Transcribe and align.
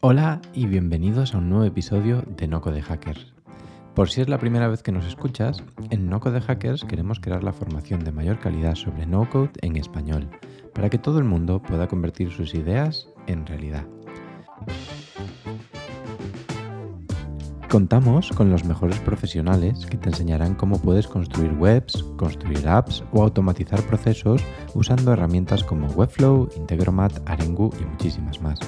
Hola 0.00 0.40
y 0.54 0.66
bienvenidos 0.66 1.34
a 1.34 1.38
un 1.38 1.50
nuevo 1.50 1.64
episodio 1.64 2.22
de 2.36 2.46
Noco 2.46 2.70
de 2.70 2.82
Hackers. 2.82 3.34
Por 3.96 4.08
si 4.08 4.20
es 4.20 4.28
la 4.28 4.38
primera 4.38 4.68
vez 4.68 4.84
que 4.84 4.92
nos 4.92 5.04
escuchas, 5.04 5.64
en 5.90 6.08
Noco 6.08 6.30
de 6.30 6.40
Hackers 6.40 6.84
queremos 6.84 7.18
crear 7.18 7.42
la 7.42 7.52
formación 7.52 8.04
de 8.04 8.12
mayor 8.12 8.38
calidad 8.38 8.76
sobre 8.76 9.06
no 9.06 9.28
code 9.28 9.50
en 9.60 9.74
español, 9.74 10.30
para 10.72 10.88
que 10.88 10.98
todo 10.98 11.18
el 11.18 11.24
mundo 11.24 11.60
pueda 11.60 11.88
convertir 11.88 12.30
sus 12.30 12.54
ideas 12.54 13.08
en 13.26 13.44
realidad. 13.44 13.86
Contamos 17.68 18.30
con 18.30 18.50
los 18.50 18.64
mejores 18.64 19.00
profesionales 19.00 19.84
que 19.84 19.96
te 19.96 20.10
enseñarán 20.10 20.54
cómo 20.54 20.80
puedes 20.80 21.08
construir 21.08 21.54
webs, 21.54 22.04
construir 22.16 22.68
apps 22.68 23.02
o 23.12 23.24
automatizar 23.24 23.82
procesos 23.82 24.44
usando 24.74 25.12
herramientas 25.12 25.64
como 25.64 25.88
Webflow, 25.88 26.50
Integromat, 26.56 27.18
Arengu 27.28 27.72
y 27.80 27.84
muchísimas 27.84 28.40
más. 28.40 28.60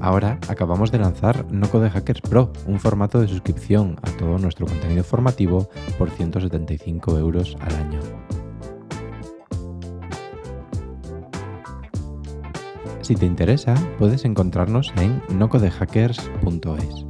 Ahora 0.00 0.38
acabamos 0.48 0.92
de 0.92 0.98
lanzar 0.98 1.50
No 1.50 1.66
Hackers 1.68 2.20
Pro, 2.20 2.52
un 2.66 2.78
formato 2.78 3.20
de 3.20 3.28
suscripción 3.28 3.96
a 4.02 4.10
todo 4.12 4.38
nuestro 4.38 4.66
contenido 4.66 5.02
formativo 5.02 5.68
por 5.98 6.10
175 6.10 7.18
euros 7.18 7.56
al 7.60 7.74
año. 7.74 8.00
Si 13.00 13.14
te 13.14 13.26
interesa, 13.26 13.74
puedes 13.98 14.24
encontrarnos 14.24 14.92
en 14.98 15.22
nocodehackers.es. 15.30 17.06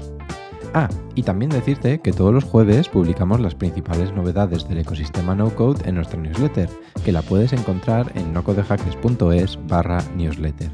Ah, 0.74 0.88
y 1.14 1.24
también 1.24 1.50
decirte 1.50 2.00
que 2.00 2.12
todos 2.12 2.32
los 2.32 2.44
jueves 2.44 2.88
publicamos 2.88 3.40
las 3.40 3.54
principales 3.54 4.12
novedades 4.12 4.68
del 4.68 4.78
ecosistema 4.78 5.34
no 5.34 5.54
code 5.56 5.88
en 5.88 5.96
nuestra 5.96 6.20
newsletter, 6.20 6.68
que 7.04 7.10
la 7.10 7.22
puedes 7.22 7.52
encontrar 7.52 8.12
en 8.14 8.32
nocodehackers.es 8.32 9.58
barra 9.66 9.98
newsletter. 10.14 10.70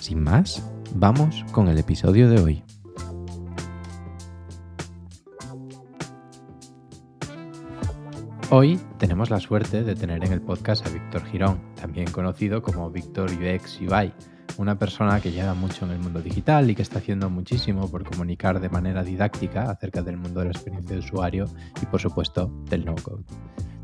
Sin 0.00 0.22
más, 0.22 0.62
Vamos 0.94 1.44
con 1.52 1.68
el 1.68 1.78
episodio 1.78 2.28
de 2.28 2.40
hoy. 2.40 2.62
Hoy 8.50 8.78
tenemos 8.98 9.30
la 9.30 9.40
suerte 9.40 9.84
de 9.84 9.94
tener 9.94 10.22
en 10.22 10.32
el 10.32 10.42
podcast 10.42 10.86
a 10.86 10.90
Víctor 10.90 11.24
Girón, 11.24 11.58
también 11.74 12.10
conocido 12.10 12.62
como 12.62 12.90
Víctor 12.90 13.30
UX 13.30 13.80
UI, 13.80 14.12
una 14.58 14.78
persona 14.78 15.20
que 15.20 15.32
lleva 15.32 15.54
mucho 15.54 15.84
en 15.84 15.92
el 15.92 15.98
mundo 15.98 16.20
digital 16.20 16.70
y 16.70 16.74
que 16.74 16.82
está 16.82 16.98
haciendo 16.98 17.30
muchísimo 17.30 17.90
por 17.90 18.04
comunicar 18.04 18.60
de 18.60 18.68
manera 18.68 19.02
didáctica 19.02 19.70
acerca 19.70 20.02
del 20.02 20.16
mundo 20.16 20.40
de 20.40 20.46
la 20.46 20.52
experiencia 20.52 20.94
de 20.94 21.00
usuario 21.00 21.46
y 21.80 21.86
por 21.86 22.00
supuesto 22.00 22.52
del 22.68 22.84
no-code. 22.84 23.24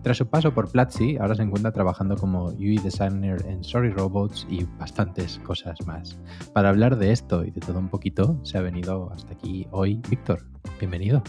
Tras 0.03 0.17
su 0.17 0.29
paso 0.29 0.55
por 0.55 0.71
Platzi, 0.71 1.17
ahora 1.17 1.35
se 1.35 1.43
encuentra 1.43 1.73
trabajando 1.73 2.17
como 2.17 2.47
UI 2.47 2.79
Designer 2.79 3.45
en 3.47 3.65
Sorry 3.65 3.91
Robots 3.91 4.47
y 4.49 4.65
bastantes 4.79 5.39
cosas 5.41 5.85
más. 5.87 6.19
Para 6.53 6.69
hablar 6.69 6.97
de 6.97 7.13
esto 7.13 7.45
y 7.45 7.51
de 7.51 7.61
todo 7.61 7.79
un 7.79 7.89
poquito, 7.89 8.39
se 8.45 8.59
ha 8.59 8.61
venido 8.61 9.11
hasta 9.13 9.33
aquí 9.33 9.67
hoy 9.71 10.01
Víctor. 10.09 10.47
Bienvenido. 10.79 11.23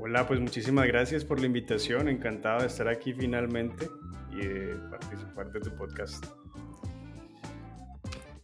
Hola, 0.00 0.26
pues 0.26 0.40
muchísimas 0.40 0.86
gracias 0.86 1.24
por 1.24 1.40
la 1.40 1.46
invitación. 1.46 2.08
Encantado 2.08 2.60
de 2.60 2.68
estar 2.68 2.88
aquí 2.88 3.12
finalmente 3.12 3.88
y 4.32 4.74
participar 4.90 5.52
de 5.52 5.60
tu 5.60 5.70
podcast. 5.76 6.24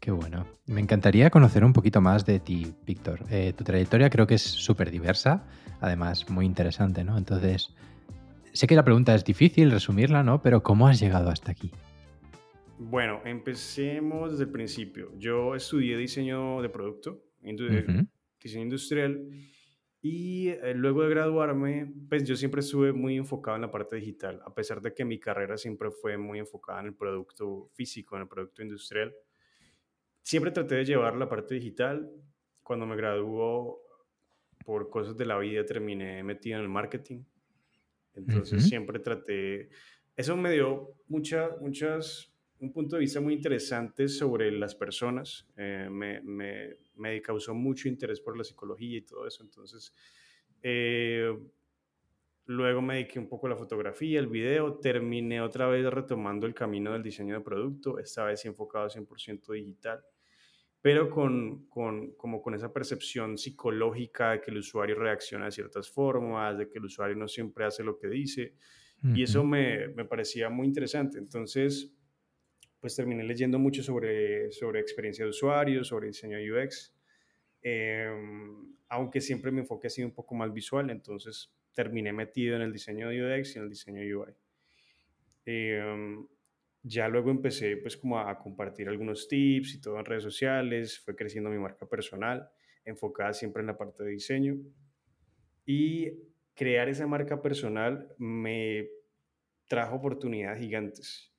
Qué 0.05 0.11
bueno. 0.11 0.47
Me 0.67 0.83
encantaría 0.83 1.31
conocer 1.31 1.65
un 1.65 1.73
poquito 1.73 2.03
más 2.03 2.27
de 2.27 2.39
ti, 2.39 2.75
Víctor. 2.85 3.25
Eh, 3.31 3.55
tu 3.57 3.65
trayectoria 3.65 4.11
creo 4.11 4.27
que 4.27 4.35
es 4.35 4.43
súper 4.43 4.91
diversa, 4.91 5.47
además 5.81 6.29
muy 6.29 6.45
interesante, 6.45 7.05
¿no? 7.05 7.17
Entonces, 7.17 7.75
Sé 8.55 8.69
que 8.69 8.77
la 8.77 8.85
pregunta 8.85 9.17
es 9.17 9.25
difícil 9.25 9.73
resumirla, 9.73 10.23
¿no? 10.23 10.41
Pero 10.41 10.63
¿cómo 10.63 10.87
has 10.87 11.01
llegado 11.01 11.29
hasta 11.29 11.51
aquí? 11.51 11.73
Bueno, 12.79 13.21
empecemos 13.25 14.31
desde 14.31 14.45
el 14.45 14.51
principio. 14.51 15.11
Yo 15.19 15.57
estudié 15.57 15.97
diseño 15.97 16.63
de 16.63 16.69
producto, 16.69 17.21
diseño 17.43 18.63
industrial, 18.63 19.29
y 20.01 20.51
eh, 20.51 20.73
luego 20.77 21.03
de 21.03 21.09
graduarme, 21.09 21.93
pues 22.09 22.23
yo 22.23 22.37
siempre 22.37 22.61
estuve 22.61 22.93
muy 22.93 23.17
enfocado 23.17 23.57
en 23.57 23.63
la 23.63 23.73
parte 23.73 23.97
digital, 23.97 24.41
a 24.47 24.55
pesar 24.55 24.81
de 24.81 24.95
que 24.95 25.05
mi 25.05 25.19
carrera 25.19 25.57
siempre 25.57 25.91
fue 25.91 26.17
muy 26.17 26.39
enfocada 26.39 26.79
en 26.79 26.87
el 26.87 26.95
producto 26.95 27.71
físico, 27.73 28.15
en 28.15 28.23
el 28.23 28.29
producto 28.29 28.63
industrial. 28.63 29.13
Siempre 30.25 30.51
traté 30.51 30.75
de 30.75 30.85
llevar 30.85 31.15
la 31.15 31.29
parte 31.29 31.55
digital. 31.55 32.11
Cuando 32.65 32.87
me 32.87 32.97
graduó, 32.97 33.85
por 34.65 34.91
cosas 34.91 35.17
de 35.17 35.27
la 35.27 35.39
vida, 35.39 35.65
terminé 35.65 36.23
metido 36.23 36.57
en 36.57 36.63
el 36.63 36.69
marketing. 36.69 37.23
Entonces 38.15 38.67
siempre 38.69 38.99
traté, 39.01 39.69
eso 40.17 40.37
me 40.37 40.53
dio 40.53 40.95
mucha, 41.09 41.51
muchas, 41.61 42.33
un 42.61 42.73
punto 42.73 42.97
de 42.97 43.01
vista 43.01 43.21
muy 43.21 43.35
interesante 43.35 44.09
sobre 44.09 44.53
las 44.53 44.75
personas, 44.75 45.49
eh, 45.57 45.89
me, 45.91 46.21
me, 46.23 46.77
me, 46.95 47.21
causó 47.21 47.55
mucho 47.55 47.89
interés 47.89 48.21
por 48.21 48.37
la 48.37 48.45
psicología 48.45 48.99
y 48.99 49.03
todo 49.03 49.27
eso, 49.27 49.43
entonces 49.43 49.93
eh, 50.63 51.37
luego 52.47 52.81
me 52.81 52.95
dediqué 52.95 53.19
un 53.19 53.29
poco 53.29 53.49
a 53.49 53.51
la 53.51 53.57
fotografía, 53.57 54.21
el 54.21 54.29
video, 54.29 54.79
terminé 54.79 55.41
otra 55.41 55.67
vez 55.67 55.85
retomando 55.93 56.47
el 56.47 56.55
camino 56.55 56.93
del 56.93 57.03
diseño 57.03 57.35
de 57.35 57.41
producto, 57.41 57.99
esta 57.99 58.25
vez 58.25 58.45
enfocado 58.45 58.89
100% 58.89 59.53
digital 59.53 60.05
pero 60.85 61.09
con, 61.09 61.65
con, 61.71 62.13
como 62.13 62.43
con 62.43 62.55
esa 62.55 62.71
percepción 62.71 63.39
psicológica 63.39 64.33
de 64.33 64.43
que 64.43 64.51
el 64.51 64.59
usuario 64.59 64.97
reacciona 64.97 65.47
de 65.47 65.51
ciertas 65.51 65.89
formas, 65.89 66.59
de 66.59 66.69
que 66.69 66.77
el 66.77 66.85
usuario 66.85 67.17
no 67.17 67.27
siempre 67.27 67.65
hace 67.65 67.83
lo 67.83 67.97
que 67.97 68.07
dice. 68.07 68.53
Y 69.03 69.23
eso 69.23 69.45
me, 69.45 69.89
me, 69.89 70.05
parecía 70.05 70.51
muy 70.51 70.67
interesante. 70.67 71.17
Entonces, 71.17 71.91
pues 72.81 72.95
terminé 72.95 73.25
leyendo 73.25 73.59
mucho 73.59 73.83
sobre, 73.83 74.53
sobre 74.53 74.79
experiencia 74.79 75.25
de 75.25 75.31
usuario, 75.31 75.85
sobre 75.85 76.09
diseño 76.09 76.37
UX, 76.37 76.95
em, 77.63 78.77
aunque 78.91 79.23
siempre 79.23 79.51
mi 79.51 79.61
enfoque 79.61 79.87
ha 79.87 79.91
sido 79.91 80.09
un 80.09 80.15
poco 80.15 80.35
más 80.35 80.53
visual, 80.53 80.91
entonces 80.91 81.51
terminé 81.73 82.13
metido 82.13 82.57
en 82.57 82.63
el 82.63 82.75
diseño 82.75 83.09
de 83.09 83.41
UX 83.41 83.57
y 83.57 83.59
en 83.59 83.65
el 83.65 83.71
diseño 83.71 84.21
UI. 84.21 84.35
Eh, 85.47 86.27
ya 86.87 87.09
luego 87.09 87.31
empecé 87.31 87.79
pues 87.79 87.97
como 87.97 88.19
a 88.19 88.39
compartir 88.39 88.89
algunos 88.89 89.27
tips 89.27 89.75
y 89.75 89.81
todo 89.81 89.99
en 89.99 90.05
redes 90.05 90.23
sociales, 90.23 91.01
fue 91.01 91.17
creciendo 91.17 91.49
mi 91.49 91.59
marca 91.59 91.89
personal, 91.89 92.47
enfocada 92.85 93.33
siempre 93.33 93.63
en 93.63 93.69
la 93.69 93.79
parte 93.79 94.05
de 94.05 94.11
diseño. 94.11 94.57
Y 95.65 96.13
crear 96.55 96.91
esa 96.91 97.07
marca 97.07 97.41
personal 97.41 98.07
me 98.19 98.87
trajo 99.67 99.97
oportunidades 99.97 100.61
gigantes. 100.61 101.33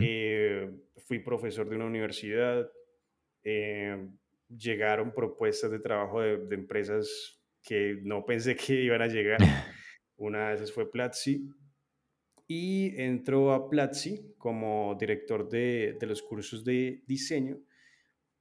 Eh, 0.00 0.70
fui 1.06 1.18
profesor 1.18 1.68
de 1.68 1.76
una 1.76 1.86
universidad, 1.86 2.70
eh, 3.42 4.08
llegaron 4.48 5.12
propuestas 5.12 5.70
de 5.72 5.80
trabajo 5.80 6.20
de, 6.20 6.38
de, 6.46 6.54
empresas 6.54 7.42
que 7.62 7.98
no 8.04 8.24
pensé 8.24 8.54
que 8.54 8.74
iban 8.74 9.02
a 9.02 9.08
llegar. 9.08 9.38
Una 10.16 10.48
de 10.48 10.54
esas 10.54 10.72
fue 10.72 10.90
Platzi 10.90 11.50
y 12.46 13.00
entró 13.00 13.52
a 13.52 13.68
Platzi 13.68 14.34
como 14.38 14.96
director 14.98 15.48
de, 15.48 15.96
de 15.98 16.06
los 16.06 16.22
cursos 16.22 16.64
de 16.64 17.02
diseño. 17.06 17.58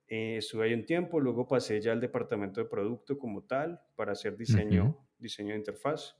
Eh, 0.08 0.38
estuve 0.38 0.66
ahí 0.66 0.74
un 0.74 0.86
tiempo, 0.86 1.20
luego 1.20 1.48
pasé 1.48 1.82
ya 1.82 1.92
al 1.92 2.00
departamento 2.00 2.62
de 2.62 2.68
producto 2.68 3.18
como 3.18 3.44
tal 3.44 3.82
para 3.96 4.12
hacer 4.12 4.38
diseño, 4.38 5.08
diseño 5.18 5.54
de 5.54 5.60
interfaz, 5.60 6.16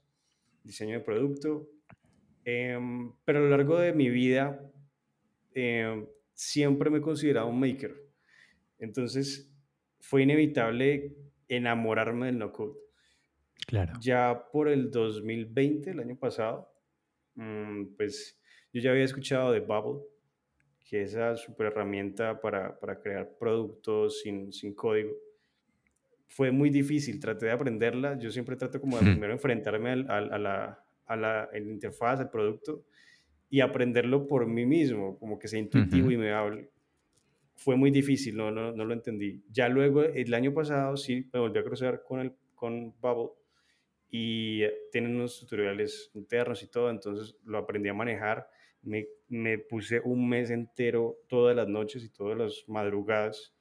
diseño 0.64 0.94
de 0.94 1.02
producto. 1.02 1.70
Em, 2.44 3.14
pero 3.24 3.40
a 3.40 3.42
lo 3.44 3.50
largo 3.50 3.78
de 3.80 3.94
mi 3.94 4.10
vida 4.10 4.60
em, 5.54 6.08
siempre 6.34 6.90
me 6.90 6.98
he 6.98 7.02
considerado 7.02 7.48
un 7.48 7.60
maker. 7.60 7.96
Entonces 8.80 9.56
fue 10.00 10.24
inevitable 10.24 11.16
enamorarme 11.48 12.28
del 12.28 12.40
no-code. 12.40 12.80
Claro. 13.68 13.94
Ya 14.02 14.48
por 14.52 14.68
el 14.68 14.90
2020, 14.92 15.92
el 15.92 16.00
año 16.00 16.18
pasado, 16.18 16.75
pues 17.98 18.40
yo 18.74 18.82
ya 18.82 18.92
había 18.92 19.04
escuchado 19.04 19.52
de 19.52 19.60
Bubble, 19.60 20.04
que 20.90 21.04
es 21.04 21.12
esa 21.12 21.36
super 21.36 21.68
herramienta 21.68 22.40
para, 22.40 22.80
para 22.80 23.00
crear 23.00 23.30
productos 23.40 24.22
sin, 24.22 24.52
sin, 24.54 24.74
código. 24.74 25.12
fue 26.28 26.52
muy 26.52 26.70
difícil, 26.70 27.20
traté 27.20 27.48
de 27.48 27.52
aprenderla, 27.54 28.18
yo 28.20 28.32
siempre 28.32 28.56
trato 28.56 28.80
como 28.80 28.98
de 29.00 29.12
primero 29.12 29.34
enfrentarme 29.34 29.92
al, 29.92 30.10
a 30.10 30.38
la, 30.38 30.84
a 31.06 31.16
la 31.16 31.50
interfaz, 31.58 32.20
al 32.20 32.30
producto, 32.30 32.86
y 33.50 33.62
aprenderlo 33.62 34.28
por 34.28 34.48
mí 34.48 34.66
mismo, 34.66 35.18
como 35.18 35.40
que 35.40 35.48
sea 35.48 35.60
intuitivo 35.60 36.12
y 36.12 36.18
me 36.18 36.32
hable. 36.32 36.70
Fue 37.56 37.76
muy 37.76 37.90
difícil, 37.90 38.36
no, 38.36 38.52
no, 38.52 38.74
no, 38.74 38.84
lo 38.84 38.94
entendí. 38.94 39.42
Ya 39.50 39.70
luego, 39.70 40.04
el 40.04 40.34
año 40.34 40.54
pasado, 40.54 40.98
sí, 40.98 41.30
me 41.32 41.40
volví 41.40 41.58
a 41.60 41.64
cruzar 41.64 42.04
con, 42.04 42.20
el, 42.20 42.34
con 42.54 42.94
Bubble 43.00 43.32
y 44.18 44.62
tienen 44.94 45.16
unos 45.16 45.38
tutoriales 45.42 46.10
internos 46.14 46.64
y 46.64 46.68
todo, 46.68 46.90
entonces 46.90 47.36
lo 47.44 47.58
aprendí 47.58 47.90
a 47.90 47.94
manejar. 47.94 48.50
Me, 48.82 49.08
me 49.28 49.58
puse 49.58 50.00
un 50.00 50.30
mes 50.30 50.52
entero, 50.52 51.18
todas 51.28 51.54
las 51.54 51.68
noches 51.68 52.02
y 52.02 52.10
todas 52.10 52.38
las 52.38 52.64
madrugadas, 52.70 53.54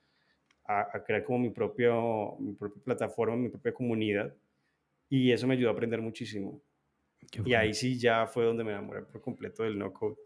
a, 0.64 1.02
crear 1.04 1.24
como 1.24 1.40
mi, 1.40 1.50
propio, 1.50 2.36
mi 2.38 2.52
propia 2.52 2.80
plataforma, 2.84 3.34
mi 3.34 3.48
propia 3.48 3.74
comunidad. 3.74 4.32
Y 5.08 5.32
eso 5.32 5.48
me 5.48 5.54
ayudó 5.54 5.70
a 5.70 5.72
aprender 5.72 6.00
muchísimo. 6.00 6.62
Y 7.44 7.54
ahí 7.54 7.74
sí 7.74 7.98
ya 7.98 8.24
fue 8.28 8.44
donde 8.44 8.62
me 8.62 8.70
enamoré 8.70 9.02
por 9.02 9.20
completo 9.20 9.64
del 9.64 9.76
no 9.76 9.92
code. 9.92 10.16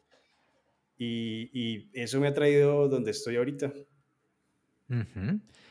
Y, 0.98 1.48
y 1.54 1.90
eso 1.94 2.20
me 2.20 2.28
ha 2.28 2.34
traído 2.34 2.86
donde 2.86 3.12
estoy 3.12 3.36
ahorita. 3.36 3.72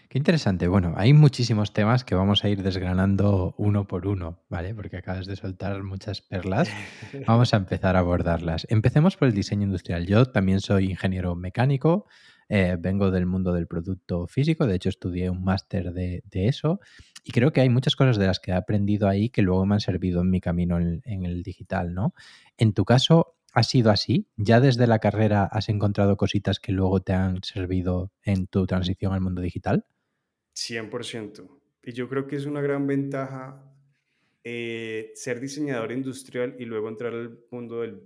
Qué 0.09 0.18
interesante. 0.18 0.69
Bueno, 0.69 0.94
hay 0.95 1.12
muchísimos 1.12 1.74
temas 1.74 2.06
que 2.06 2.15
vamos 2.15 2.45
a 2.45 2.50
ir 2.50 2.63
desgranando 2.63 3.54
uno 3.57 3.88
por 3.88 4.07
uno, 4.07 4.39
¿vale? 4.48 4.74
Porque 4.74 4.95
acabas 4.95 5.25
de 5.25 5.36
soltar 5.36 5.83
muchas 5.83 6.21
perlas. 6.21 6.69
Vamos 7.27 7.54
a 7.54 7.57
empezar 7.57 7.98
a 7.98 8.00
abordarlas. 8.00 8.65
Empecemos 8.69 9.18
por 9.18 9.27
el 9.27 9.33
diseño 9.33 9.63
industrial. 9.63 10.07
Yo 10.07 10.25
también 10.25 10.62
soy 10.62 10.86
ingeniero 10.86 11.36
mecánico, 11.36 12.06
eh, 12.48 12.77
vengo 12.80 13.12
del 13.12 13.25
mundo 13.25 13.51
del 13.51 13.68
producto 13.68 14.27
físico, 14.27 14.65
de 14.65 14.75
hecho 14.75 14.88
estudié 14.88 15.30
un 15.30 15.44
máster 15.44 15.92
de, 15.92 16.24
eso 16.31 16.80
y 17.25 17.33
creo 17.33 17.51
que 17.51 17.60
hay 17.60 17.68
muchas 17.68 17.98
cosas 17.98 18.15
de 18.15 18.27
las 18.27 18.39
que 18.39 18.51
he 18.51 18.53
aprendido 18.53 19.10
ahí 19.10 19.27
que 19.30 19.42
luego 19.42 19.65
me 19.65 19.75
han 19.75 19.81
servido 19.81 20.21
en 20.21 20.30
mi 20.30 20.39
camino 20.39 20.77
en, 20.80 21.01
en 21.03 21.25
el 21.25 21.44
digital, 21.44 21.94
¿no? 21.94 22.13
En 22.57 22.71
tu 22.71 22.86
caso, 22.86 23.36
¿ha 23.51 23.63
sido 23.63 23.92
así? 23.92 24.30
¿Ya 24.38 24.62
desde 24.62 24.88
la 24.88 25.00
carrera 25.00 25.44
has 25.44 25.68
encontrado 25.68 26.15
cositas 26.15 26.62
que 26.62 26.71
luego 26.71 27.01
te 27.01 27.12
han 27.12 27.44
servido 27.44 28.13
en 28.24 28.48
tu 28.48 28.65
transición 28.65 29.12
al 29.12 29.19
mundo 29.19 29.42
digital? 29.42 29.86
100%. 30.57 31.48
Y 31.83 31.94
yo 31.94 32.09
creo 32.09 32.27
que 32.27 32.36
es 32.36 32.45
una 32.45 32.62
gran 32.62 32.88
ventaja 32.88 33.63
eh, 34.44 35.12
ser 35.13 35.39
diseñador 35.39 35.92
industrial 35.92 36.56
y 36.57 36.65
luego 36.65 36.89
entrar 36.89 37.13
al 37.13 37.39
mundo 37.51 37.81
del 37.81 38.01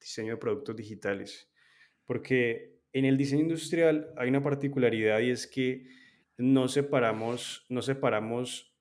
diseño 0.00 0.32
de 0.32 0.36
productos 0.38 0.76
digitales. 0.76 1.50
Porque 2.04 2.80
en 2.92 3.04
el 3.04 3.16
diseño 3.16 3.42
industrial 3.42 4.12
hay 4.16 4.28
una 4.28 4.42
particularidad 4.42 5.20
y 5.20 5.30
es 5.30 5.46
que 5.46 5.86
no 6.36 6.66
separamos, 6.66 7.64
no 7.68 7.82
separamos 7.82 8.74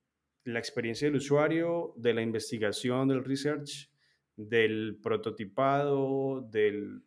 la 0.44 0.60
experiencia 0.60 1.08
del 1.08 1.18
usuario 1.18 1.94
de 1.98 2.14
la 2.14 2.24
investigación, 2.24 3.08
del 3.08 3.24
research, 3.24 3.92
del 4.36 5.00
prototipado, 5.02 6.42
del, 6.50 7.04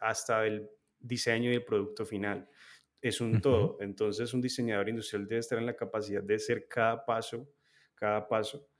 hasta 0.00 0.42
del 0.42 0.68
diseño 1.00 1.50
y 1.50 1.56
el 1.56 1.64
producto 1.64 2.06
final. 2.06 2.48
Es 3.00 3.20
un 3.20 3.40
todo. 3.40 3.78
Entonces, 3.80 4.32
un 4.34 4.40
diseñador 4.40 4.88
industrial 4.88 5.26
debe 5.26 5.40
estar 5.40 5.58
en 5.58 5.66
la 5.66 5.76
capacidad 5.76 6.22
de 6.22 6.34
hacer 6.34 6.66
cada 6.68 7.04
paso, 7.04 7.48
cada 7.94 8.28
paso 8.28 8.70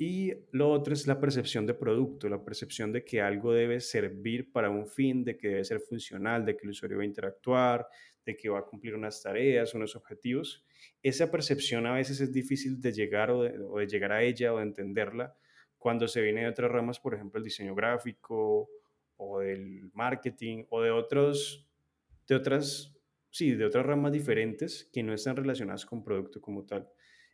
y 0.00 0.32
lo 0.52 0.70
otro 0.70 0.94
es 0.94 1.08
la 1.08 1.18
percepción 1.18 1.66
de 1.66 1.74
producto, 1.74 2.28
la 2.28 2.44
percepción 2.44 2.92
de 2.92 3.04
que 3.04 3.20
algo 3.20 3.52
debe 3.52 3.80
servir 3.80 4.52
para 4.52 4.70
un 4.70 4.86
fin, 4.86 5.24
de 5.24 5.36
que 5.36 5.48
debe 5.48 5.64
ser 5.64 5.80
funcional, 5.80 6.44
de 6.44 6.56
que 6.56 6.62
el 6.62 6.70
usuario 6.70 6.98
va 6.98 7.02
a 7.02 7.06
interactuar, 7.06 7.88
de 8.24 8.36
que 8.36 8.48
va 8.48 8.60
a 8.60 8.64
cumplir 8.64 8.94
unas 8.94 9.20
tareas, 9.20 9.74
unos 9.74 9.96
objetivos. 9.96 10.64
Esa 11.02 11.32
percepción 11.32 11.84
a 11.86 11.94
veces 11.94 12.20
es 12.20 12.32
difícil 12.32 12.80
de 12.80 12.92
llegar 12.92 13.32
o 13.32 13.42
de, 13.42 13.86
llegar 13.88 14.12
a 14.12 14.22
ella 14.22 14.54
o 14.54 14.58
de 14.58 14.62
entenderla 14.62 15.36
cuando 15.78 16.06
se 16.06 16.22
viene 16.22 16.42
de 16.42 16.48
otras 16.48 16.70
ramas, 16.70 17.00
por 17.00 17.14
ejemplo, 17.14 17.38
el 17.38 17.44
diseño 17.44 17.74
gráfico 17.74 18.70
o 19.16 19.40
del 19.40 19.90
marketing 19.94 20.64
o 20.70 20.80
de 20.80 20.92
otros, 20.92 21.68
de 22.28 22.36
otras, 22.36 22.96
sí, 23.30 23.54
de 23.54 23.64
otras 23.64 23.86
ramas 23.86 24.12
diferentes 24.12 24.88
que 24.92 25.02
no 25.02 25.12
están 25.12 25.36
relacionadas 25.36 25.86
con 25.86 26.02
producto 26.02 26.40
como 26.40 26.64
tal. 26.64 26.88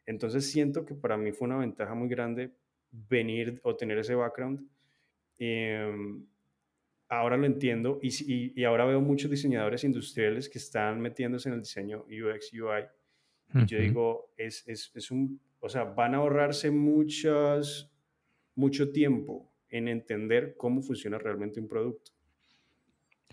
Entonces 0.07 0.51
siento 0.51 0.85
que 0.85 0.95
para 0.95 1.17
mí 1.17 1.33
fue 1.33 1.47
una 1.47 1.59
ventaja 1.59 1.95
muy 1.95 2.09
grande 2.09 2.53
venir 2.91 3.61
o 3.65 3.77
tener 3.77 3.99
ese 3.99 4.15
background. 4.15 4.69
Em, 5.39 6.27
ahora 7.09 7.37
lo 7.37 7.47
entiendo 7.47 7.99
y, 8.03 8.53
y, 8.61 8.65
ahora 8.65 8.85
veo 8.85 9.01
muchos 9.01 9.31
diseñadores 9.31 9.85
industriales 9.85 10.49
que 10.49 10.59
están 10.59 11.01
metiéndose 11.01 11.49
en 11.49 11.55
el 11.55 11.61
diseño 11.61 12.05
UX, 12.09 12.53
UI. 12.53 12.85
Y 13.55 13.67
yo 13.67 13.79
digo, 13.79 14.33
es, 14.37 14.67
es, 14.67 14.91
es, 14.95 15.11
un, 15.11 15.41
o 15.61 15.69
sea, 15.69 15.85
van 15.85 16.15
a 16.15 16.19
ahorrarse 16.19 16.71
muchas, 16.71 17.89
mucho 18.57 18.91
tiempo 18.91 19.53
en 19.69 19.87
entender 19.87 20.57
cómo 20.57 20.83
funciona 20.83 21.19
realmente 21.19 21.61
un 21.61 21.69
producto. 21.69 22.13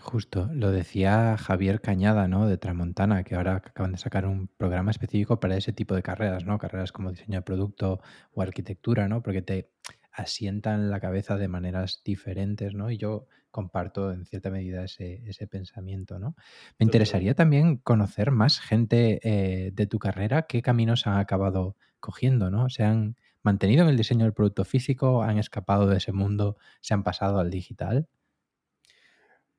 Justo, 0.01 0.50
lo 0.51 0.71
decía 0.71 1.38
Javier 1.38 1.80
Cañada, 1.80 2.27
¿no? 2.27 2.48
De 2.48 2.57
Tramontana, 2.57 3.24
que 3.24 3.36
ahora 3.36 3.57
acaban 3.57 3.92
de 3.92 4.00
sacar 4.00 4.25
un 4.25 4.48
programa 4.48 4.89
específico 4.89 5.39
para 5.39 5.56
ese 5.56 5.74
tipo 5.74 5.94
de 5.94 6.01
carreras, 6.01 6.44
¿no? 6.44 6.57
Carreras 6.57 6.92
como 6.92 7.12
diseño 7.12 7.38
de 7.38 7.44
producto 7.44 8.01
o 8.33 8.42
arquitectura, 8.42 9.07
¿no? 9.07 9.21
Porque 9.21 9.44
te 9.44 9.69
asientan 10.12 10.89
la 10.89 11.00
cabeza 11.00 11.38
de 11.38 11.48
maneras 11.48 12.01
diferentes, 12.03 12.74
¿no? 12.74 12.89
Y 12.89 12.98
yo 12.98 13.27
comparto 13.51 14.12
en 14.12 14.25
cierta 14.25 14.50
medida 14.50 14.83
ese, 14.83 15.48
pensamiento, 15.50 16.18
¿no? 16.18 16.36
Me 16.80 16.86
interesaría 16.86 17.36
también 17.36 17.77
conocer 17.77 18.31
más 18.31 18.59
gente 18.59 19.19
eh, 19.24 19.71
de 19.71 19.86
tu 19.86 20.00
carrera, 20.00 20.47
qué 20.47 20.63
caminos 20.63 21.06
han 21.06 21.19
acabado 21.19 21.77
cogiendo, 22.00 22.50
¿no? 22.50 22.69
¿Se 22.69 22.83
han 22.83 23.18
mantenido 23.44 23.83
en 23.83 23.89
el 23.89 23.97
diseño 23.97 24.25
del 24.25 24.33
producto 24.33 24.65
físico? 24.65 25.21
¿Han 25.21 25.38
escapado 25.38 25.86
de 25.88 25.97
ese 25.97 26.12
mundo? 26.12 26.57
¿Se 26.81 26.95
han 26.95 27.04
pasado 27.04 27.39
al 27.39 27.51
digital? 27.51 28.07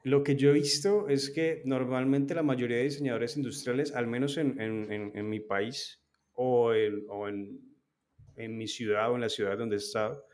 Lo 0.04 0.24
que 0.24 0.34
yo 0.34 0.50
he 0.50 0.54
visto 0.54 1.08
es 1.08 1.30
que 1.30 1.62
normalmente 1.64 2.34
la 2.34 2.42
mayoría 2.42 2.78
de 2.78 2.84
diseñadores 2.84 3.36
industriales, 3.36 3.94
al 3.94 4.08
menos 4.08 4.36
en, 4.36 4.60
en, 4.60 5.12
en, 5.14 5.28
mi 5.28 5.38
país 5.38 6.02
o, 6.32 6.74
en, 6.74 7.04
o 7.08 7.28
en, 7.28 7.60
mi 8.36 8.66
ciudad 8.66 9.12
o 9.12 9.14
en 9.14 9.20
la 9.20 9.28
ciudad 9.28 9.56
donde 9.56 9.76
he 9.76 9.78
estado, 9.78 10.26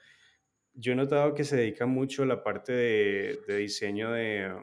yo 0.73 0.93
he 0.93 0.97
notado 0.97 1.35
que 1.35 1.45
se 1.45 1.57
dedica 1.57 1.85
mucho 1.85 2.23
a 2.23 2.27
la 2.27 2.43
parte 2.43 2.73
de, 2.73 3.41
de 3.47 3.57
diseño 3.59 4.13
de, 4.13 4.55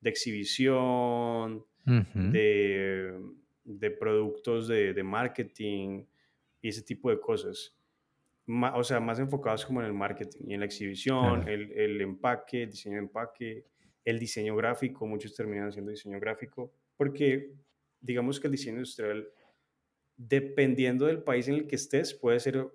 de 0.00 0.10
exhibición, 0.10 1.66
de, 1.84 3.20
de, 3.64 3.90
productos 3.90 4.68
de, 4.68 4.94
de, 4.94 5.02
marketing 5.02 6.06
y 6.62 6.68
ese 6.68 6.80
tipo 6.80 7.10
de 7.10 7.20
cosas. 7.20 7.76
o 8.46 8.84
sea, 8.84 9.00
más 9.00 9.18
enfocados 9.18 9.66
como 9.66 9.80
en 9.80 9.86
el 9.86 9.92
marketing 9.92 10.46
y 10.48 10.54
en 10.54 10.60
la 10.60 10.66
exhibición, 10.66 11.46
el, 11.46 11.72
el 11.72 12.00
empaque, 12.00 12.62
el 12.62 12.70
diseño 12.70 12.94
de 12.94 13.02
empaque 13.02 13.73
el 14.04 14.18
diseño 14.18 14.54
gráfico, 14.56 15.06
muchos 15.06 15.34
terminan 15.34 15.68
haciendo 15.68 15.90
diseño 15.90 16.20
gráfico, 16.20 16.72
porque 16.96 17.52
digamos 18.00 18.38
que 18.38 18.48
el 18.48 18.52
diseño 18.52 18.76
industrial, 18.76 19.28
dependiendo 20.16 21.06
del 21.06 21.22
país 21.22 21.48
en 21.48 21.54
el 21.54 21.66
que 21.66 21.76
estés, 21.76 22.12
puede 22.14 22.38
ser, 22.38 22.68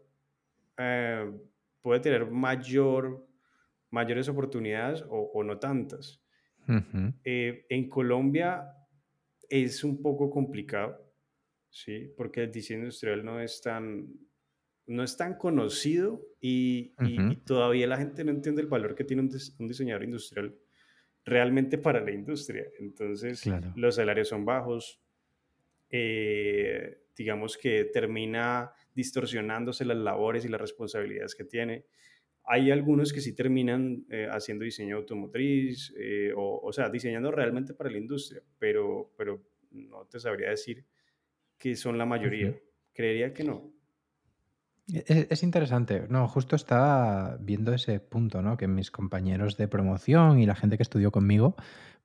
eh, 0.77 1.31
puede 1.81 1.99
tener 1.99 2.25
mayor, 2.29 3.27
mayores 3.91 4.27
oportunidades 4.27 5.03
o, 5.07 5.43
no 5.43 5.59
tantas. 5.59 6.21
Eh, 7.23 7.65
en 7.69 7.89
Colombia 7.89 8.75
es 9.49 9.83
un 9.83 10.01
poco 10.03 10.29
complicado, 10.29 11.11
¿sí? 11.69 12.13
Porque 12.15 12.43
el 12.43 12.51
diseño 12.51 12.81
industrial 12.81 13.25
no 13.25 13.39
es 13.39 13.59
tan, 13.61 14.07
no 14.85 15.03
es 15.03 15.17
tan 15.17 15.35
conocido 15.35 16.21
y, 16.39 16.93
todavía 17.45 17.87
la 17.87 17.97
gente 17.97 18.23
no 18.23 18.31
entiende 18.31 18.61
el 18.61 18.67
valor 18.67 18.93
que 18.93 19.03
tiene 19.03 19.23
un 19.23 19.67
diseñador 19.67 20.03
industrial 20.03 20.55
realmente 21.25 21.77
para 21.77 22.01
la 22.01 22.11
industria. 22.11 22.65
Entonces, 22.79 23.43
los 23.75 23.95
salarios 23.95 24.27
son 24.27 24.45
bajos, 24.45 25.01
eh, 25.89 26.99
digamos 27.15 27.57
que 27.57 27.85
termina 27.85 28.71
distorsionándose 28.93 29.85
las 29.85 29.97
labores 29.97 30.45
y 30.45 30.47
las 30.47 30.61
responsabilidades 30.61 31.35
que 31.35 31.43
tiene. 31.43 31.85
Hay 32.45 32.71
algunos 32.71 33.13
que 33.13 33.21
sí 33.21 33.35
terminan 33.35 34.05
eh, 34.09 34.27
haciendo 34.29 34.65
diseño 34.65 34.97
automotriz, 34.97 35.93
eh, 35.97 36.33
o, 36.35 36.59
o, 36.63 36.73
sea, 36.73 36.89
diseñando 36.89 37.31
realmente 37.31 37.73
para 37.73 37.91
la 37.91 37.97
industria, 37.97 38.41
pero, 38.57 39.11
pero 39.15 39.41
no 39.71 40.05
te 40.05 40.19
sabría 40.19 40.49
decir 40.49 40.85
que 41.57 41.75
son 41.75 41.97
la 41.97 42.05
mayoría. 42.05 42.57
Creería 42.93 43.33
que 43.33 43.43
no. 43.43 43.71
E-, 44.93 45.27
es, 45.29 45.43
interesante. 45.43 46.05
No, 46.09 46.27
justo 46.27 46.55
estaba 46.55 47.37
viendo 47.39 47.73
ese 47.73 47.99
punto, 47.99 48.41
¿no? 48.41 48.57
Que 48.57 48.67
mis 48.67 48.91
compañeros 48.91 49.57
de 49.57 49.67
promoción 49.67 50.39
y 50.39 50.45
la 50.45 50.55
gente 50.55 50.77
que 50.77 50.83
estudió 50.83 51.11
conmigo, 51.11 51.55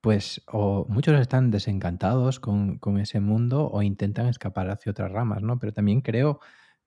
pues 0.01 0.43
o 0.47 0.87
muchos 0.89 1.19
están 1.21 1.51
desencantados 1.51 2.41
con, 2.41 2.79
ese 3.01 3.21
mundo 3.21 3.71
o 3.71 3.83
intentan 3.83 4.27
escapar 4.29 4.71
hacia 4.71 4.93
otras 4.93 5.11
ramas, 5.13 5.43
¿no? 5.43 5.59
Pero 5.59 5.73
también 5.73 6.01
creo 6.03 6.41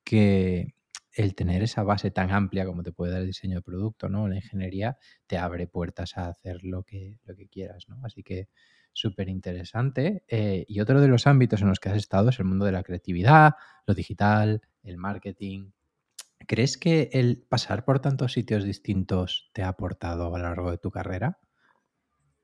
que 0.04 0.76
el 1.14 1.34
tener 1.36 1.64
esa 1.64 1.84
base 1.84 2.12
tan 2.12 2.32
amplia 2.32 2.66
como 2.66 2.84
te 2.84 2.92
puede 2.92 3.12
dar 3.14 3.22
el 3.22 3.28
diseño 3.28 3.56
de 3.56 3.62
producto, 3.64 4.08
¿no? 4.10 4.28
La 4.28 4.36
ingeniería 4.36 4.98
te 5.26 5.38
abre 5.38 5.68
puertas 5.68 6.18
a 6.18 6.30
hacer 6.30 6.64
lo 6.64 6.84
que, 6.84 7.18
lo 7.26 7.36
que 7.36 7.48
quieras, 7.48 7.86
¿no? 7.90 7.98
Así 8.04 8.24
que 8.24 8.50
súper 8.94 9.30
interesante. 9.30 10.24
Eh, 10.28 10.66
y 10.68 10.80
otro 10.80 11.02
de 11.02 11.08
los 11.08 11.28
ámbitos 11.28 11.62
en 11.62 11.70
los 11.70 11.80
que 11.80 11.90
has 11.90 11.98
estado 11.98 12.30
es 12.30 12.40
el 12.40 12.46
mundo 12.46 12.66
de 12.66 12.72
la 12.72 12.84
creatividad, 12.84 13.54
lo 13.86 13.94
digital, 13.94 14.62
el 14.84 14.98
marketing. 14.98 15.72
¿Crees 16.46 16.78
que 16.78 17.10
el 17.14 17.42
pasar 17.48 17.86
por 17.86 18.00
tantos 18.02 18.34
sitios 18.34 18.64
distintos 18.66 19.50
te 19.54 19.62
ha 19.64 19.70
aportado 19.70 20.34
a 20.36 20.38
lo 20.38 20.44
largo 20.44 20.72
de 20.72 20.78
tu 20.78 20.92
carrera? 20.92 21.40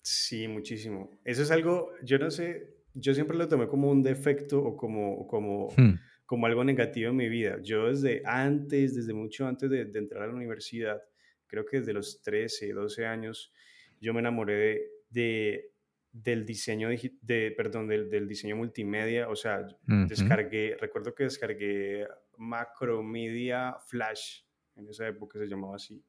Sí, 0.01 0.47
muchísimo. 0.47 1.11
Eso 1.23 1.43
es 1.43 1.51
algo, 1.51 1.93
yo 2.03 2.19
no 2.19 2.29
sé, 2.29 2.75
yo 2.93 3.13
siempre 3.13 3.37
lo 3.37 3.47
tomé 3.47 3.67
como 3.67 3.89
un 3.89 4.03
defecto 4.03 4.61
o 4.61 4.75
como, 4.75 5.25
como, 5.27 5.69
Hmm, 5.77 5.99
como 6.25 6.45
algo 6.45 6.63
negativo 6.63 7.11
en 7.11 7.15
mi 7.17 7.29
vida. 7.29 7.59
Yo 7.63 7.87
desde 7.87 8.21
antes, 8.25 8.95
desde 8.95 9.13
mucho 9.13 9.47
antes 9.47 9.69
de, 9.69 9.85
de 9.85 9.99
entrar 9.99 10.23
a 10.23 10.27
la 10.27 10.33
universidad, 10.33 11.01
creo 11.47 11.65
que 11.65 11.79
desde 11.79 11.93
los 11.93 12.21
13, 12.21 12.73
12 12.73 13.05
años, 13.05 13.53
yo 14.01 14.13
me 14.13 14.19
enamoré 14.19 14.53
de, 14.55 14.81
de- 15.09 15.69
del 16.11 16.45
diseño, 16.45 16.89
de, 17.21 17.51
perdón, 17.57 17.87
del, 17.87 18.07
del 18.09 18.27
diseño 18.27 18.55
multimedia. 18.57 19.29
O 19.29 19.35
sea, 19.35 19.65
descargué, 20.03 20.75
recuerdo 20.79 21.15
que 21.15 21.23
descargué 21.23 22.07
Macromedia 22.37 23.75
Flash, 23.87 24.43
en 24.75 24.89
esa 24.89 25.07
época 25.07 25.39
se 25.39 25.47
llamaba 25.47 25.75
así 25.75 26.03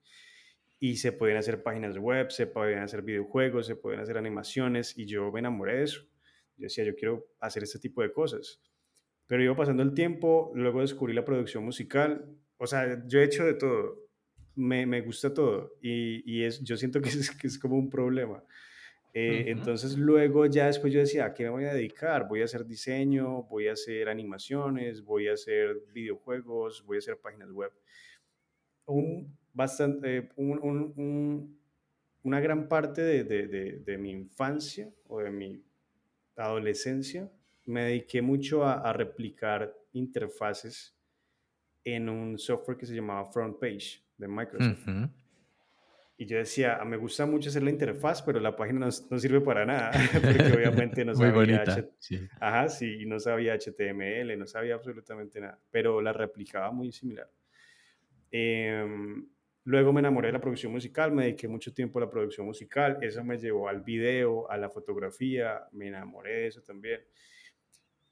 y 0.85 0.97
se 0.97 1.13
pueden 1.13 1.39
hacer 1.39 1.63
páginas 1.63 1.97
web, 1.97 2.31
se 2.31 2.47
pueden 2.47 2.81
hacer 2.81 3.01
videojuegos, 3.01 3.67
se 3.67 3.75
pueden 3.75 4.01
hacer 4.01 4.19
animaciones 4.19 4.99
y 4.99 5.07
yo 5.07 5.33
me 5.33 5.41
enamoré 5.41 5.77
de 5.77 5.85
eso. 5.85 6.03
Yo 6.57 6.65
decía, 6.65 6.85
yo 6.85 6.95
quiero 6.95 7.27
hacer 7.41 7.63
este 7.63 7.79
tipo 7.79 8.03
de 8.03 8.13
cosas. 8.13 8.61
Pero 9.27 9.43
iba 9.43 9.57
pasando 9.57 9.83
el 9.83 9.95
tiempo, 9.95 10.53
luego 10.55 10.83
descubrí 10.83 11.15
la 11.15 11.25
producción 11.25 11.65
musical, 11.65 12.37
o 12.59 12.67
sea, 12.67 13.03
yo 13.07 13.21
he 13.21 13.25
hecho 13.25 13.45
de 13.45 13.55
todo, 13.55 13.99
me, 14.57 14.85
me 14.85 15.01
gusta 15.01 15.33
todo 15.33 15.73
y, 15.81 16.23
y 16.31 16.45
es, 16.45 16.63
yo 16.63 16.77
siento 16.77 17.01
que 17.01 17.09
es, 17.09 17.31
que 17.31 17.47
es 17.47 17.59
como 17.59 17.77
un 17.77 17.89
problema. 17.89 18.45
Eh, 19.17 19.43
ujú, 19.43 19.51
entonces 19.61 19.97
luego 19.97 20.47
ya 20.47 20.67
después 20.67 20.93
yo 20.93 20.99
decía, 21.01 21.27
¿a 21.27 21.35
qué 21.35 21.45
me 21.45 21.51
voy 21.51 21.65
a 21.67 21.73
dedicar? 21.75 22.27
Voy 22.29 22.43
a 22.43 22.47
hacer 22.47 22.67
diseño, 22.67 23.45
voy 23.45 23.69
a 23.69 23.73
hacer 23.75 24.09
animaciones, 24.09 25.05
voy 25.05 25.29
a 25.29 25.35
hacer 25.35 25.77
videojuegos, 25.93 26.85
voy 26.85 26.97
a 26.97 26.99
hacer 26.99 27.19
páginas 27.19 27.51
web 27.53 27.73
un 28.87 29.37
bastante, 29.53 30.31
un- 30.37 30.59
un- 30.63 30.93
un- 30.97 31.61
una 32.23 32.41
gran 32.41 32.69
parte 32.69 33.03
de, 33.03 33.25
de- 33.25 33.47
de- 33.47 33.79
de 33.81 33.99
mi 33.99 34.11
infancia 34.11 34.91
o 35.07 35.21
de 35.21 35.31
mi 35.31 35.63
adolescencia 36.37 37.31
me 37.67 37.85
dediqué 37.85 38.21
mucho 38.23 38.65
a, 38.65 38.75
a 38.75 38.93
replicar 38.93 39.75
interfaces 39.93 40.97
en 41.85 42.09
un 42.09 42.39
software 42.39 42.77
que 42.79 42.87
se 42.87 42.95
llamaba 42.95 43.25
Front 43.27 43.59
Page 43.61 44.03
de 44.19 44.29
Microsoft. 44.29 44.89
ujú. 44.89 45.11
Y 46.17 46.27
yo 46.27 46.39
decía, 46.39 46.79
"Ah, 46.81 46.85
me 46.85 46.97
gusta 46.97 47.27
mucho 47.27 47.49
hacer 47.51 47.63
la 47.63 47.71
interfaz, 47.71 48.23
pero 48.23 48.39
la 48.41 48.55
página 48.57 48.81
no, 48.81 48.89
no 49.11 49.19
sirve 49.19 49.41
para 49.41 49.67
nada, 49.67 49.93
porque 50.25 50.53
obviamente 50.53 51.05
no 51.05 51.15
Muy 51.15 51.31
sabía, 51.33 51.63
bonita, 51.63 51.63
H- 51.63 51.91
sí. 51.99 52.31
Ajá, 52.41 52.69
sí, 52.69 53.05
no 53.07 53.19
sabía 53.21 53.55
HTML, 53.55 54.37
no 54.37 54.47
sabía 54.47 54.75
absolutamente 54.75 55.41
nada, 55.41 55.61
pero 55.71 56.01
la 56.01 56.13
replicaba 56.13 56.71
muy 56.73 56.93
similar. 56.93 57.31
Em, 58.31 59.29
luego 59.65 59.93
me 59.93 60.01
enamoré 60.01 60.29
de 60.29 60.33
la 60.33 60.41
producción 60.41 60.73
musical, 60.73 61.13
me 61.13 61.25
dediqué 61.25 61.47
mucho 61.49 61.73
tiempo 61.73 61.99
a 61.99 62.03
la 62.03 62.11
producción 62.11 62.47
musical, 62.47 62.99
eso 63.01 63.23
me 63.25 63.39
llevó 63.39 63.69
al 63.69 63.83
video, 63.83 64.51
a 64.51 64.57
la 64.59 64.69
fotografía, 64.71 65.63
me 65.73 65.89
enamoré 65.89 66.33
de 66.41 66.47
eso 66.49 66.63
también. 66.63 67.03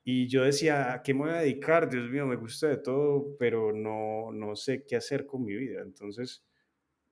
Y 0.04 0.26
yo 0.28 0.42
decía, 0.42 0.92
¿a 0.94 1.02
qué 1.02 1.14
me 1.14 1.20
voy 1.20 1.30
a 1.30 1.34
dedicar? 1.42 1.88
Dios 1.88 2.10
mío, 2.10 2.26
me 2.26 2.36
gusta 2.36 2.68
de 2.68 2.78
todo, 2.78 3.36
pero 3.38 3.72
no, 3.72 4.32
no 4.32 4.56
sé 4.56 4.84
qué 4.84 4.96
hacer 4.96 5.26
con 5.26 5.44
mi 5.44 5.54
vida. 5.54 5.82
Entonces, 5.82 6.44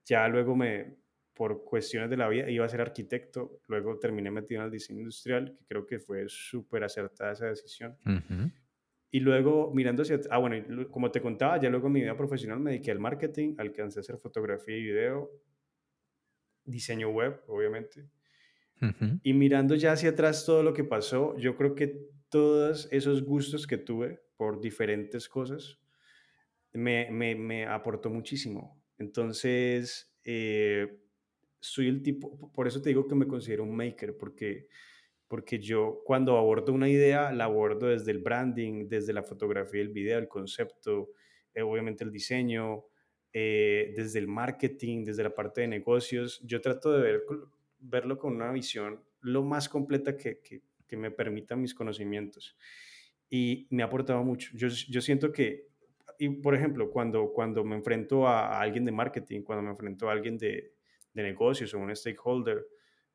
ya 0.05 0.27
luego 0.27 0.55
me, 0.55 0.97
por 1.33 1.63
cuestiones 1.63 2.09
de 2.09 2.17
la 2.17 2.29
vida, 2.29 2.49
iba 2.49 2.65
a 2.65 2.69
ser 2.69 2.81
arquitecto, 2.81 3.61
luego 3.67 3.99
terminé 3.99 4.31
metido 4.31 4.61
en 4.61 4.65
el 4.65 4.71
diseño 4.71 4.99
industrial, 4.99 5.55
que 5.57 5.65
creo 5.65 5.85
que 5.85 5.99
fue 5.99 6.25
súper 6.27 6.83
acertada 6.83 7.33
esa 7.33 7.47
decisión. 7.47 7.97
Ujú, 8.05 8.51
Y 9.11 9.19
luego 9.19 9.71
mirando 9.73 10.01
hacia, 10.03 10.19
ah, 10.29 10.37
bueno, 10.37 10.89
como 10.89 11.11
te 11.11 11.21
contaba, 11.21 11.59
ya 11.59 11.69
luego 11.69 11.87
en 11.87 11.93
mi 11.93 12.01
vida 12.01 12.15
profesional 12.17 12.59
me 12.59 12.71
dediqué 12.71 12.91
al 12.91 12.99
marketing, 12.99 13.55
alcancé 13.57 13.99
a 13.99 14.01
hacer 14.01 14.17
fotografía 14.17 14.77
y 14.77 14.83
video, 14.83 15.29
diseño 16.65 17.09
web, 17.09 17.43
obviamente. 17.47 18.09
Y 19.23 19.33
mirando 19.33 19.75
ya 19.75 19.91
hacia 19.93 20.11
atrás 20.11 20.45
todo 20.45 20.63
lo 20.63 20.73
que 20.73 20.83
pasó, 20.83 21.37
yo 21.37 21.55
creo 21.55 21.75
que 21.75 22.09
todos 22.29 22.87
esos 22.91 23.23
gustos 23.23 23.67
que 23.67 23.77
tuve 23.77 24.21
por 24.35 24.59
diferentes 24.61 25.29
cosas 25.29 25.79
me, 26.73 27.11
me, 27.11 27.35
me 27.35 27.65
aportó 27.67 28.09
muchísimo. 28.09 28.80
Entonces, 29.01 30.13
eh, 30.23 30.99
soy 31.59 31.87
el 31.87 32.01
tipo, 32.03 32.51
por 32.51 32.67
eso 32.67 32.81
te 32.81 32.89
digo 32.89 33.07
que 33.07 33.15
me 33.15 33.27
considero 33.27 33.63
un 33.63 33.75
maker, 33.75 34.15
porque 34.17 34.67
porque 35.27 35.59
yo 35.59 36.01
cuando 36.03 36.37
abordo 36.37 36.73
una 36.73 36.89
idea, 36.89 37.31
la 37.31 37.45
abordo 37.45 37.87
desde 37.87 38.11
el 38.11 38.19
branding, 38.19 38.89
desde 38.89 39.13
la 39.13 39.23
fotografía, 39.23 39.81
el 39.81 39.87
video, 39.87 40.19
el 40.19 40.27
concepto, 40.27 41.11
eh, 41.53 41.61
obviamente 41.61 42.03
el 42.03 42.11
diseño, 42.11 42.83
eh, 43.31 43.93
desde 43.95 44.19
el 44.19 44.27
marketing, 44.27 45.05
desde 45.05 45.23
la 45.23 45.33
parte 45.33 45.61
de 45.61 45.69
negocios. 45.69 46.41
Yo 46.43 46.59
trato 46.59 46.91
de 46.91 47.01
ver, 47.01 47.23
verlo 47.79 48.17
con 48.17 48.35
una 48.35 48.51
visión 48.51 49.01
lo 49.21 49.41
más 49.41 49.69
completa 49.69 50.17
que, 50.17 50.41
que, 50.41 50.63
que 50.85 50.97
me 50.97 51.11
permitan 51.11 51.61
mis 51.61 51.73
conocimientos. 51.73 52.57
Y 53.29 53.67
me 53.69 53.83
ha 53.83 53.85
aportado 53.85 54.21
mucho. 54.25 54.49
Yo, 54.53 54.67
yo 54.67 54.99
siento 54.99 55.31
que, 55.31 55.70
y 56.21 56.29
por 56.29 56.53
ejemplo, 56.53 56.91
cuando, 56.91 57.33
cuando 57.33 57.63
me 57.63 57.75
enfrento 57.75 58.27
a, 58.27 58.61
alguien 58.61 58.85
de 58.85 58.91
marketing, 58.91 59.41
cuando 59.41 59.63
me 59.63 59.71
enfrento 59.71 60.07
a 60.07 60.11
alguien 60.11 60.37
de, 60.37 60.75
de 61.13 61.23
negocios 61.23 61.73
o 61.73 61.79
un 61.79 61.95
stakeholder, 61.95 62.63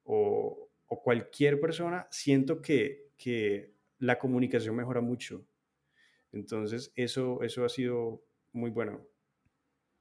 o, 0.02 0.68
o 0.86 1.02
cualquier 1.02 1.60
persona, 1.60 2.08
siento 2.10 2.60
que, 2.60 3.12
que 3.16 3.76
la 3.98 4.18
comunicación 4.18 4.75
mejora 4.75 5.00
mucho. 5.00 5.46
Entonces, 6.32 6.92
eso, 6.96 7.40
eso 7.42 7.64
ha 7.64 7.68
sido 7.68 8.25
muy 8.52 8.70
bueno. 8.70 9.06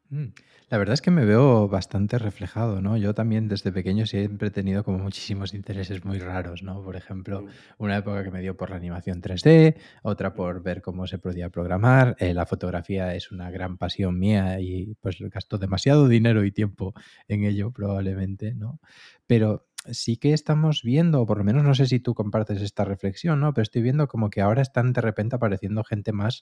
Mm, 0.09 0.27
La 0.69 0.77
verdad 0.77 0.93
es 0.93 1.01
que 1.01 1.09
me 1.11 1.25
veo 1.25 1.67
bastante 1.67 2.19
reflejado, 2.19 2.79
¿no? 2.81 2.95
Yo 2.97 3.13
también 3.15 3.47
desde 3.47 3.71
pequeño 3.71 4.05
siempre 4.05 4.49
he 4.49 4.51
tenido 4.51 4.83
como 4.83 4.99
muchísimos 4.99 5.53
intereses 5.55 6.05
muy 6.05 6.19
raros, 6.19 6.61
¿no? 6.63 6.83
Por 6.83 6.95
ejemplo, 6.95 7.43
Mm, 7.43 7.49
una 7.79 7.97
época 7.97 8.23
que 8.23 8.29
me 8.31 8.41
dio 8.41 8.55
por 8.55 8.69
la 8.69 8.75
animación 8.75 9.19
3D, 9.21 9.77
otra 10.03 10.31
mm, 10.31 10.33
por 10.35 10.61
ver 10.61 10.81
cómo 10.83 11.07
se 11.07 11.17
podía 11.17 11.49
programar. 11.49 12.15
eh, 12.19 12.33
la 12.35 12.45
fotografía 12.45 13.15
es 13.15 13.31
una 13.31 13.49
gran 13.49 13.77
pasión 13.77 14.19
mía 14.19 14.59
y 14.59 14.95
pues 15.01 15.17
gasto 15.21 15.57
demasiado 15.57 16.07
dinero 16.07 16.43
y 16.45 16.51
tiempo 16.51 16.93
en 17.27 17.43
ello 17.43 17.71
probablemente, 17.71 18.53
¿no? 18.53 18.79
Pero 19.27 19.67
sí 19.91 20.17
que 20.17 20.33
estamos 20.33 20.81
viendo, 20.83 21.21
o 21.21 21.25
por 21.25 21.37
lo 21.39 21.43
menos 21.43 21.63
no 21.63 21.73
sé 21.75 21.85
si 21.87 21.99
tú 21.99 22.13
compartes 22.13 22.61
esta 22.61 22.85
reflexión, 22.85 23.39
¿no? 23.39 23.53
Pero 23.53 23.63
estoy 23.63 23.81
viendo 23.81 24.07
como 24.07 24.29
que 24.29 24.41
ahora 24.41 24.61
están 24.61 24.93
de 24.93 25.01
repente 25.01 25.35
apareciendo 25.35 25.83
gente 25.83 26.11
más... 26.11 26.41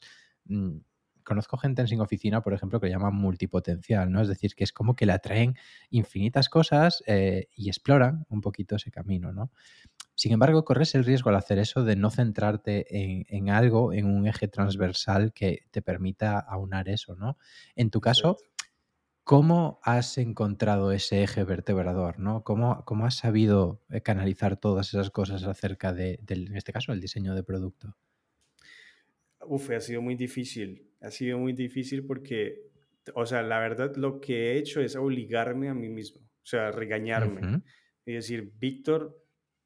conozco 1.23 1.57
gente 1.57 1.81
en 1.81 1.87
Sin 1.87 2.01
Oficina, 2.01 2.41
por 2.41 2.53
ejemplo, 2.53 2.79
que 2.79 2.87
le 2.87 2.93
llaman 2.93 3.15
multipotencial, 3.15 4.11
¿no? 4.11 4.21
Es 4.21 4.27
decir, 4.27 4.55
que 4.55 4.63
es 4.63 4.71
como 4.71 4.95
que 4.95 5.05
le 5.05 5.13
atraen 5.13 5.55
infinitas 5.89 6.49
cosas 6.49 7.03
eh, 7.07 7.47
y 7.55 7.69
exploran 7.69 8.25
un 8.29 8.41
poquito 8.41 8.75
ese 8.75 8.91
camino, 8.91 9.31
¿no? 9.31 9.51
Sin 10.15 10.31
embargo, 10.31 10.63
corres 10.63 10.93
el 10.95 11.05
riesgo 11.05 11.29
al 11.29 11.35
hacer 11.35 11.57
eso 11.57 11.83
de 11.83 11.95
no 11.95 12.11
centrarte 12.11 12.85
en, 13.01 13.25
en 13.29 13.49
algo, 13.49 13.93
en 13.93 14.05
un 14.05 14.27
eje 14.27 14.47
transversal 14.47 15.33
que 15.33 15.65
te 15.71 15.81
permita 15.81 16.39
aunar 16.39 16.89
eso, 16.89 17.15
¿no? 17.15 17.37
En 17.75 17.89
tu 17.89 18.01
caso. 18.01 18.37
¿cómo 19.23 19.79
has 19.83 20.17
encontrado 20.17 20.91
ese 20.91 21.23
eje 21.23 21.43
vertebrador, 21.43 22.19
¿no? 22.19 22.43
¿Cómo, 22.43 22.83
cómo 22.85 23.05
has 23.05 23.15
sabido 23.15 23.81
eh, 23.89 24.01
canalizar 24.01 24.57
todas 24.57 24.89
esas 24.89 25.09
cosas 25.11 25.43
acerca 25.43 25.93
de, 25.93 26.19
del, 26.23 26.47
en 26.47 26.57
este 26.57 26.73
caso, 26.73 26.91
el 26.91 26.99
diseño 26.99 27.33
de 27.35 27.43
producto? 27.43 27.95
Uf, 29.47 29.69
ha 29.71 29.79
sido 29.79 30.01
muy 30.01 30.15
difícil. 30.15 30.91
Ha 31.01 31.11
sido 31.11 31.37
muy 31.37 31.53
difícil 31.53 32.05
porque, 32.05 32.71
o 33.15 33.25
sea, 33.25 33.43
la 33.43 33.59
verdad 33.59 33.95
lo 33.95 34.19
que 34.21 34.51
he 34.53 34.57
hecho 34.57 34.81
es 34.81 34.95
obligarme 34.95 35.69
a 35.69 35.73
mí 35.73 35.89
mismo, 35.89 36.21
o 36.21 36.45
sea, 36.45 36.71
regañarme 36.71 37.41
Ujú. 37.41 37.63
y 38.05 38.13
decir, 38.13 38.53
Víctor, 38.57 39.23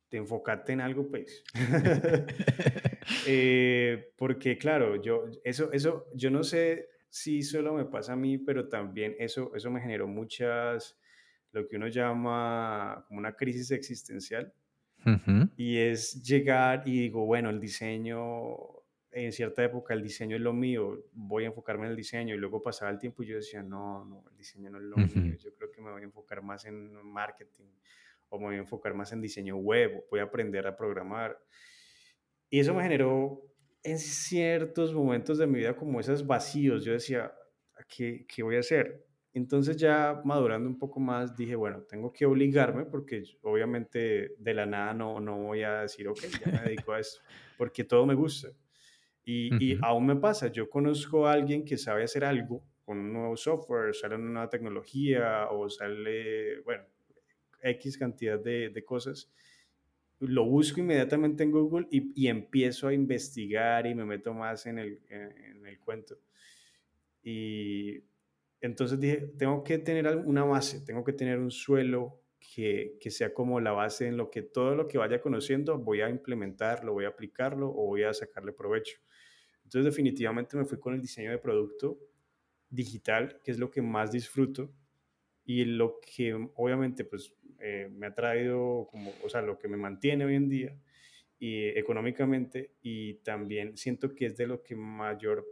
te 0.09 0.17
enfocate 0.17 0.73
en 0.73 0.81
algo, 0.81 1.09
pues. 1.09 1.43
Eh, 3.29 4.13
porque 4.17 4.57
claro, 4.57 5.01
yo, 5.01 5.25
eso, 5.43 5.71
eso, 5.73 6.05
yo 6.13 6.29
no 6.31 6.43
sé 6.43 6.87
si 7.09 7.41
solo 7.41 7.73
me 7.73 7.85
pasa 7.85 8.13
a 8.13 8.15
mí, 8.15 8.37
pero 8.37 8.69
también 8.69 9.15
eso, 9.19 9.53
eso 9.55 9.69
me 9.71 9.81
generó 9.81 10.07
muchas, 10.07 10.97
lo 11.51 11.67
que 11.67 11.75
uno 11.77 11.87
llama 11.87 13.03
como 13.07 13.19
una 13.19 13.35
crisis 13.35 13.71
existencial, 13.71 14.53
Ujú, 15.05 15.49
y 15.55 15.77
es 15.77 16.21
llegar 16.23 16.83
y 16.85 17.01
digo, 17.01 17.25
bueno, 17.25 17.49
el 17.49 17.59
diseño, 17.59 18.17
en 19.25 19.31
cierta 19.31 19.63
época 19.63 19.93
el 19.93 20.03
diseño 20.03 20.35
es 20.35 20.41
lo 20.41 20.53
mío, 20.53 21.05
voy 21.13 21.45
a 21.45 21.47
enfocarme 21.47 21.85
en 21.85 21.91
el 21.91 21.97
diseño, 21.97 22.35
y 22.35 22.37
luego 22.37 22.61
pasaba 22.61 22.91
el 22.91 22.99
tiempo 22.99 23.23
y 23.23 23.27
yo 23.27 23.35
decía, 23.35 23.63
no, 23.63 24.05
no, 24.05 24.23
el 24.29 24.37
diseño 24.37 24.69
no 24.69 24.77
es 24.77 24.83
lo 24.83 24.97
mío, 24.97 25.33
ujú. 25.33 25.37
yo 25.37 25.53
creo 25.55 25.71
que 25.71 25.81
me 25.81 25.91
voy 25.91 26.01
a 26.01 26.05
enfocar 26.05 26.41
más 26.41 26.65
en 26.65 26.93
marketing, 27.03 27.65
o 28.29 28.37
me 28.37 28.45
voy 28.45 28.55
a 28.55 28.59
enfocar 28.59 28.93
más 28.93 29.11
en 29.11 29.21
diseño 29.21 29.57
web, 29.57 30.05
voy 30.11 30.19
a 30.19 30.23
aprender 30.23 30.67
a 30.67 30.75
programar. 30.75 31.39
Y 32.49 32.59
eso 32.59 32.73
me 32.73 32.83
generó 32.83 33.41
en 33.83 33.99
ciertos 33.99 34.93
momentos 34.93 35.37
de 35.37 35.47
mi 35.47 35.59
vida 35.59 35.75
como 35.75 35.99
esos 35.99 36.25
vacíos. 36.25 36.83
Yo 36.83 36.93
decía, 36.93 37.33
¿qué, 37.87 38.25
qué 38.27 38.43
voy 38.43 38.57
a 38.57 38.59
hacer? 38.59 39.05
Entonces 39.33 39.77
ya 39.77 40.21
madurando 40.25 40.67
un 40.67 40.79
poco 40.79 40.99
más, 40.99 41.35
dije, 41.35 41.55
bueno, 41.55 41.83
tengo 41.83 42.11
que 42.11 42.25
obligarme 42.25 42.85
porque 42.85 43.23
obviamente 43.43 44.35
de 44.37 44.53
la 44.53 44.65
nada 44.65 44.93
no, 44.93 45.19
no 45.19 45.37
voy 45.37 45.63
a 45.63 45.81
decir, 45.81 46.07
ok, 46.07 46.19
ya 46.39 46.51
me 46.51 46.61
dedico 46.61 46.93
a 46.93 46.99
esto, 46.99 47.21
porque 47.55 47.83
todo 47.83 48.05
me 48.05 48.15
gusta. 48.15 48.49
Y, 49.29 49.49
y 49.59 49.77
aún 49.81 50.05
me 50.05 50.15
pasa, 50.15 50.47
yo 50.47 50.69
conozco 50.69 51.27
a 51.27 51.33
alguien 51.33 51.65
que 51.65 51.77
sabe 51.77 52.03
hacer 52.03 52.23
algo 52.23 52.63
con 52.85 52.97
un 52.97 53.11
nuevo 53.11 53.35
software, 53.35 53.93
sale 53.93 54.15
una 54.15 54.29
nueva 54.29 54.49
tecnología 54.49 55.47
o 55.51 55.69
sale, 55.69 56.61
bueno, 56.61 56.85
X 57.61 57.97
cantidad 57.97 58.39
de, 58.39 58.69
de 58.69 58.85
cosas 58.85 59.29
lo 60.19 60.45
busco 60.45 60.79
inmediatamente 60.79 61.43
en 61.43 61.51
Google 61.51 61.87
y, 61.91 62.11
y, 62.15 62.27
empiezo 62.27 62.87
a 62.87 62.93
investigar 62.93 63.85
y 63.85 63.93
me 63.93 64.05
meto 64.05 64.33
más 64.33 64.65
en 64.65 64.79
el, 64.79 64.99
en, 65.09 65.65
el 65.65 65.79
cuento. 65.79 66.17
Y 67.21 68.03
entonces 68.61 68.99
dije, 68.99 69.17
tengo 69.37 69.63
que 69.63 69.77
tener 69.77 70.07
una 70.17 70.43
base, 70.43 70.81
tengo 70.81 71.03
que 71.03 71.13
tener 71.13 71.37
un 71.37 71.51
suelo 71.51 72.19
que, 72.53 72.97
que, 72.99 73.11
sea 73.11 73.33
como 73.33 73.59
la 73.59 73.71
base 73.71 74.07
en 74.07 74.15
lo 74.15 74.31
que 74.31 74.41
todo 74.41 74.75
lo 74.75 74.87
que 74.87 74.97
vaya 74.97 75.19
conociendo 75.19 75.77
voy 75.77 76.01
a 76.01 76.09
implementarlo, 76.09 76.93
voy 76.93 77.05
a 77.05 77.09
aplicarlo 77.09 77.69
o 77.69 77.87
voy 77.87 78.03
a 78.03 78.13
sacarle 78.13 78.53
provecho. 78.53 78.99
Entonces 79.63 79.85
definitivamente 79.85 80.55
me 80.55 80.63
fui 80.63 80.79
con 80.79 80.93
el 80.93 81.01
diseño 81.01 81.29
de 81.29 81.37
producto 81.39 81.99
digital, 82.69 83.41
que 83.43 83.51
es 83.51 83.59
lo 83.59 83.69
que 83.69 83.81
más 83.81 84.11
disfruto 84.11 84.71
y 85.43 85.65
lo 85.65 85.99
que 85.99 86.33
obviamente 86.55 87.03
pues 87.03 87.33
eh, 87.59 87.89
me 87.91 88.07
ha 88.07 88.13
traído 88.13 88.87
como, 88.89 89.13
o 89.23 89.29
sea, 89.29 89.41
lo 89.41 89.57
que 89.57 89.67
me 89.67 89.77
mantiene 89.77 90.25
hoy 90.25 90.35
en 90.35 90.49
día 90.49 90.77
y 91.39 91.65
económicamente 91.77 92.75
y 92.81 93.15
también 93.15 93.77
siento 93.77 94.13
que 94.13 94.27
es 94.27 94.37
de 94.37 94.47
lo 94.47 94.63
que 94.63 94.75
mayor, 94.75 95.45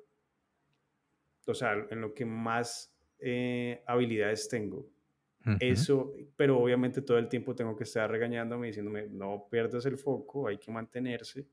o 1.45 1.53
sea, 1.53 1.85
en 1.89 2.01
lo 2.01 2.13
que 2.13 2.25
más 2.25 2.95
eh, 3.19 3.83
habilidades 3.85 4.47
tengo. 4.49 4.87
Eso, 5.59 6.13
pero 6.35 6.59
obviamente 6.59 7.01
todo 7.01 7.17
el 7.17 7.27
tiempo 7.27 7.53
tengo 7.53 7.75
que 7.75 7.83
estar 7.83 8.09
regañándome, 8.09 8.67
diciéndome, 8.67 9.07
no 9.09 9.47
pierdas 9.49 9.85
el 9.85 9.97
foco, 9.97 10.47
hay 10.47 10.57
que 10.57 10.71
mantenerse. 10.71 11.47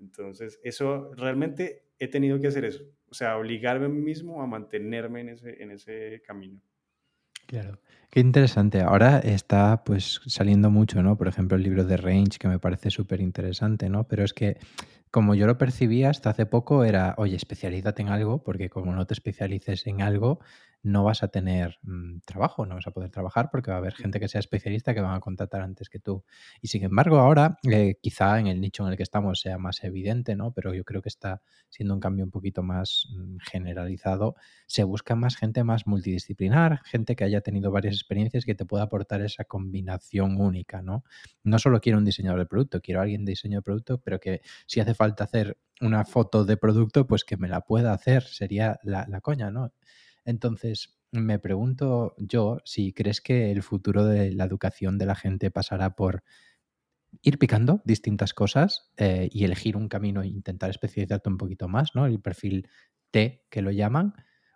Entonces, 0.00 0.60
eso 0.62 1.12
realmente 1.16 1.88
he 1.98 2.08
tenido 2.08 2.40
que 2.40 2.46
hacer 2.46 2.64
eso, 2.64 2.84
o 3.08 3.14
sea, 3.14 3.36
obligarme 3.36 3.86
a 3.86 3.88
mí 3.88 4.00
mismo 4.00 4.40
a 4.40 4.46
mantenerme 4.46 5.22
en 5.22 5.28
ese, 5.30 5.62
en 5.62 5.72
ese 5.72 6.22
camino. 6.24 6.60
Claro, 7.46 7.80
qué 8.10 8.20
interesante. 8.20 8.82
Ahora 8.82 9.20
está 9.20 9.82
pues 9.82 10.20
saliendo 10.26 10.70
mucho, 10.70 11.02
¿no? 11.02 11.16
Por 11.16 11.28
ejemplo, 11.28 11.56
el 11.56 11.62
libro 11.62 11.84
de 11.84 11.96
Range, 11.96 12.38
que 12.38 12.46
me 12.46 12.58
parece 12.58 12.90
súper 12.90 13.22
interesante, 13.22 13.88
¿no? 13.88 14.06
Pero 14.06 14.22
es 14.22 14.34
que 14.34 14.58
como 15.10 15.34
yo 15.34 15.46
lo 15.46 15.56
percibía 15.56 16.10
hasta 16.10 16.28
hace 16.30 16.44
poco 16.44 16.84
era, 16.84 17.14
oye, 17.16 17.36
especialízate 17.36 18.02
en 18.02 18.08
algo, 18.08 18.42
porque 18.42 18.68
como 18.68 18.94
no 18.94 19.06
te 19.06 19.14
especialices 19.14 19.86
en 19.86 20.02
algo, 20.02 20.40
no 20.82 21.04
vas 21.04 21.22
a 21.22 21.28
tener 21.28 21.78
mm, 21.82 22.20
trabajo, 22.24 22.64
no 22.66 22.76
vas 22.76 22.86
a 22.86 22.90
poder 22.90 23.10
trabajar 23.10 23.50
porque 23.50 23.70
va 23.70 23.76
a 23.76 23.80
haber 23.80 23.94
gente 23.94 24.20
que 24.20 24.28
sea 24.28 24.38
especialista 24.38 24.94
que 24.94 25.00
van 25.00 25.14
a 25.14 25.20
contratar 25.20 25.62
antes 25.62 25.88
que 25.88 25.98
tú. 25.98 26.24
Y 26.60 26.68
sin 26.68 26.84
embargo, 26.84 27.18
ahora 27.18 27.58
eh, 27.70 27.96
quizá 28.00 28.38
en 28.38 28.46
el 28.46 28.60
nicho 28.60 28.84
en 28.84 28.92
el 28.92 28.96
que 28.96 29.02
estamos 29.02 29.40
sea 29.40 29.58
más 29.58 29.82
evidente, 29.84 30.36
¿no? 30.36 30.52
Pero 30.52 30.74
yo 30.74 30.84
creo 30.84 31.02
que 31.02 31.08
está 31.08 31.42
siendo 31.68 31.94
un 31.94 32.00
cambio 32.00 32.24
un 32.24 32.30
poquito 32.30 32.62
más 32.62 33.08
mm, 33.10 33.38
generalizado. 33.50 34.36
Se 34.66 34.84
busca 34.84 35.14
más 35.14 35.36
gente 35.36 35.64
más 35.64 35.86
multidisciplinar, 35.86 36.80
gente 36.84 37.16
que 37.16 37.24
haya 37.24 37.40
tenido 37.40 37.70
varias 37.70 37.94
experiencias 37.94 38.44
que 38.44 38.54
te 38.54 38.64
pueda 38.64 38.84
aportar 38.84 39.20
esa 39.22 39.44
combinación 39.44 40.40
única, 40.40 40.82
¿no? 40.82 41.04
No 41.42 41.58
solo 41.58 41.80
quiero 41.80 41.98
un 41.98 42.04
diseñador 42.04 42.38
de 42.40 42.46
producto, 42.46 42.80
quiero 42.80 43.00
alguien 43.00 43.24
de 43.24 43.32
diseño 43.32 43.58
de 43.58 43.62
producto, 43.62 43.98
pero 44.00 44.20
que 44.20 44.42
si 44.66 44.80
hace 44.80 44.94
falta 44.94 45.24
hacer 45.24 45.58
una 45.80 46.04
foto 46.04 46.44
de 46.44 46.56
producto, 46.56 47.06
pues 47.06 47.24
que 47.24 47.36
me 47.36 47.48
la 47.48 47.60
pueda 47.60 47.92
hacer, 47.92 48.24
sería 48.24 48.78
la, 48.82 49.06
la 49.08 49.20
coña, 49.20 49.50
¿no? 49.50 49.72
Entonces, 50.28 50.94
me 51.10 51.38
pregunto 51.38 52.14
yo 52.18 52.58
si 52.66 52.92
crees 52.92 53.22
que 53.22 53.50
el 53.50 53.62
futuro 53.62 54.04
de 54.04 54.30
la 54.34 54.44
educación 54.44 54.98
de 54.98 55.06
la 55.06 55.14
gente 55.14 55.50
pasará 55.50 55.96
por 55.96 56.22
ir 57.22 57.38
picando 57.38 57.80
distintas 57.86 58.34
cosas 58.34 58.92
eh, 58.98 59.30
y 59.32 59.44
elegir 59.44 59.74
un 59.74 59.88
camino 59.88 60.20
e 60.20 60.26
intentar 60.26 60.68
especializarte 60.68 61.30
un 61.30 61.38
poquito 61.38 61.66
más, 61.66 61.94
¿no? 61.94 62.04
El 62.04 62.20
perfil 62.20 62.68
T 63.10 63.46
que 63.48 63.62
lo 63.62 63.70
llaman, 63.70 64.12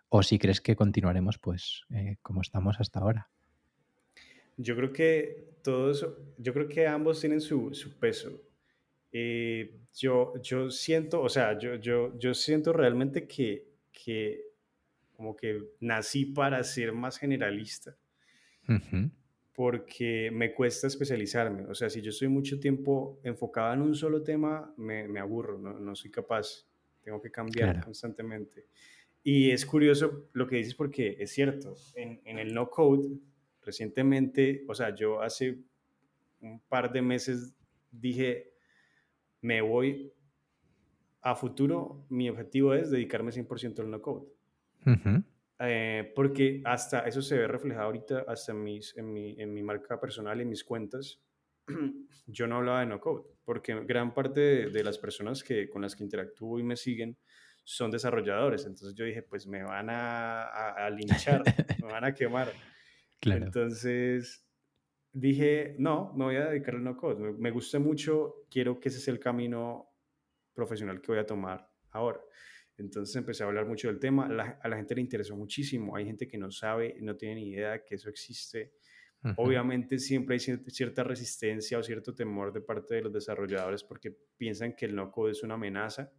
o 0.09 0.21
si 0.21 0.37
crees 0.37 0.61
que 0.61 0.75
continuaremos 0.75 1.39
pues 1.39 1.85
eh, 1.89 2.17
como 2.21 2.41
estamos 2.41 2.79
hasta 2.79 2.99
ahora. 2.99 3.31
Yo 4.57 4.75
creo 4.75 4.93
que 4.93 5.55
todos, 5.63 6.07
yo 6.37 6.53
creo 6.53 6.67
que 6.67 6.85
ambos 6.85 7.19
tienen 7.19 7.41
su, 7.41 7.71
peso. 7.99 8.29
Eh, 9.11 9.75
yo, 9.95 10.39
yo 10.39 10.69
siento, 10.69 11.23
o 11.23 11.29
sea, 11.29 11.57
yo, 11.57 11.77
yo, 11.77 12.15
yo 12.19 12.35
siento 12.35 12.73
realmente 12.73 13.27
que, 13.27 13.73
que 13.91 14.52
como 15.15 15.35
que 15.35 15.61
nací 15.79 16.25
para 16.25 16.63
ser 16.63 16.93
más 16.93 17.17
generalista. 17.17 17.95
Porque 19.53 20.31
me 20.31 20.53
cuesta 20.53 20.87
especializarme. 20.87 21.65
O 21.67 21.75
sea, 21.75 21.89
si 21.89 22.01
yo 22.01 22.09
estoy 22.09 22.27
mucho 22.27 22.59
tiempo 22.59 23.19
enfocado 23.23 23.73
en 23.73 23.81
un 23.81 23.95
solo 23.95 24.23
tema, 24.23 24.73
me, 24.77 25.07
me 25.07 25.19
aburro, 25.19 25.59
no, 25.59 25.79
no, 25.79 25.95
soy 25.95 26.09
capaz. 26.11 26.67
Tengo 27.01 27.21
que 27.21 27.29
cambiar 27.29 27.83
constantemente. 27.83 28.67
Y 29.21 29.51
es 29.51 29.65
curioso 29.65 30.29
lo 30.33 30.47
que 30.47 30.57
dices 30.57 30.75
porque 30.75 31.17
es 31.19 31.31
cierto. 31.31 31.75
En, 31.95 32.21
en 32.25 32.39
el 32.39 32.53
no 32.53 32.69
code, 32.69 33.09
recientemente, 33.61 34.63
o 34.67 34.73
sea, 34.73 34.95
yo 34.95 35.21
hace 35.21 35.59
un 36.41 36.59
par 36.61 36.91
de 36.91 37.01
meses 37.01 37.55
dije, 37.91 38.53
me 39.41 39.61
voy 39.61 40.13
a 41.21 41.35
futuro, 41.35 42.05
mi 42.09 42.29
objetivo 42.29 42.73
es 42.73 42.91
dedicarme 42.91 43.31
100% 43.31 43.79
al 43.79 43.89
no 43.89 44.01
code. 44.01 44.27
Eh, 45.59 46.11
porque 46.15 46.61
hasta 46.65 47.01
eso 47.01 47.21
se 47.21 47.37
ve 47.37 47.47
reflejado 47.47 47.85
ahorita 47.85 48.25
hasta 48.27 48.51
en, 48.51 48.63
mis, 48.63 48.97
en, 48.97 49.13
mi, 49.13 49.39
en 49.39 49.53
mi 49.53 49.63
marca 49.63 49.99
personal, 49.99 50.41
en 50.41 50.49
mis 50.49 50.63
cuentas. 50.63 51.21
Yo 52.27 52.47
no 52.47 52.57
hablaba 52.57 52.81
de 52.81 52.87
no 52.87 52.99
code, 52.99 53.23
porque 53.45 53.73
gran 53.85 54.13
parte 54.13 54.69
de, 54.69 54.83
las 54.83 54.97
personas 54.97 55.43
que, 55.43 55.69
con 55.69 55.81
las 55.81 55.95
que 55.95 56.03
interactúo 56.03 56.59
y 56.59 56.63
me 56.63 56.75
siguen 56.75 57.17
son 57.63 57.91
desarrolladores. 57.91 58.65
Entonces 58.65 58.93
yo 58.93 59.05
dije, 59.05 59.21
pues 59.21 59.47
me 59.47 59.63
van 59.63 59.89
a, 59.89 60.43
a, 60.47 60.89
linchar, 60.89 61.43
me 61.81 61.91
van 61.91 62.03
a 62.03 62.13
quemar. 62.13 62.51
Claro. 63.21 63.45
Entonces 63.45 64.45
dije, 65.13 65.75
no, 65.79 66.11
me 66.13 66.25
voy 66.25 66.35
a 66.35 66.49
dedicar 66.49 66.75
al 66.75 66.83
no 66.83 66.97
code. 66.97 67.21
Me, 67.21 67.31
me 67.31 67.51
gusta 67.51 67.79
mucho, 67.79 68.45
quiero 68.49 68.81
que 68.81 68.89
ese 68.89 68.99
sea 68.99 69.13
el 69.13 69.19
camino 69.21 69.93
profesional 70.53 70.99
que 70.99 71.13
voy 71.13 71.19
a 71.19 71.25
tomar 71.25 71.69
ahora. 71.91 72.19
Entonces 72.77 73.15
empecé 73.15 73.43
a 73.43 73.47
hablar 73.47 73.65
mucho 73.65 73.87
del 73.87 73.99
tema, 73.99 74.25
a 74.25 74.67
la 74.67 74.77
gente 74.77 74.95
le 74.95 75.01
interesó 75.01 75.35
muchísimo, 75.35 75.95
hay 75.95 76.05
gente 76.05 76.27
que 76.27 76.37
no 76.37 76.49
sabe, 76.51 76.97
no 77.01 77.15
tiene 77.15 77.35
ni 77.35 77.49
idea 77.49 77.83
que 77.83 77.95
eso 77.95 78.09
existe. 78.09 78.73
Obviamente 79.37 79.99
siempre 79.99 80.35
hay 80.35 80.39
cierta 80.39 81.03
resistencia 81.03 81.77
o 81.77 81.83
cierto 81.83 82.13
temor 82.13 82.51
de 82.51 82.59
parte 82.59 82.95
de 82.95 83.03
los 83.03 83.13
desarrolladores 83.13 83.83
porque 83.83 84.13
piensan 84.35 84.75
que 84.75 84.85
el 84.85 84.95
no-code 84.95 85.31
es 85.31 85.43
una 85.43 85.53
amenaza. 85.53 86.11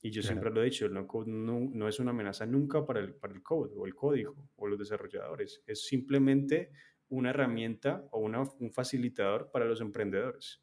Y 0.00 0.10
yo 0.10 0.22
siempre 0.22 0.50
lo 0.50 0.62
he 0.62 0.64
dicho, 0.64 0.86
el 0.86 0.94
no-code 0.94 1.30
no, 1.30 1.86
es 1.86 2.00
una 2.00 2.12
amenaza 2.12 2.46
nunca 2.46 2.86
para 2.86 3.00
el, 3.00 3.14
para 3.14 3.34
el 3.34 3.42
code 3.42 3.74
o 3.76 3.84
el 3.84 3.94
código 3.94 4.48
o 4.56 4.66
los 4.66 4.78
desarrolladores. 4.78 5.62
Es 5.66 5.86
simplemente 5.86 6.70
una 7.10 7.30
herramienta 7.30 8.08
o 8.10 8.20
una, 8.20 8.40
un 8.40 8.72
facilitador 8.72 9.50
para 9.50 9.66
los 9.66 9.82
emprendedores. 9.82 10.62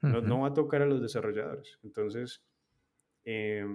no, 0.00 0.22
no, 0.22 0.40
va 0.40 0.48
a 0.48 0.54
tocar 0.54 0.80
a 0.80 0.86
los 0.86 1.02
desarrolladores. 1.02 1.78
Entonces, 1.82 2.42
eh, 3.26 3.66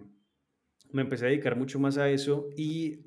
me 0.95 1.01
empecé 1.01 1.25
a 1.25 1.27
dedicar 1.27 1.57
mucho 1.57 1.77
más 1.77 1.97
a 1.97 2.09
eso 2.09 2.47
y 2.55 3.01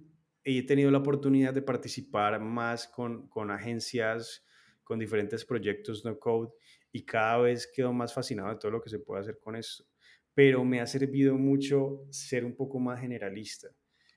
he 0.45 0.63
tenido 0.67 0.91
la 0.91 0.99
oportunidad 0.99 1.55
de 1.55 1.63
participar 1.63 2.39
más 2.39 2.87
con, 2.87 3.29
con 3.29 3.51
agencias, 3.51 4.45
con 4.85 4.99
diferentes 4.99 5.43
proyectos 5.47 6.05
no 6.05 6.19
code 6.19 6.51
y 6.93 7.07
cada 7.07 7.39
vez 7.39 7.67
quedo 7.75 7.95
más 7.95 8.13
fascinado 8.13 8.51
de 8.51 8.57
todo 8.57 8.73
lo 8.73 8.83
que 8.83 8.91
se 8.91 8.99
puede 8.99 9.23
hacer 9.23 9.39
con 9.39 9.57
esto. 9.57 9.85
Pero 10.35 10.67
me 10.67 10.83
ha 10.83 10.87
servido 10.87 11.39
mucho 11.39 12.05
ser 12.11 12.45
un 12.45 12.55
poco 12.55 12.79
más 12.79 13.01
generalista. 13.01 13.69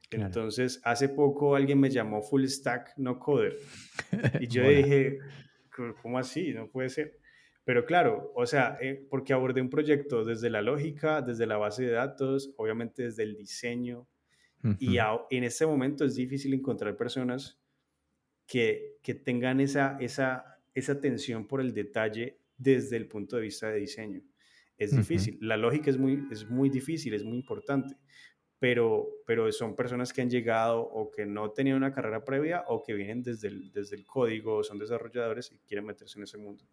Entonces, 0.10 0.82
hace 0.84 1.08
poco 1.08 1.56
alguien 1.56 1.80
me 1.80 1.90
llamó 1.90 2.22
full 2.22 2.44
stack 2.48 2.98
no 2.98 3.18
coder 3.18 3.56
y 4.42 4.48
yo 4.48 4.68
dije, 4.68 5.20
¿cómo 6.02 6.20
así? 6.20 6.54
No 6.54 6.70
puede 6.70 6.90
ser. 6.90 7.21
Pero 7.63 7.86
claro, 7.86 8.32
o 8.36 8.45
sea, 8.45 8.78
eh, 8.82 9.06
porque 9.10 9.34
abordé 9.34 9.62
un 9.62 9.69
proyecto 9.69 10.26
desde 10.26 10.50
la 10.50 10.62
lógica, 10.62 11.21
desde 11.21 11.45
la 11.45 11.58
base 11.58 11.84
de 11.84 11.91
datos, 11.91 12.54
obviamente 12.58 13.04
desde 13.04 13.24
el 13.24 13.36
diseño. 13.36 14.08
Y 14.78 14.97
en 15.32 15.43
este 15.43 15.65
momento 15.65 16.06
es 16.06 16.13
difícil 16.13 16.54
encontrar 16.54 16.95
personas 16.95 17.60
que, 18.45 19.00
que 19.02 19.15
tengan 19.15 19.60
esa, 19.60 19.97
esa, 20.00 20.60
esa 20.76 20.91
atención 20.91 21.47
por 21.47 21.62
el 21.62 21.74
detalle 21.74 22.38
desde 22.58 22.97
el 22.97 23.08
punto 23.08 23.38
de 23.38 23.41
vista 23.41 23.71
de 23.71 23.80
diseño. 23.80 24.21
Es 24.78 24.95
difícil. 24.95 25.39
La 25.41 25.58
lógica 25.58 25.89
es 25.89 25.97
muy, 25.97 26.28
es 26.32 26.47
muy 26.47 26.69
difícil, 26.69 27.15
es 27.15 27.24
muy 27.24 27.38
importante. 27.38 27.95
Pero, 28.60 29.08
pero 29.26 29.52
son 29.52 29.76
personas 29.76 30.13
que 30.13 30.21
han 30.21 30.30
llegado 30.30 30.82
o 30.82 31.10
que 31.10 31.26
no 31.26 31.50
tenían 31.50 31.78
una 31.78 31.91
carrera 31.91 32.24
previa 32.24 32.63
o 32.67 32.84
que 32.84 32.93
vienen 32.93 33.24
desde 33.24 33.47
el, 33.47 33.71
desde 33.71 33.95
el 33.95 34.06
código, 34.06 34.63
son 34.63 34.78
desarrolladores 34.78 35.52
y 35.52 35.58
quieren 35.67 35.88
meterse 35.88 36.19
en 36.19 36.24
ese 36.24 36.38
mundo 36.38 36.67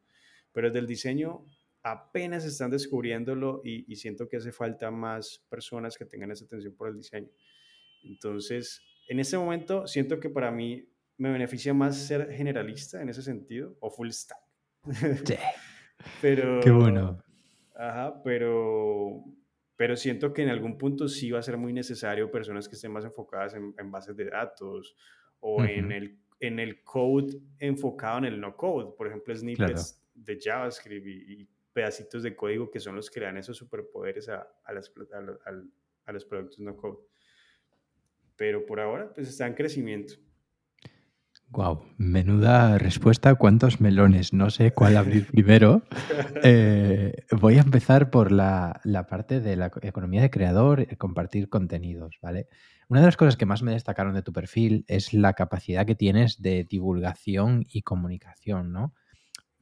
pero 0.59 0.71
desde 0.71 0.81
el 0.81 0.89
diseño 0.89 1.47
apenas 1.85 2.45
están 2.45 2.73
descubriéndolo 2.73 3.61
y, 3.63 3.95
siento 3.95 4.29
que 4.29 4.39
hace 4.39 4.51
falta 4.51 4.91
más 4.91 5.47
personas 5.49 5.97
que 5.97 6.05
tengan 6.05 6.33
esa 6.33 6.47
atención 6.47 6.75
por 6.75 6.89
el 6.89 6.97
diseño. 6.97 7.29
Entonces, 8.03 8.83
en 9.09 9.21
este 9.21 9.39
momento 9.39 9.87
siento 9.87 10.19
que 10.19 10.31
para 10.31 10.51
mí 10.51 10.85
me 11.17 11.31
beneficia 11.31 11.73
más 11.75 11.97
ser 11.97 12.33
generalista 12.33 13.01
en 13.01 13.09
ese 13.09 13.23
sentido 13.23 13.77
o 13.79 13.89
full 13.89 14.11
stack. 14.11 14.41
Sí. 15.25 15.37
pero, 16.21 16.59
Qué 16.59 16.73
bueno. 16.73 17.23
Ajá, 17.77 18.21
pero, 18.25 19.23
pero 19.77 19.95
siento 19.95 20.33
que 20.33 20.43
en 20.43 20.49
algún 20.49 20.77
punto 20.77 21.07
sí 21.07 21.31
va 21.31 21.39
a 21.39 21.43
ser 21.43 21.57
muy 21.57 21.73
necesario 21.73 22.33
personas 22.33 22.69
que 22.69 22.75
estén 22.75 22.91
más 22.91 23.05
enfocadas 23.05 23.55
en, 23.55 23.91
bases 23.93 24.17
de 24.17 24.25
datos 24.25 24.97
o 25.39 25.63
en, 25.63 25.93
el, 25.93 26.19
en 26.41 26.59
el 26.59 26.83
code 26.83 27.39
enfocado 27.61 28.19
en 28.19 28.25
el 28.25 28.41
no 28.41 28.57
code, 28.57 28.97
por 28.97 29.07
ejemplo, 29.07 29.37
snippets 29.37 30.03
de 30.25 30.39
JavaScript 30.41 31.07
y, 31.07 31.49
pedacitos 31.73 32.25
de 32.25 32.35
código 32.35 32.71
que 32.71 32.81
son 32.81 32.97
los 32.97 33.09
que 33.09 33.21
dan 33.21 33.37
esos 33.37 33.57
superpoderes 33.57 34.29
a, 34.29 34.41
a, 34.65 34.73
a 36.07 36.13
los 36.13 36.25
productos 36.25 36.59
no 36.59 36.77
code. 36.77 36.99
Pero 38.35 38.67
por 38.67 38.81
ahora, 38.81 39.13
pues 39.13 39.29
está 39.29 39.47
en 39.47 39.55
crecimiento. 39.55 40.15
Wow, 41.51 41.83
menuda 41.97 42.77
respuesta. 42.77 43.35
¿Cuántos 43.35 43.81
melones? 43.81 44.35
No 44.35 44.51
sé 44.51 44.73
cuál 44.73 44.97
abrir 44.97 45.27
primero. 45.33 45.83
Eh, 46.45 47.25
voy 47.41 47.57
a 47.57 47.63
empezar 47.63 48.11
por 48.11 48.31
la, 48.31 48.81
parte 49.09 49.41
de 49.41 49.57
la 49.57 49.73
economía 49.83 50.23
de 50.23 50.31
creador, 50.31 50.83
eh, 50.83 50.97
compartir 50.97 51.49
contenidos, 51.49 52.19
¿vale? 52.23 52.49
Una 52.89 53.01
de 53.01 53.07
las 53.07 53.17
cosas 53.17 53.37
que 53.37 53.45
más 53.45 53.63
me 53.63 53.73
destacaron 53.73 54.15
de 54.15 54.23
tu 54.23 54.33
perfil 54.33 54.85
es 54.87 55.13
la 55.13 55.33
capacidad 55.33 55.85
que 55.85 55.97
tienes 55.97 56.41
de 56.41 56.65
divulgación 56.65 57.67
y 57.69 57.83
comunicación, 57.83 58.73
¿no? 58.73 58.95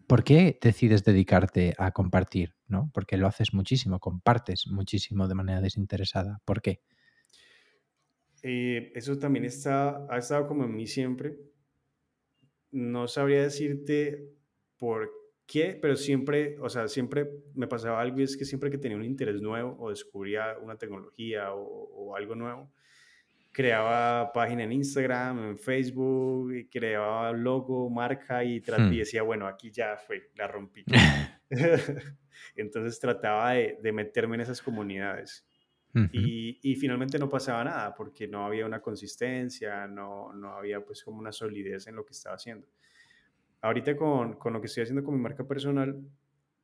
¿Por 0.07 0.25
qué 0.25 0.59
decides 0.61 1.05
dedicarte 1.05 1.75
a 1.79 1.91
compartir, 1.93 2.55
¿no? 2.69 2.91
Porque 2.95 3.17
lo 3.17 3.27
haces 3.27 3.53
muchísimo, 3.53 3.99
compartes 3.99 4.67
muchísimo 4.69 5.27
de 5.27 5.35
manera 5.35 5.61
desinteresada. 5.61 6.41
¿Por 6.45 6.63
qué? 6.63 6.81
Eh, 8.43 8.93
eso 8.95 9.19
también 9.19 9.45
está, 9.45 10.07
ha 10.09 10.19
estado 10.19 10.47
como 10.47 10.65
en 10.65 10.75
mí 10.75 10.87
siempre 10.87 11.37
no 12.77 13.09
sabría 13.09 13.43
decirte 13.43 14.31
por 14.79 15.11
qué, 15.47 15.79
pero 15.81 15.97
siempre, 15.97 16.59
o 16.61 16.69
sea, 16.69 16.89
siempre 16.89 17.31
me 17.55 17.67
pasaba 17.67 18.01
algo 18.01 18.21
y 18.21 18.25
es 18.25 18.37
que 18.37 18.45
siempre 18.45 18.71
que 18.71 18.79
tenía 18.79 18.97
un 18.97 19.05
interés 19.05 19.41
nuevo 19.41 19.77
o 19.79 19.91
descubría 19.91 20.59
una 20.61 20.77
tecnología 20.77 21.53
o, 21.55 22.15
algo 22.17 22.35
nuevo, 22.35 22.73
creaba 23.57 24.31
página 24.35 24.65
en 24.65 24.73
Instagram, 24.73 25.49
en 25.49 25.57
Facebook, 25.57 26.69
creaba 26.71 27.33
logo, 27.33 27.89
marca 27.89 28.45
y, 28.45 28.61
hmm. 28.61 28.91
decía, 28.91 29.23
bueno, 29.23 29.47
aquí 29.47 29.71
ya 29.71 29.97
fue, 29.97 30.31
la 30.35 30.47
rompí. 30.47 30.85
Entonces 32.55 33.01
trataba 33.01 33.53
de, 33.53 33.93
meterme 33.95 34.35
en 34.35 34.43
esas 34.43 34.61
comunidades. 34.61 35.49
y, 36.13 36.59
y, 36.63 36.75
finalmente 36.75 37.19
no 37.19 37.31
pasaba 37.31 37.65
nada 37.65 37.95
porque 37.95 38.29
no 38.29 38.45
había 38.45 38.67
una 38.67 38.83
consistencia, 38.83 39.87
no, 39.87 40.35
no 40.35 40.53
había 40.53 40.85
pues 40.85 41.03
como 41.03 41.19
una 41.19 41.33
solidez 41.33 41.87
en 41.87 41.97
lo 41.97 42.05
que 42.05 42.13
estaba 42.13 42.37
haciendo 42.37 42.67
ahorita 43.63 43.97
con, 43.97 44.35
con, 44.35 44.53
lo 44.53 44.61
que 44.61 44.67
estoy 44.67 44.83
haciendo 44.83 45.03
con 45.03 45.15
mi 45.15 45.21
marca 45.23 45.49
personal, 45.49 45.99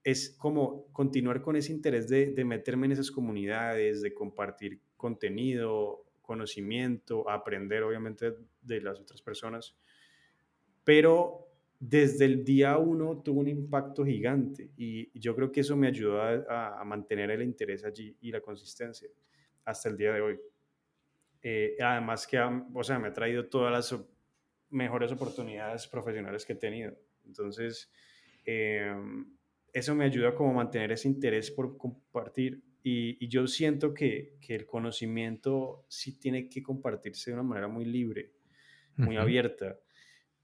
es 0.05 0.37
como 0.38 0.92
continuar 0.92 1.40
con 1.40 1.57
ese 1.57 1.72
interés 1.72 2.07
de, 2.11 2.33
de, 2.33 2.44
meterme 2.44 2.85
en 2.85 2.92
esas 2.92 3.11
comunidades, 3.11 4.02
de 4.02 4.12
compartir 4.12 4.83
contenido, 4.98 6.05
conocimiento, 6.33 7.29
aprender 7.29 7.83
obviamente 7.83 8.35
de 8.62 8.81
las 8.81 8.99
otras 8.99 9.21
personas. 9.21 9.77
Pero 10.83 11.49
desde 11.79 12.25
el 12.25 12.42
día 12.42 12.79
uno 12.79 13.23
tuvo 13.23 13.40
un 13.40 13.49
impacto 13.49 14.05
gigante 14.05 14.71
y 14.77 15.11
yo 15.18 15.35
creo 15.35 15.53
que 15.53 15.61
eso 15.61 15.77
me 15.77 15.88
ayudó 15.88 16.23
a, 16.23 16.83
mantener 16.85 17.31
el 17.31 17.42
interés 17.42 17.85
allí 17.85 18.16
y 18.21 18.31
la 18.31 18.40
consistencia 18.40 19.09
hasta 19.64 19.90
el 19.90 19.97
día 19.97 20.12
de 20.14 20.21
hoy. 20.21 20.40
Eh, 21.42 21.77
además 21.81 22.27
que, 22.27 22.38
o 22.38 22.85
sea, 22.85 22.99
me 22.99 23.09
ha 23.09 23.12
traído 23.12 23.47
todas 23.47 23.73
las 23.73 24.01
mejores 24.71 25.12
oportunidades 25.12 25.87
profesionales 25.87 26.47
que 26.47 26.55
he 26.55 26.57
tenido. 26.57 26.97
Entonces, 27.27 27.90
em, 28.45 29.27
eso 29.73 29.95
me 29.95 30.05
ayuda 30.05 30.35
como 30.35 30.51
a 30.51 30.64
mantener 30.64 30.92
ese 30.92 31.09
interés 31.09 31.51
por 31.51 31.77
compartir 31.77 32.62
y, 32.83 33.29
yo 33.29 33.47
siento 33.47 33.95
que, 33.95 34.37
que, 34.40 34.55
el 34.55 34.66
conocimiento 34.66 35.85
sí 35.88 36.18
tiene 36.18 36.49
que 36.49 36.62
compartirse 36.62 37.31
de 37.31 37.35
una 37.35 37.42
manera 37.42 37.68
muy 37.68 37.85
libre, 37.85 38.33
muy 38.97 39.16
abierta, 39.16 39.79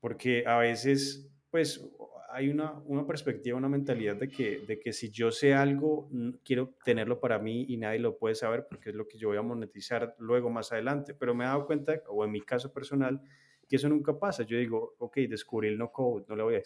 porque 0.01 0.45
a 0.47 0.59
veces, 0.59 1.29
pues, 1.51 1.85
hay 2.31 2.49
una, 2.49 2.73
una, 2.85 3.07
perspectiva, 3.07 3.57
una 3.57 3.69
mentalidad 3.69 4.17
de 4.17 4.29
que, 4.29 4.61
de 4.61 4.79
que 4.79 4.93
si 4.93 5.11
yo 5.11 5.31
sé 5.31 5.55
algo, 5.55 6.11
quiero 6.45 6.75
tenerlo 6.85 7.19
para 7.19 7.39
mí 7.39 7.67
y 7.69 7.77
nadie 7.77 7.99
lo 7.99 8.19
puede 8.19 8.35
saber 8.35 8.67
porque 8.69 8.91
es 8.91 8.95
lo 8.95 9.09
que 9.09 9.19
yo 9.19 9.29
voy 9.29 9.39
a 9.39 9.43
monetizar 9.43 10.15
luego 10.19 10.51
más 10.51 10.71
adelante. 10.71 11.15
Pero 11.15 11.35
me 11.35 11.45
he 11.45 11.47
dado 11.47 11.67
cuenta, 11.67 12.03
o 12.09 12.25
en 12.25 12.31
mi 12.31 12.43
caso 12.43 12.73
personal, 12.73 13.21
que 13.67 13.77
eso 13.77 13.89
nunca 13.89 14.19
pasa. 14.19 14.43
Yo 14.45 14.59
digo, 14.59 14.95
ok, 14.99 15.17
descubrí 15.21 15.69
el 15.69 15.79
no 15.79 15.91
code, 15.91 16.27
no 16.29 16.37
le 16.37 16.43
voy 16.43 16.55
a, 16.57 16.63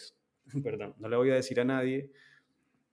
perdón, 0.62 0.94
no 0.98 1.08
le 1.08 1.16
voy 1.16 1.30
a 1.30 1.35
decir 1.35 1.61
a 1.61 1.64
nadie 1.64 2.11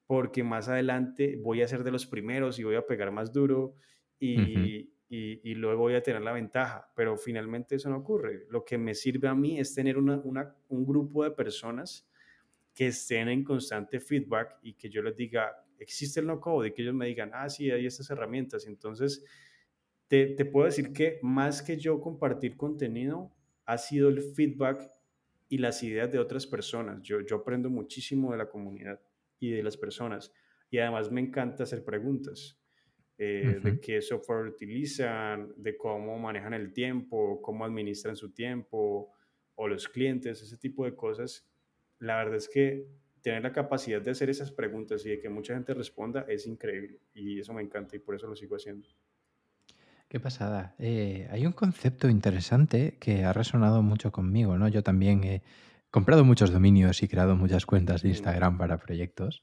porque 0.10 0.44
más 0.44 0.68
adelante 0.68 1.38
voy 1.40 1.62
a 1.62 1.68
ser 1.68 1.84
de 1.84 1.92
los 1.92 2.08
primeros 2.08 2.58
y 2.58 2.64
voy 2.64 2.74
a 2.74 2.88
pegar 2.88 3.12
más 3.12 3.32
duro 3.32 3.76
y, 4.20 4.90
y, 5.08 5.54
luego 5.54 5.82
voy 5.84 5.94
a 5.94 6.02
tener 6.02 6.24
la 6.24 6.32
ventaja, 6.32 6.92
pero 6.96 7.16
finalmente 7.16 7.76
eso 7.76 7.92
no 7.92 7.98
ocurre. 7.98 8.48
Lo 8.50 8.66
que 8.66 8.80
me 8.80 8.96
sirve 8.96 9.28
a 9.28 9.36
mí 9.36 9.60
es 9.60 9.76
tener 9.76 10.00
una, 10.00 10.18
una, 10.24 10.56
un 10.70 10.84
grupo 10.84 11.24
de 11.24 11.30
personas 11.30 12.10
que 12.74 12.88
estén 12.88 13.30
en 13.30 13.44
constante 13.44 14.00
feedback 14.00 14.58
y 14.64 14.74
que 14.74 14.90
yo 14.90 15.04
les 15.04 15.16
diga, 15.16 15.64
existe 15.78 16.22
el 16.22 16.26
no 16.26 16.42
code 16.42 16.70
y 16.70 16.72
que 16.72 16.82
ellos 16.82 16.96
me 16.96 17.06
digan, 17.06 17.30
ah, 17.32 17.48
sí, 17.48 17.70
hay 17.70 17.86
estas 17.86 18.10
herramientas. 18.10 18.66
Entonces, 18.66 19.24
te, 20.08 20.26
te 20.26 20.44
puedo 20.44 20.66
decir 20.66 20.92
que 20.92 21.20
más 21.22 21.62
que 21.62 21.78
yo 21.78 22.02
compartir 22.02 22.58
contenido, 22.58 23.32
ha 23.64 23.78
sido 23.78 24.10
el 24.10 24.24
feedback 24.24 24.92
y 25.50 25.60
las 25.60 25.84
ideas 25.84 26.12
de 26.12 26.18
otras 26.18 26.48
personas. 26.48 27.00
Yo, 27.04 27.22
yo 27.22 27.36
aprendo 27.36 27.70
muchísimo 27.70 28.32
de 28.32 28.40
la 28.40 28.50
comunidad 28.50 29.00
y 29.40 29.52
de 29.52 29.64
las 29.64 29.78
personas. 29.78 30.32
Y 30.70 30.78
además 30.80 31.12
me 31.12 31.22
encanta 31.22 31.64
hacer 31.64 31.84
preguntas 31.84 32.60
eh, 33.18 33.60
de 33.62 33.80
qué 33.80 34.02
software 34.02 34.48
utilizan, 34.48 35.52
de 35.58 35.76
cómo 35.76 36.18
manejan 36.18 36.54
el 36.54 36.72
tiempo, 36.72 37.42
cómo 37.42 37.66
administran 37.66 38.16
su 38.16 38.32
tiempo, 38.32 39.14
o 39.56 39.68
los 39.68 39.90
clientes, 39.90 40.42
ese 40.42 40.58
tipo 40.58 40.86
de 40.86 40.96
cosas. 40.96 41.46
La 42.00 42.16
verdad 42.16 42.36
es 42.36 42.48
que 42.48 42.88
tener 43.22 43.44
la 43.44 43.52
capacidad 43.52 44.02
de 44.02 44.12
hacer 44.12 44.30
esas 44.30 44.52
preguntas 44.52 45.06
y 45.06 45.10
de 45.10 45.20
que 45.20 45.28
mucha 45.28 45.54
gente 45.54 45.74
responda 45.74 46.26
es 46.30 46.48
increíble. 46.48 47.02
Y 47.14 47.40
eso 47.40 47.54
me 47.54 47.62
encanta 47.62 47.96
y 47.96 48.00
por 48.00 48.16
eso 48.16 48.28
lo 48.28 48.36
sigo 48.38 48.56
haciendo. 48.56 48.88
Qué 50.08 50.20
pasada. 50.20 50.76
Eh, 50.80 51.28
hay 51.30 51.46
un 51.46 51.52
concepto 51.52 52.10
interesante 52.10 52.96
que 53.00 53.26
ha 53.26 53.34
resonado 53.34 53.82
mucho 53.82 54.12
conmigo, 54.12 54.58
¿no? 54.58 54.68
Yo 54.70 54.82
también 54.82 55.24
he 55.24 55.44
comprado 55.92 56.26
muchos 56.26 56.52
dominios 56.52 57.04
y 57.04 57.08
creado 57.08 57.36
muchas 57.36 57.66
cuentas 57.66 58.02
de 58.02 58.10
Instagram 58.10 58.58
para 58.58 58.78
proyectos. 58.78 59.42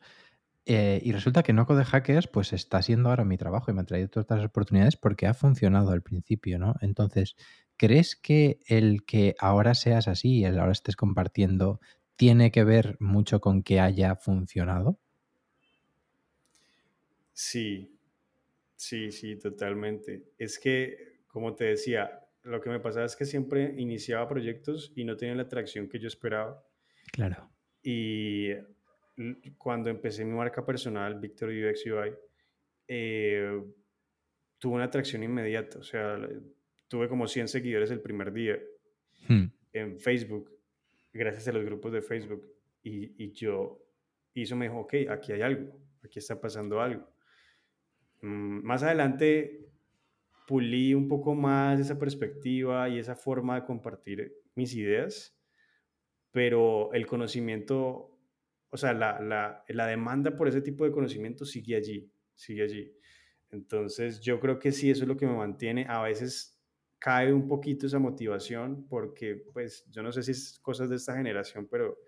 Eh, 0.64 1.00
y 1.04 1.12
resulta 1.12 1.42
que 1.42 1.52
Noco 1.52 1.76
de 1.76 1.84
Hackers, 1.84 2.26
pues 2.26 2.52
está 2.52 2.82
siendo 2.82 3.08
ahora 3.08 3.24
mi 3.24 3.36
trabajo 3.36 3.70
y 3.70 3.74
me 3.74 3.82
ha 3.82 3.84
traído 3.84 4.08
todas 4.08 4.24
estas 4.24 4.44
oportunidades 4.44 4.96
porque 4.96 5.26
ha 5.26 5.34
funcionado 5.34 5.90
al 5.90 6.02
principio, 6.02 6.58
¿no? 6.58 6.74
Entonces, 6.80 7.36
¿crees 7.76 8.16
que 8.16 8.58
el 8.66 9.04
que 9.04 9.36
ahora 9.38 9.74
seas 9.74 10.08
así, 10.08 10.44
el 10.44 10.58
ahora 10.58 10.72
estés 10.72 10.96
compartiendo, 10.96 11.80
tiene 12.16 12.50
que 12.50 12.64
ver 12.64 12.96
mucho 12.98 13.40
con 13.40 13.62
que 13.62 13.78
haya 13.78 14.16
funcionado? 14.16 14.98
Sí, 17.32 17.96
Sí, 18.76 19.10
sí, 19.10 19.36
totalmente. 19.36 20.32
Es 20.38 20.58
que, 20.58 21.22
como 21.26 21.54
te 21.54 21.64
decía, 21.64 22.25
lo 22.46 22.60
que 22.60 22.70
me 22.70 22.78
pasaba 22.80 23.06
es 23.06 23.16
que 23.16 23.24
siempre 23.24 23.74
iniciaba 23.76 24.28
proyectos 24.28 24.92
y 24.94 25.04
no 25.04 25.16
tenía 25.16 25.34
la 25.34 25.42
atracción 25.42 25.88
que 25.88 25.98
yo 25.98 26.06
esperaba. 26.06 26.64
Claro. 27.12 27.50
Y 27.82 28.50
cuando 29.58 29.90
empecé 29.90 30.24
mi 30.24 30.32
marca 30.32 30.64
personal, 30.64 31.18
Victor 31.18 31.50
UX 31.50 31.86
UI, 31.86 32.14
eh, 32.86 33.62
tuve 34.58 34.74
una 34.74 34.84
atracción 34.84 35.24
inmediata. 35.24 35.78
O 35.78 35.82
sea, 35.82 36.18
tuve 36.86 37.08
como 37.08 37.26
100 37.26 37.48
seguidores 37.48 37.90
el 37.90 38.00
primer 38.00 38.32
día 38.32 38.60
hmm. 39.28 39.44
en 39.72 39.98
Facebook, 39.98 40.50
gracias 41.12 41.48
a 41.48 41.52
los 41.52 41.64
grupos 41.64 41.92
de 41.92 42.02
Facebook. 42.02 42.48
Y, 42.82 43.24
y 43.24 43.32
yo, 43.32 43.84
y 44.34 44.42
eso 44.42 44.54
me 44.54 44.66
dijo, 44.66 44.78
ok, 44.78 44.94
aquí 45.10 45.32
hay 45.32 45.42
algo, 45.42 45.76
aquí 46.04 46.20
está 46.20 46.40
pasando 46.40 46.80
algo. 46.80 47.10
Mm, 48.22 48.64
más 48.64 48.84
adelante 48.84 49.65
pulí 50.46 50.94
un 50.94 51.08
poco 51.08 51.34
más 51.34 51.80
esa 51.80 51.98
perspectiva 51.98 52.88
y 52.88 52.98
esa 52.98 53.16
forma 53.16 53.56
de 53.56 53.66
compartir 53.66 54.32
mis 54.54 54.74
ideas, 54.74 55.36
pero 56.30 56.92
el 56.92 57.06
conocimiento, 57.06 58.18
o 58.70 58.76
sea, 58.76 58.92
la, 58.94 59.20
la, 59.20 59.64
la 59.68 59.86
demanda 59.86 60.36
por 60.36 60.48
ese 60.48 60.62
tipo 60.62 60.84
de 60.84 60.92
conocimiento 60.92 61.44
sigue 61.44 61.76
allí, 61.76 62.10
sigue 62.34 62.62
allí. 62.62 62.92
Entonces 63.50 64.20
yo 64.20 64.40
creo 64.40 64.58
que 64.58 64.72
sí, 64.72 64.90
eso 64.90 65.02
es 65.02 65.08
lo 65.08 65.16
que 65.16 65.26
me 65.26 65.36
mantiene. 65.36 65.86
A 65.88 66.02
veces 66.02 66.60
cae 66.98 67.32
un 67.32 67.48
poquito 67.48 67.86
esa 67.86 67.98
motivación 67.98 68.86
porque, 68.88 69.44
pues, 69.52 69.84
yo 69.90 70.02
no 70.02 70.12
sé 70.12 70.22
si 70.22 70.30
es 70.32 70.58
cosas 70.60 70.88
de 70.88 70.96
esta 70.96 71.16
generación, 71.16 71.68
pero, 71.70 71.98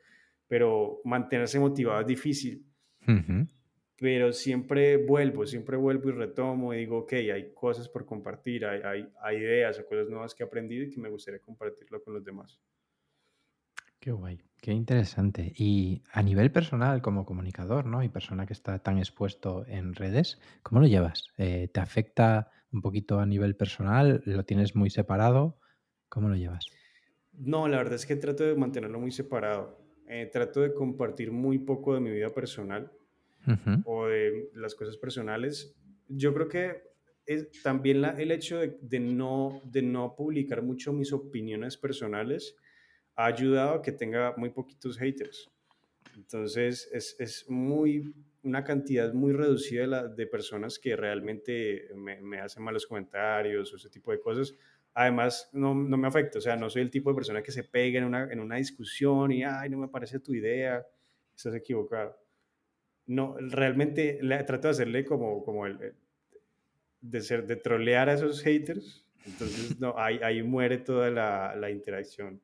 pero 0.46 1.00
mantenerse 1.04 1.58
motivado 1.58 2.00
es 2.00 2.06
difícil 2.06 2.66
pero 3.98 4.32
siempre 4.32 4.96
vuelvo, 4.96 5.44
siempre 5.44 5.76
vuelvo 5.76 6.10
y 6.10 6.12
retomo 6.12 6.72
y 6.72 6.78
digo, 6.78 6.98
ok, 6.98 7.12
hay 7.14 7.52
cosas 7.52 7.88
por 7.88 8.06
compartir, 8.06 8.64
hay, 8.64 8.80
hay, 8.82 9.08
hay 9.20 9.36
ideas 9.38 9.78
o 9.80 9.86
cosas 9.86 10.08
nuevas 10.08 10.34
que 10.34 10.44
he 10.44 10.46
aprendido 10.46 10.84
y 10.84 10.90
que 10.90 11.00
me 11.00 11.08
gustaría 11.08 11.40
compartirlo 11.40 12.02
con 12.02 12.14
los 12.14 12.24
demás. 12.24 12.60
Qué 13.98 14.12
guay, 14.12 14.40
qué 14.60 14.70
interesante. 14.70 15.52
Y 15.56 16.04
a 16.12 16.22
nivel 16.22 16.52
personal, 16.52 17.02
como 17.02 17.26
comunicador, 17.26 17.86
¿no? 17.86 18.04
Y 18.04 18.08
persona 18.08 18.46
que 18.46 18.52
está 18.52 18.78
tan 18.78 18.98
expuesto 18.98 19.66
en 19.66 19.92
redes, 19.94 20.38
¿cómo 20.62 20.80
lo 20.80 20.86
llevas? 20.86 21.24
Eh, 21.36 21.68
¿te 21.72 21.80
afecta 21.80 22.52
un 22.72 22.80
poquito 22.80 23.18
a 23.18 23.26
nivel 23.26 23.56
personal? 23.56 24.22
¿Lo 24.24 24.44
tienes 24.44 24.76
muy 24.76 24.90
separado? 24.90 25.58
¿Cómo 26.08 26.28
lo 26.28 26.36
llevas? 26.36 26.66
No, 27.32 27.66
la 27.66 27.78
verdad 27.78 27.94
es 27.94 28.06
que 28.06 28.14
trato 28.14 28.44
de 28.44 28.54
mantenerlo 28.54 29.00
muy 29.00 29.10
separado. 29.10 29.76
Eh, 30.06 30.30
trato 30.32 30.60
de 30.60 30.72
compartir 30.72 31.32
muy 31.32 31.58
poco 31.58 31.94
de 31.94 32.00
mi 32.00 32.12
vida 32.12 32.32
personal 32.32 32.92
Ujú, 33.46 33.82
o 33.84 34.06
de 34.06 34.50
las 34.54 34.74
cosas 34.74 34.96
personales. 34.96 35.74
Yo 36.08 36.34
creo 36.34 36.48
que 36.48 36.82
es 37.26 37.62
también 37.62 38.00
la- 38.00 38.10
el 38.20 38.30
hecho 38.32 38.58
de, 38.58 38.78
de 38.80 39.00
no, 39.00 39.60
de 39.64 39.82
no 39.82 40.14
publicar 40.16 40.62
mucho 40.62 40.92
mis 40.92 41.12
opiniones 41.12 41.76
personales 41.76 42.56
ha 43.16 43.26
ayudado 43.26 43.74
a 43.76 43.82
que 43.82 43.92
tenga 43.92 44.34
muy 44.36 44.50
poquitos 44.50 44.98
haters. 44.98 45.50
Entonces, 46.16 46.88
es, 46.92 47.16
es 47.18 47.44
muy, 47.48 48.14
una 48.42 48.64
cantidad 48.64 49.12
muy 49.12 49.32
reducida 49.32 49.82
de, 49.82 49.86
la- 49.88 50.08
de 50.08 50.26
personas 50.26 50.78
que 50.78 50.96
realmente 50.96 51.88
me, 51.94 52.20
me 52.20 52.40
hacen 52.40 52.62
malos 52.62 52.86
comentarios 52.86 53.72
o 53.72 53.76
ese 53.76 53.90
tipo 53.90 54.10
de 54.12 54.20
cosas. 54.20 54.54
Además, 54.94 55.48
no, 55.52 55.74
no 55.74 55.96
me 55.96 56.08
afecta, 56.08 56.38
o 56.38 56.40
sea, 56.42 56.56
no 56.56 56.68
soy 56.70 56.82
el 56.82 56.90
tipo 56.90 57.10
de 57.10 57.14
persona 57.16 57.42
que 57.42 57.52
se 57.52 57.62
pega 57.64 57.98
en 57.98 58.04
una, 58.06 58.32
en 58.32 58.40
una 58.40 58.56
discusión 58.56 59.30
y, 59.32 59.44
ay, 59.44 59.70
no 59.70 59.78
me 59.78 59.88
parece 59.88 60.18
tu 60.20 60.34
idea, 60.34 60.84
estás 61.36 61.54
equivocado. 61.54 62.16
No, 63.08 63.36
realmente 63.40 64.20
le, 64.22 64.44
trato 64.44 64.68
de 64.68 64.72
hacerle 64.72 65.04
como, 65.04 65.42
como 65.44 65.66
el, 65.66 65.82
el- 65.82 65.96
de, 67.00 67.20
ser, 67.22 67.46
de 67.46 67.56
trolear 67.56 68.08
a 68.08 68.14
esos 68.14 68.42
haters. 68.42 69.04
Entonces, 69.24 69.78
no, 69.78 69.94
ahí, 69.98 70.18
ahí 70.22 70.42
muere 70.42 70.78
toda 70.78 71.10
la, 71.10 71.54
la 71.56 71.70
interacción. 71.70 72.40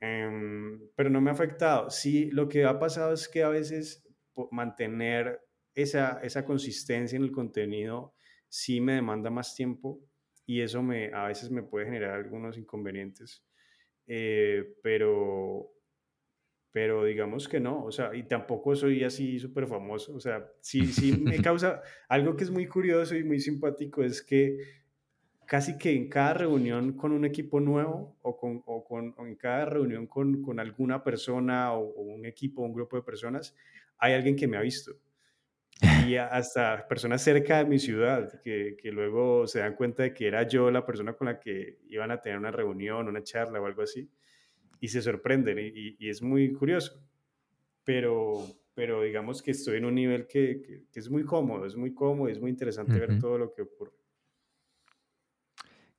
Em, 0.00 0.80
pero 0.96 1.10
no 1.10 1.20
me 1.20 1.30
ha 1.30 1.32
afectado. 1.34 1.90
Sí, 1.90 2.30
lo 2.30 2.48
que 2.48 2.64
ha 2.64 2.78
pasado 2.78 3.12
es 3.12 3.28
que 3.28 3.42
a 3.42 3.48
veces 3.50 4.06
mantener 4.50 5.40
esa, 5.74 6.20
esa 6.22 6.44
consistencia 6.44 7.16
en 7.16 7.24
el 7.24 7.32
contenido 7.32 8.14
sí 8.48 8.80
me 8.80 8.94
demanda 8.94 9.30
más 9.30 9.54
tiempo 9.54 10.00
y 10.46 10.62
eso 10.62 10.82
me, 10.82 11.12
a 11.12 11.26
veces 11.26 11.50
me 11.50 11.62
puede 11.62 11.86
generar 11.86 12.12
algunos 12.14 12.56
inconvenientes. 12.56 13.44
Eh, 14.06 14.74
pero, 14.82 15.72
pero 16.72 17.04
digamos 17.04 17.48
que 17.48 17.58
no, 17.58 17.84
o 17.84 17.90
sea, 17.90 18.14
y 18.14 18.22
tampoco 18.24 18.76
soy 18.76 19.02
así 19.02 19.38
súper 19.38 19.66
famoso. 19.66 20.14
O 20.14 20.20
sea, 20.20 20.46
sí, 20.60 20.86
sí 20.86 21.12
me 21.12 21.38
causa 21.42 21.82
algo 22.08 22.36
que 22.36 22.44
es 22.44 22.50
muy 22.50 22.66
curioso 22.66 23.16
y 23.16 23.24
muy 23.24 23.40
simpático 23.40 24.02
es 24.02 24.22
que 24.22 24.58
casi 25.46 25.76
que 25.76 25.92
en 25.92 26.08
cada 26.08 26.34
reunión 26.34 26.92
con 26.92 27.10
un 27.10 27.24
equipo 27.24 27.58
nuevo 27.58 28.16
o, 28.22 28.36
con, 28.36 28.62
o, 28.66 28.84
con, 28.84 29.14
o 29.18 29.26
en 29.26 29.34
cada 29.34 29.64
reunión 29.64 30.06
con, 30.06 30.42
con 30.42 30.60
alguna 30.60 31.02
persona 31.02 31.72
o, 31.72 31.88
o, 31.88 32.02
un 32.02 32.24
equipo, 32.24 32.62
un 32.62 32.72
grupo 32.72 32.96
de 32.96 33.02
personas, 33.02 33.56
hay 33.98 34.14
alguien 34.14 34.36
que 34.36 34.46
me 34.46 34.56
ha 34.56 34.60
visto. 34.60 34.92
Y 36.06 36.16
hasta 36.16 36.86
personas 36.86 37.22
cerca 37.22 37.58
de 37.58 37.64
mi 37.64 37.78
ciudad 37.78 38.40
que, 38.42 38.76
que 38.80 38.92
luego 38.92 39.46
se 39.46 39.60
dan 39.60 39.74
cuenta 39.74 40.02
de 40.02 40.12
que 40.12 40.26
era 40.28 40.46
yo 40.46 40.70
la 40.70 40.84
persona 40.84 41.14
con 41.14 41.26
la 41.26 41.40
que 41.40 41.78
iban 41.88 42.10
a 42.10 42.20
tener 42.20 42.38
una 42.38 42.50
reunión, 42.50 43.08
una 43.08 43.22
charla 43.22 43.60
o 43.60 43.66
algo 43.66 43.82
así, 43.82 44.10
y 44.80 44.88
se 44.88 45.02
sorprenden 45.02 45.58
y, 45.58 46.08
es 46.08 46.22
muy 46.22 46.52
curioso. 46.52 47.00
Pero, 47.84 48.46
pero 48.74 49.02
digamos 49.02 49.42
que 49.42 49.52
estoy 49.52 49.78
en 49.78 49.84
un 49.84 49.94
nivel 49.94 50.26
que, 50.26 50.60
que, 50.60 50.84
que 50.90 51.00
es 51.00 51.10
muy 51.10 51.24
cómodo, 51.24 51.66
es 51.66 51.76
muy 51.76 51.94
cómodo 51.94 52.28
y 52.28 52.32
es 52.32 52.40
muy 52.40 52.50
interesante 52.50 52.98
ver 52.98 53.18
todo 53.18 53.38
lo 53.38 53.52
que 53.52 53.62
ocurre. 53.62 53.92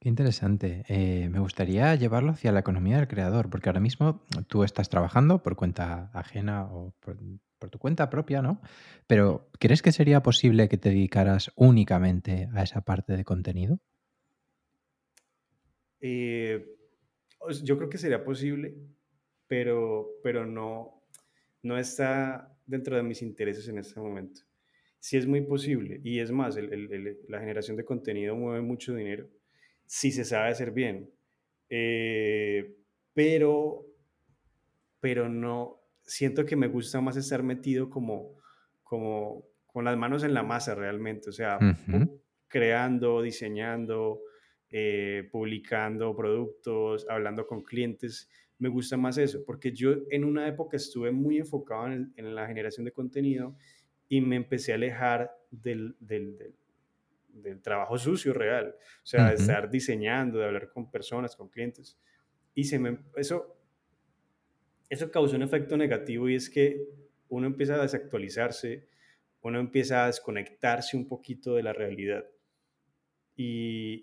Qué 0.02 0.10
interesante. 0.10 0.84
Eh, 0.88 1.30
me 1.30 1.39
gustaría 1.39 1.94
llevarlo 1.94 2.32
hacia 2.32 2.52
la 2.52 2.62
economía 2.62 2.98
del 2.98 3.08
creador, 3.08 3.52
porque 3.52 3.70
ahora 3.70 3.80
mismo 3.80 4.26
tú 4.48 4.63
estás 4.63 4.89
trabajando 4.89 5.44
por 5.44 5.56
cuenta 5.56 6.10
ajena 6.15 6.65
o 6.65 6.91
por, 7.02 7.20
por 7.60 7.70
tu 7.70 7.78
cuenta 7.78 8.10
propia, 8.10 8.41
¿no? 8.41 8.62
Pero 9.06 9.52
¿crees 9.60 9.84
que 9.84 9.91
sería 9.91 10.24
posible 10.24 10.70
que 10.70 10.80
te 10.80 10.89
dedicaras 10.89 11.52
únicamente 11.56 12.50
a 12.56 12.63
esa 12.63 12.82
parte 12.82 13.15
de 13.15 13.24
contenido? 13.24 13.78
Eh, 16.00 16.65
yo 17.63 17.77
creo 17.77 17.89
que 17.89 17.97
sería 17.97 18.23
posible, 18.23 18.75
pero, 19.47 20.10
pero 20.23 20.45
no, 20.45 21.04
no 21.63 21.77
está 21.77 22.56
dentro 22.65 22.95
de 22.95 23.04
mis 23.04 23.21
intereses 23.21 23.67
en 23.67 23.77
este 23.80 23.99
momento. 23.99 24.41
Sí 24.99 25.17
es 25.17 25.25
muy 25.25 25.41
posible, 25.41 25.99
y 26.04 26.19
es 26.19 26.32
más, 26.32 26.58
el- 26.58 26.71
el- 26.71 26.91
el- 26.93 27.19
la 27.27 27.39
generación 27.39 27.75
de 27.77 27.86
contenido 27.86 28.36
mueve 28.36 28.62
mucho 28.62 28.93
dinero, 28.95 29.27
si 29.86 30.12
se 30.12 30.23
sabe 30.23 30.49
hacer 30.49 30.71
bien. 30.71 31.10
Eh, 31.69 32.75
pero 33.13 33.86
pero 34.99 35.30
no, 35.30 35.82
siento 36.04 36.45
que 36.45 36.56
me 36.56 36.67
gusta 36.67 37.01
más 37.01 37.17
estar 37.17 37.43
metido 37.43 37.89
como, 37.89 38.38
como 38.84 39.45
con 39.65 39.86
las 39.86 39.97
manos 39.97 40.23
en 40.23 40.34
la 40.34 40.43
masa 40.43 40.75
realmente, 40.75 41.30
o 41.30 41.34
sea, 41.34 41.58
Ujú, 41.58 41.97
pu- 41.97 42.21
creando, 42.47 43.21
diseñando, 43.21 44.21
eh, 44.72 45.28
publicando 45.32 46.16
productos, 46.16 47.06
hablando 47.10 47.46
con 47.48 47.64
clientes. 47.64 48.30
Me 48.60 48.70
gusta 48.70 48.98
más 48.98 49.18
eso, 49.18 49.44
porque 49.46 49.72
yo 49.74 49.94
en 50.10 50.24
una 50.24 50.48
época 50.48 50.78
estuve 50.78 51.12
muy 51.12 51.38
enfocado 51.38 51.88
en, 51.88 51.94
el- 51.94 52.14
en 52.18 52.36
la 52.36 52.48
generación 52.48 52.86
de 52.86 52.92
contenido 52.94 53.56
y 54.08 54.22
me 54.22 54.36
empecé 54.36 54.72
a 54.74 54.76
alejar 54.76 55.32
del, 55.52 55.96
del, 56.00 56.38
del- 56.38 56.56
del 57.30 57.62
trabajo 57.62 57.98
sucio 57.98 58.34
real, 58.34 58.76
o 58.78 59.06
sea, 59.06 59.30
de 59.30 59.36
ujú. 59.36 59.36
estar 59.36 59.70
diseñando, 59.72 60.40
de 60.40 60.46
hablar 60.46 60.70
con 60.70 60.92
personas, 60.92 61.36
con 61.36 61.50
clientes. 61.50 62.00
Y 62.56 62.66
se 62.66 62.80
me, 62.80 63.00
eso 63.18 63.58
eso 64.90 65.10
causa 65.12 65.36
un 65.36 65.44
efecto 65.44 65.78
negativo 65.78 66.30
y 66.30 66.36
es 66.36 66.50
que 66.50 66.86
uno 67.30 67.48
empieza 67.48 67.76
a 67.76 67.82
desactualizarse, 67.82 68.88
uno 69.42 69.60
empieza 69.60 70.04
a 70.04 70.08
desconectarse 70.08 70.98
un 70.98 71.08
poquito 71.08 71.56
de 71.56 71.64
la 71.64 71.74
realidad 71.74 72.26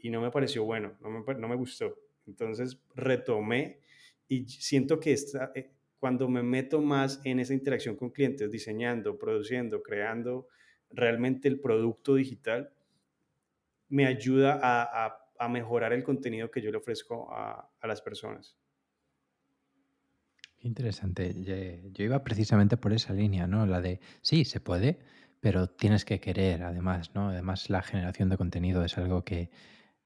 y, 0.03 0.11
no 0.11 0.21
me 0.21 0.31
pareció 0.31 0.65
bueno, 0.65 0.97
no 1.01 1.11
me, 1.11 1.35
no 1.35 1.49
me 1.49 1.57
gustó. 1.57 1.95
Entonces 2.27 2.81
retomé 2.95 3.81
y 4.27 4.47
siento 4.49 4.99
que 5.01 5.13
esta, 5.13 5.53
eh, 5.55 5.71
cuando 5.99 6.29
me 6.29 6.43
meto 6.43 6.81
más 6.81 7.21
en 7.25 7.41
esa 7.41 7.55
interacción 7.55 7.97
con 7.97 8.11
clientes, 8.11 8.51
diseñando, 8.51 9.19
produciendo, 9.19 9.83
creando 9.83 10.49
realmente 10.91 11.49
el 11.49 11.61
producto 11.61 12.15
digital, 12.15 12.73
me 13.89 14.07
ayuda 14.07 14.59
a, 14.63 15.07
a- 15.07 15.25
a 15.41 15.49
mejorar 15.49 15.93
el 15.93 16.03
contenido 16.03 16.51
que 16.51 16.61
yo 16.61 16.71
le 16.73 16.79
ofrezco 16.79 17.33
a, 17.33 17.71
a 17.81 17.87
las 17.87 18.03
personas. 18.03 18.59
Interesante. 20.61 21.35
Yo 21.93 22.05
iba 22.05 22.23
precisamente 22.25 22.77
por 22.77 22.93
esa 22.93 23.13
línea, 23.13 23.47
¿no? 23.47 23.65
La 23.67 23.81
de, 23.81 24.01
sí, 24.23 24.45
se 24.45 24.61
puede, 24.61 24.99
pero 25.41 25.69
tienes 25.69 26.05
que 26.05 26.21
querer, 26.21 26.63
además, 26.63 27.15
¿no? 27.15 27.31
Además, 27.31 27.71
la 27.71 27.83
generación 27.83 28.29
de 28.29 28.37
contenido 28.37 28.85
es 28.85 28.99
algo 28.99 29.25
que 29.25 29.51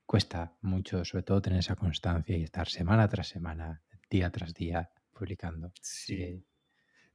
cuesta 0.06 0.56
mucho, 0.60 1.04
sobre 1.04 1.22
todo 1.22 1.40
tener 1.40 1.60
esa 1.60 1.76
constancia 1.76 2.36
y 2.36 2.42
estar 2.42 2.68
semana 2.68 3.08
tras 3.08 3.28
semana, 3.28 3.82
día 4.10 4.30
tras 4.30 4.52
día, 4.52 4.90
publicando. 5.12 5.72
Sí. 5.80 6.16
que 6.16 6.42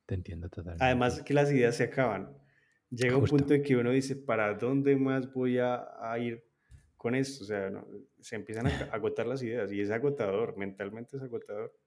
te 0.05 0.15
entiendo 0.15 0.49
totalmente. 0.49 0.83
Además 0.83 1.21
que 1.21 1.33
las 1.33 1.51
ideas 1.51 1.75
se 1.75 1.83
acaban. 1.83 2.35
Llega 2.89 3.17
un 3.17 3.25
punto 3.25 3.53
en 3.53 3.63
que 3.63 3.75
uno 3.75 3.91
dice, 3.91 4.15
¿para 4.15 4.53
dónde 4.53 4.95
más 4.95 5.31
voy 5.31 5.59
a, 5.59 5.87
a 5.99 6.17
ir 6.17 6.43
con 6.95 7.13
esto? 7.15 7.43
O 7.43 7.47
sea, 7.47 7.69
no, 7.69 7.85
se 8.21 8.35
empiezan 8.37 8.67
a 8.67 8.69
agotar 8.93 9.27
las 9.27 9.43
ideas 9.43 9.71
y 9.71 9.81
es 9.81 9.91
agotador, 9.91 10.57
mentalmente 10.57 11.17
es 11.17 11.23
agotador. 11.23 11.77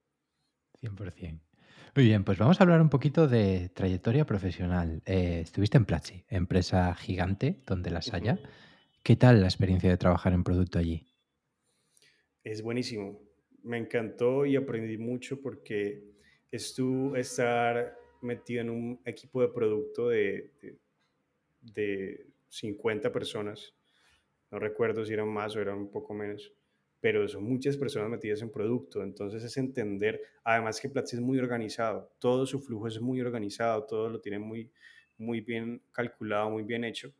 100%. 0.81 1.41
Muy 1.95 2.05
bien, 2.05 2.23
pues 2.23 2.37
vamos 2.37 2.59
a 2.59 2.63
hablar 2.63 2.81
un 2.81 2.89
poquito 2.89 3.27
de 3.27 3.69
trayectoria 3.73 4.25
profesional. 4.25 5.01
Eh, 5.05 5.41
estuviste 5.41 5.77
en 5.77 5.85
Platzi, 5.85 6.23
empresa 6.29 6.93
gigante 6.95 7.61
donde 7.65 7.89
las 7.91 8.13
haya. 8.13 8.39
¿Qué 9.03 9.15
tal 9.17 9.41
la 9.41 9.47
experiencia 9.47 9.89
de 9.89 9.97
trabajar 9.97 10.33
en 10.33 10.43
producto 10.43 10.79
allí? 10.79 11.05
Es 12.43 12.61
buenísimo. 12.61 13.19
Me 13.63 13.77
encantó 13.77 14.45
y 14.45 14.55
aprendí 14.55 14.97
mucho 14.97 15.41
porque 15.41 16.03
estuve 16.49 17.19
estar 17.19 17.95
metido 18.21 18.61
en 18.61 18.69
un 18.69 19.01
equipo 19.05 19.41
de 19.41 19.49
producto 19.49 20.09
de, 20.09 20.51
de, 20.61 20.79
de 21.61 22.27
50 22.49 23.11
personas 23.11 23.73
No 24.51 24.59
recuerdo 24.59 25.05
si 25.05 25.13
eran 25.13 25.29
más 25.29 25.55
o 25.55 25.61
eran 25.61 25.77
un 25.79 25.91
poco 25.91 26.13
menos, 26.13 26.53
pero 27.01 27.27
son 27.27 27.43
muchas 27.43 27.75
personas 27.75 28.09
metidas 28.09 28.41
en 28.41 28.51
producto. 28.51 29.03
Entonces 29.03 29.43
es 29.43 29.57
entender, 29.57 30.21
además 30.43 30.79
que 30.79 30.89
Platzi 30.89 31.17
es 31.17 31.21
muy 31.21 31.39
organizado, 31.39 32.13
todo 32.19 32.45
su 32.45 32.61
flujo 32.61 32.87
es 32.87 33.01
muy 33.01 33.19
organizado, 33.21 33.85
todo 33.85 34.09
lo 34.09 34.21
tiene 34.21 34.39
muy, 34.39 34.71
muy 35.17 35.41
bien 35.41 35.83
calculado, 35.91 36.51
muy 36.51 36.63
bien 36.63 36.83
hecho. 36.85 37.13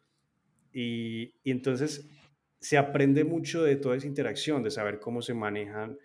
Y, 0.72 1.34
y 1.44 1.52
entonces 1.52 2.10
se 2.60 2.78
aprende 2.78 3.24
mucho 3.24 3.64
de 3.64 3.76
toda 3.76 3.98
esa 3.98 4.08
interacción, 4.08 4.64
de 4.64 4.72
saber 4.72 5.00
cómo 5.00 5.22
se 5.22 5.34
manejan 5.34 5.98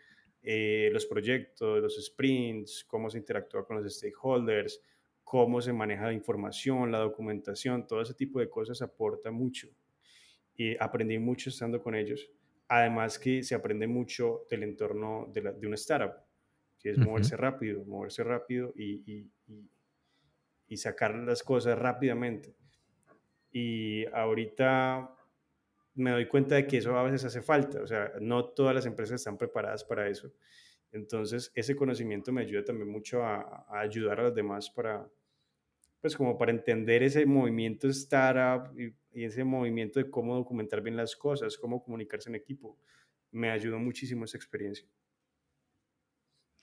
eh, 0.42 0.90
los 0.92 1.06
proyectos, 1.06 1.82
los 1.82 2.02
sprints, 2.02 2.84
cómo 2.84 3.10
se 3.10 3.18
interactúa 3.18 3.66
con 3.66 3.82
los 3.82 3.94
stakeholders, 3.94 4.80
cómo 5.24 5.60
se 5.60 5.72
maneja 5.72 6.06
la 6.06 6.12
información, 6.12 6.92
la 6.92 6.98
documentación, 6.98 7.86
todo 7.86 8.00
ese 8.00 8.14
tipo 8.14 8.38
de 8.38 8.48
cosas 8.48 8.80
aporta 8.80 9.32
mucho 9.32 9.68
y 10.54 10.76
aprendí 10.78 11.18
mucho 11.18 11.50
estando 11.50 11.82
con 11.82 11.96
ellos. 11.96 12.30
Además 12.68 13.18
que 13.18 13.42
se 13.42 13.54
aprende 13.54 13.86
mucho 13.86 14.44
del 14.50 14.64
entorno 14.64 15.30
de, 15.32 15.42
la, 15.42 15.52
de 15.52 15.66
una 15.66 15.76
startup. 15.76 16.14
que 16.78 16.90
es 16.90 16.98
moverse 16.98 17.36
rápido, 17.36 17.84
moverse 17.84 18.24
rápido 18.24 18.72
y, 18.76 19.30
y, 20.68 20.76
sacar 20.76 21.14
las 21.14 21.42
cosas 21.42 21.78
rápidamente. 21.78 22.54
Y 23.52 24.04
ahorita 24.06 25.14
me 25.94 26.10
doy 26.10 26.26
cuenta 26.26 26.56
de 26.56 26.66
que 26.66 26.78
eso 26.78 26.96
a 26.98 27.02
veces 27.02 27.24
hace 27.24 27.40
falta, 27.40 27.82
o 27.82 27.86
sea, 27.86 28.12
no 28.20 28.46
todas 28.46 28.74
las 28.74 28.84
empresas 28.84 29.20
están 29.20 29.38
preparadas 29.38 29.84
para 29.84 30.08
eso. 30.08 30.32
Entonces, 30.92 31.50
ese 31.54 31.74
conocimiento 31.74 32.32
me 32.32 32.42
ayuda 32.42 32.64
también 32.64 32.90
mucho 32.90 33.22
a, 33.22 33.64
a 33.68 33.80
ayudar 33.80 34.20
a 34.20 34.24
los 34.24 34.34
demás 34.34 34.70
para, 34.70 35.08
pues 36.00 36.16
como 36.16 36.38
para 36.38 36.52
entender 36.52 37.02
ese 37.02 37.26
movimiento 37.26 37.88
startup 37.88 38.78
y, 38.78 38.94
y, 39.12 39.24
ese 39.24 39.44
movimiento 39.44 39.98
de 39.98 40.10
cómo 40.10 40.34
documentar 40.34 40.82
bien 40.82 40.96
las 40.96 41.16
cosas, 41.16 41.56
cómo 41.56 41.82
comunicarse 41.82 42.28
en 42.28 42.36
equipo. 42.36 42.78
Me 43.32 43.50
ayudó 43.50 43.78
muchísimo 43.78 44.24
esa 44.24 44.36
experiencia. 44.36 44.86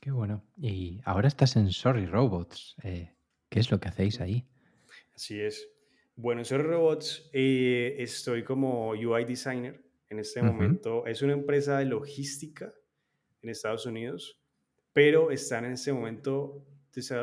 Qué 0.03 0.11
bueno. 0.11 0.43
Y 0.57 0.99
ahora 1.05 1.29
estás 1.29 1.55
en 1.55 1.71
Sorry 1.71 2.05
Robots. 2.05 2.75
Eh, 2.83 3.13
¿Qué 3.47 3.61
es 3.61 3.71
lo 3.71 3.79
que 3.79 3.87
hacéis 3.87 4.19
ahí? 4.19 4.45
Así 5.15 5.39
es. 5.39 5.69
Bueno, 6.17 6.41
en 6.41 6.45
Sorry 6.45 6.63
Robots 6.63 7.29
eh, 7.31 7.95
estoy 7.99 8.43
como 8.43 8.89
UI 8.89 9.23
designer 9.23 9.81
en 10.09 10.19
este 10.19 10.41
momento. 10.41 11.05
Es 11.05 11.21
una 11.21 11.31
empresa 11.31 11.77
de 11.77 11.85
logística 11.85 12.73
en 13.41 13.49
Estados 13.49 13.85
Unidos, 13.85 14.41
pero 14.91 15.31
están 15.31 15.63
en 15.63 15.71
este 15.71 15.93
momento 15.93 16.65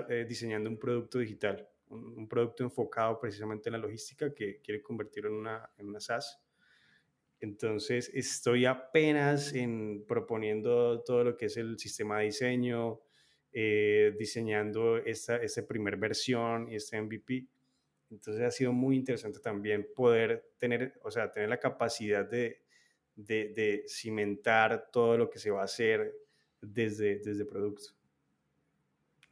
eh, 0.09 0.25
diseñando 0.27 0.70
un 0.70 0.79
producto 0.79 1.18
digital, 1.18 1.68
un, 1.90 2.29
producto 2.29 2.62
enfocado 2.64 3.18
precisamente 3.20 3.68
en 3.68 3.74
la 3.74 3.79
logística 3.79 4.35
que 4.35 4.61
quiere 4.61 4.83
convertirlo 4.83 5.31
en 5.31 5.37
una, 5.37 5.70
en 5.76 5.88
una 5.88 6.00
SaaS. 6.00 6.40
Entonces, 7.40 8.11
estoy 8.14 8.66
apenas 8.66 9.55
en 9.55 10.05
proponiendo 10.07 11.03
todo 11.03 11.24
lo 11.24 11.37
que 11.37 11.46
es 11.46 11.57
el 11.57 11.79
sistema 11.79 12.18
de 12.18 12.26
diseño, 12.26 13.00
eh, 13.53 14.14
diseñando 14.18 14.98
esta, 14.98 15.37
esta 15.37 15.66
primera 15.66 15.96
versión 15.96 16.68
y 16.70 16.76
este 16.76 17.00
MVP. 17.00 17.46
Entonces, 18.11 18.42
ha 18.42 18.50
sido 18.50 18.72
muy 18.72 18.96
interesante 18.96 19.40
también 19.40 19.88
poder 19.94 20.53
tener, 20.59 21.00
o 21.03 21.11
sea, 21.11 21.31
tener 21.31 21.48
la 21.48 21.59
capacidad 21.59 22.29
de, 22.29 22.62
de, 23.14 23.48
de 23.55 23.85
cimentar 23.88 24.90
todo 24.92 25.16
lo 25.16 25.31
que 25.31 25.38
se 25.38 25.50
va 25.50 25.62
a 25.62 25.64
hacer 25.64 26.14
desde, 26.61 27.20
desde 27.20 27.44
producto. 27.44 28.00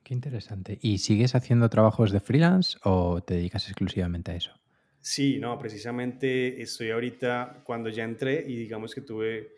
Qué 0.09 0.15
interesante. 0.15 0.79
¿Y 0.81 0.97
sigues 0.97 1.35
haciendo 1.35 1.69
trabajos 1.69 2.13
de 2.13 2.21
freelance 2.21 2.79
o 2.83 3.21
te 3.21 3.35
dedicas 3.35 3.67
exclusivamente 3.67 4.33
a 4.33 4.37
eso? 4.37 4.59
Sí, 5.03 5.37
no, 5.39 5.59
precisamente 5.59 6.63
estoy 6.63 6.93
ahorita, 6.93 7.61
cuando 7.63 7.91
ya 7.91 8.05
entré 8.05 8.43
y 8.49 8.57
digamos 8.57 8.95
que 8.95 9.03
tuve, 9.03 9.53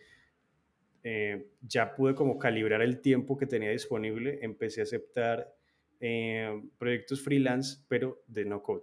eh, 1.04 1.52
ya 1.62 1.94
pude 1.94 2.16
como 2.16 2.36
calibrar 2.36 2.82
el 2.82 3.00
tiempo 3.00 3.38
que 3.38 3.46
tenía 3.46 3.70
disponible, 3.70 4.40
empecé 4.42 4.80
a 4.80 4.82
aceptar 4.82 5.54
eh, 6.00 6.60
proyectos 6.76 7.22
freelance, 7.22 7.84
pero 7.86 8.24
de 8.26 8.44
no 8.44 8.60
code, 8.60 8.82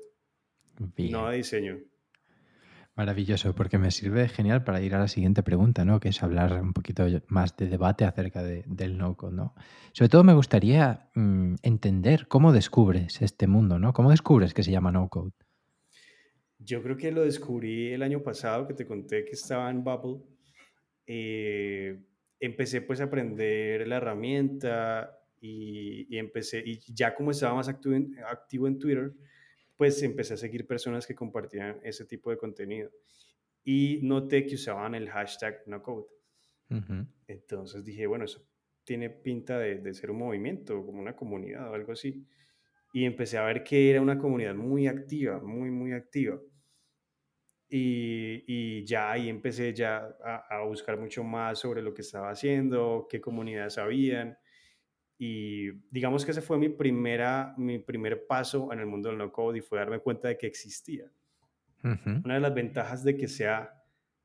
no 0.96 1.30
de 1.30 1.36
diseño. 1.36 1.80
Maravilloso, 2.98 3.54
porque 3.54 3.78
me 3.78 3.92
sirve 3.92 4.28
genial 4.28 4.64
para 4.64 4.82
ir 4.82 4.96
a 4.96 5.00
la 5.00 5.08
siguiente 5.08 5.44
pregunta, 5.44 5.86
¿no? 5.86 6.00
Que 6.00 6.10
es 6.10 6.24
hablar 6.24 6.60
un 6.60 6.74
poquito 6.74 7.06
más 7.28 7.56
de 7.56 7.68
debate 7.68 8.06
acerca 8.06 8.42
del 8.42 8.98
no-code, 8.98 9.36
¿no? 9.36 9.54
Sobre 9.94 10.10
todo 10.10 10.24
me 10.24 10.34
gustaría 10.34 11.08
mm, 11.14 11.58
entender 11.62 12.28
cómo 12.28 12.52
descubres 12.52 13.22
este 13.22 13.46
mundo, 13.46 13.78
¿no? 13.78 13.94
¿Cómo 13.94 14.10
descubres 14.10 14.56
que 14.56 14.64
se 14.64 14.72
llama 14.72 14.92
no-code? 14.92 15.32
Yo 16.58 16.82
creo 16.82 16.98
que 16.98 17.12
lo 17.12 17.22
descubrí 17.22 17.94
el 17.94 18.02
año 18.02 18.24
pasado, 18.24 18.68
que 18.68 18.74
te 18.74 18.88
conté 18.88 19.26
que 19.26 19.34
estaba 19.34 19.70
en 19.70 19.84
Bubble. 19.84 20.24
Eh, 21.06 22.04
empecé 22.40 22.82
pues 22.82 23.00
a 23.00 23.04
aprender 23.04 23.88
la 23.88 23.98
herramienta 23.98 25.20
y, 25.40 26.18
empecé, 26.18 26.64
y 26.66 26.80
ya 26.96 27.14
como 27.14 27.30
estaba 27.30 27.54
más 27.54 27.70
activo 27.70 28.66
en 28.66 28.80
Twitter, 28.80 29.14
pues 29.78 30.02
empecé 30.04 30.34
a 30.34 30.38
seguir 30.38 30.68
personas 30.68 31.08
que 31.08 31.16
compartían 31.16 31.80
ese 31.84 32.06
tipo 32.06 32.30
de 32.32 32.38
contenido. 32.38 32.92
Y 33.64 34.00
noté 34.04 34.46
que 34.46 34.56
usaban 34.56 34.96
el 34.96 35.10
hashtag 35.10 35.64
NoCode. 35.68 36.08
Entonces 37.28 37.86
dije, 37.86 38.08
bueno, 38.08 38.26
eso 38.26 38.46
tiene 38.84 39.10
pinta 39.10 39.58
de, 39.60 39.80
de, 39.80 39.94
ser 39.94 40.12
un 40.12 40.18
movimiento, 40.18 40.86
como 40.86 41.00
una 41.00 41.16
comunidad 41.16 41.70
o 41.70 41.74
algo 41.74 41.94
así 41.94 42.26
y 42.94 43.06
empecé 43.06 43.38
a 43.38 43.44
ver 43.44 43.64
que 43.64 43.92
era 43.92 44.02
una 44.02 44.18
comunidad 44.18 44.56
muy 44.56 44.88
activa, 44.88 45.40
muy, 45.40 45.70
muy 45.70 45.94
activa. 45.94 46.40
Y, 47.70 48.44
y 48.48 48.86
ya 48.86 49.12
ahí 49.12 49.30
empecé 49.30 49.74
ya 49.74 50.16
a, 50.24 50.58
a, 50.58 50.64
buscar 50.64 50.98
mucho 50.98 51.24
más 51.24 51.60
sobre 51.60 51.82
lo 51.82 51.94
que 51.94 52.02
estaba 52.02 52.30
haciendo, 52.32 53.08
qué 53.10 53.20
comunidades 53.20 53.78
habían. 53.78 54.38
Y 55.18 55.72
digamos 55.90 56.26
que 56.26 56.32
ese 56.32 56.42
fue 56.42 56.58
mi, 56.58 56.70
primera, 56.70 57.54
mi 57.58 57.80
primer 57.80 58.28
paso 58.28 58.72
en 58.72 58.80
el 58.80 58.86
mundo 58.86 59.10
del 59.10 59.18
no-code 59.18 59.58
y 59.58 59.62
fue 59.62 59.80
darme 59.80 60.00
cuenta 60.00 60.28
de 60.28 60.38
que 60.38 60.48
existía. 60.48 61.12
Una 61.84 62.34
de 62.34 62.40
las 62.40 62.54
ventajas 62.54 63.04
de 63.04 63.16
que 63.16 63.28
sea 63.28 63.74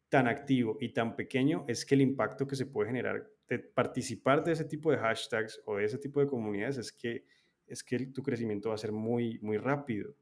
tan 0.09 0.27
activo 0.27 0.79
y 0.81 0.93
tan 0.93 1.15
pequeño 1.15 1.65
es 1.69 1.87
que 1.87 1.95
el 1.95 2.01
impacto 2.01 2.47
que 2.47 2.57
se 2.57 2.67
puede 2.67 2.89
generar 2.89 3.27
de 3.49 3.59
participar 3.61 4.43
de 4.43 4.53
ese 4.53 4.65
tipo 4.65 4.91
de 4.91 4.99
hashtags 4.99 5.63
o 5.65 5.77
de 5.77 5.85
ese 5.85 5.99
tipo 5.99 6.21
de 6.21 6.27
comunidades 6.27 6.79
es 6.79 6.93
que 6.93 7.25
es 7.67 7.83
que 7.83 8.07
tu 8.07 8.23
crecimiento 8.23 8.69
va 8.69 8.75
a 8.75 8.79
ser 8.79 8.93
muy, 8.93 9.39
muy 9.41 9.57
rápido. 9.57 10.15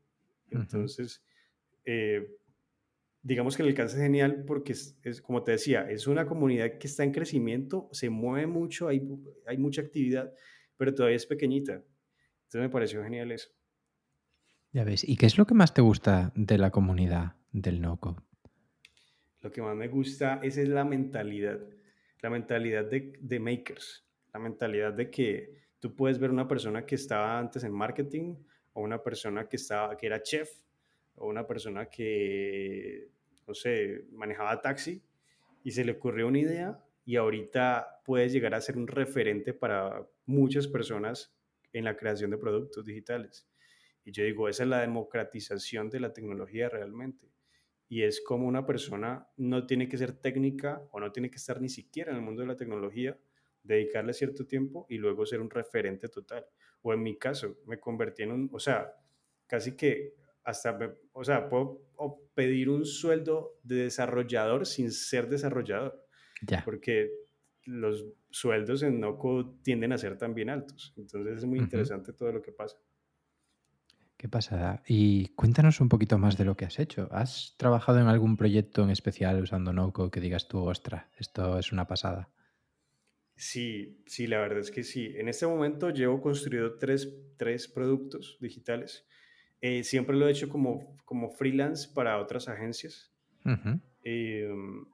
Entonces, 0.50 1.22
eh, 1.84 2.36
digamos 3.22 3.56
que 3.56 3.62
el 3.62 3.70
alcance 3.70 3.96
es 3.96 4.02
genial 4.02 4.44
porque 4.46 4.72
es, 4.72 5.20
como 5.22 5.42
te 5.42 5.52
decía, 5.52 5.90
es 5.90 6.06
una 6.06 6.26
comunidad 6.26 6.78
que 6.78 6.86
está 6.86 7.02
en 7.02 7.12
crecimiento, 7.12 7.88
se 7.92 8.08
mueve 8.08 8.46
mucho, 8.46 8.88
hay, 8.88 9.02
hay 9.46 9.58
mucha 9.58 9.82
actividad, 9.82 10.32
pero 10.80 10.94
todavía 10.94 11.16
es 11.16 11.26
pequeñita. 11.26 11.74
Entonces 11.74 12.60
me 12.62 12.70
pareció 12.70 13.04
genial 13.04 13.30
eso. 13.32 13.50
Ya 14.72 14.82
ves, 14.84 15.06
¿y 15.06 15.16
qué 15.16 15.26
es 15.26 15.36
lo 15.36 15.46
que 15.46 15.52
más 15.52 15.74
te 15.74 15.82
gusta 15.82 16.32
de 16.34 16.56
la 16.56 16.70
comunidad 16.70 17.36
del 17.52 17.82
no-code? 17.82 18.22
Lo 19.42 19.52
que 19.52 19.60
más 19.60 19.76
me 19.76 19.88
gusta 19.88 20.40
es, 20.42 20.56
es 20.56 20.68
la 20.70 20.84
mentalidad, 20.84 21.60
la 22.22 22.30
mentalidad 22.30 22.86
de, 22.86 23.12
de 23.20 23.38
makers, 23.38 24.06
la 24.32 24.40
mentalidad 24.40 24.94
de 24.94 25.10
que 25.10 25.60
Tú 25.80 25.96
puedes 25.96 26.18
ver 26.18 26.30
una 26.30 26.46
persona 26.46 26.84
que 26.84 26.94
estaba 26.94 27.38
antes 27.38 27.64
en 27.64 27.72
marketing 27.72 28.36
o 28.74 28.82
una 28.82 29.02
persona 29.02 29.48
que, 29.48 29.56
estaba, 29.56 29.96
que 29.96 30.06
era 30.06 30.22
chef 30.22 30.50
o 31.14 31.26
una 31.26 31.46
persona 31.46 31.86
que, 31.86 33.08
no 33.46 33.54
sé, 33.54 34.04
manejaba 34.12 34.60
taxi 34.60 35.02
y 35.64 35.70
se 35.70 35.82
le 35.82 35.92
ocurrió 35.92 36.28
una 36.28 36.38
idea 36.38 36.84
y 37.10 37.16
ahorita 37.16 38.02
puedes 38.04 38.32
llegar 38.32 38.54
a 38.54 38.60
ser 38.60 38.78
un 38.78 38.86
referente 38.86 39.52
para 39.52 40.06
muchas 40.26 40.68
personas 40.68 41.36
en 41.72 41.82
la 41.82 41.96
creación 41.96 42.30
de 42.30 42.38
productos 42.38 42.84
digitales. 42.84 43.48
Y 44.04 44.12
yo 44.12 44.22
digo, 44.22 44.48
esa 44.48 44.62
es 44.62 44.68
la 44.68 44.82
democratización 44.82 45.90
de 45.90 45.98
la 45.98 46.12
tecnología 46.12 46.68
realmente. 46.68 47.32
Y 47.88 48.04
es 48.04 48.20
como 48.20 48.46
una 48.46 48.64
persona 48.64 49.26
no 49.38 49.66
tiene 49.66 49.88
que 49.88 49.98
ser 49.98 50.12
técnica 50.12 50.86
o 50.92 51.00
no 51.00 51.10
tiene 51.10 51.32
que 51.32 51.38
estar 51.38 51.60
ni 51.60 51.68
siquiera 51.68 52.12
en 52.12 52.18
el 52.18 52.22
mundo 52.22 52.42
de 52.42 52.46
la 52.46 52.54
tecnología 52.54 53.18
dedicarle 53.64 54.12
cierto 54.12 54.46
tiempo 54.46 54.86
y 54.88 54.98
luego 54.98 55.26
ser 55.26 55.40
un 55.40 55.50
referente 55.50 56.08
total. 56.08 56.46
O 56.80 56.92
en 56.92 57.02
mi 57.02 57.18
caso, 57.18 57.58
me 57.66 57.80
convertí 57.80 58.22
en 58.22 58.30
un, 58.30 58.50
o 58.52 58.60
sea, 58.60 58.94
casi 59.48 59.74
que 59.76 60.14
hasta, 60.44 60.78
o 61.12 61.24
sea, 61.24 61.48
puedo 61.48 61.88
pedir 62.34 62.68
un 62.68 62.84
sueldo 62.84 63.58
de 63.64 63.82
desarrollador 63.82 64.64
sin 64.64 64.92
ser 64.92 65.28
desarrollador. 65.28 66.06
Ya. 66.42 66.62
Porque 66.64 67.10
los 67.64 68.04
sueldos 68.30 68.82
en 68.82 69.00
Noco 69.00 69.58
tienden 69.62 69.92
a 69.92 69.98
ser 69.98 70.18
también 70.18 70.50
altos. 70.50 70.94
Entonces 70.96 71.38
es 71.38 71.44
muy 71.44 71.58
interesante 71.58 72.12
todo 72.12 72.32
lo 72.32 72.42
que 72.42 72.52
pasa. 72.52 72.76
Qué 74.16 74.28
pasada. 74.28 74.82
Y 74.86 75.28
cuéntanos 75.28 75.80
un 75.80 75.88
poquito 75.88 76.18
más 76.18 76.36
de 76.36 76.44
lo 76.44 76.54
que 76.54 76.66
has 76.66 76.78
hecho. 76.78 77.08
¿Has 77.10 77.54
trabajado 77.56 78.00
en 78.00 78.06
algún 78.06 78.36
proyecto 78.36 78.82
en 78.82 78.90
especial 78.90 79.42
usando 79.42 79.72
NoCo 79.72 80.10
que 80.10 80.20
digas 80.20 80.46
tú, 80.46 80.58
ostras, 80.58 81.06
esto 81.18 81.58
es 81.58 81.72
una 81.72 81.86
pasada? 81.86 82.28
Sí, 83.34 84.02
sí, 84.04 84.26
la 84.26 84.38
verdad 84.38 84.58
es 84.58 84.70
que 84.70 84.84
sí. 84.84 85.14
En 85.16 85.30
este 85.30 85.46
momento 85.46 85.88
llevo 85.88 86.20
construido 86.20 86.76
tres, 86.76 87.10
tres 87.38 87.66
productos 87.66 88.36
digitales. 88.42 89.06
Eh, 89.62 89.84
siempre 89.84 90.14
lo 90.14 90.28
he 90.28 90.32
hecho 90.32 90.50
como, 90.50 90.94
como 91.06 91.30
freelance 91.30 91.88
para 91.94 92.18
otras 92.18 92.48
agencias. 92.48 93.10
Em, 94.04 94.84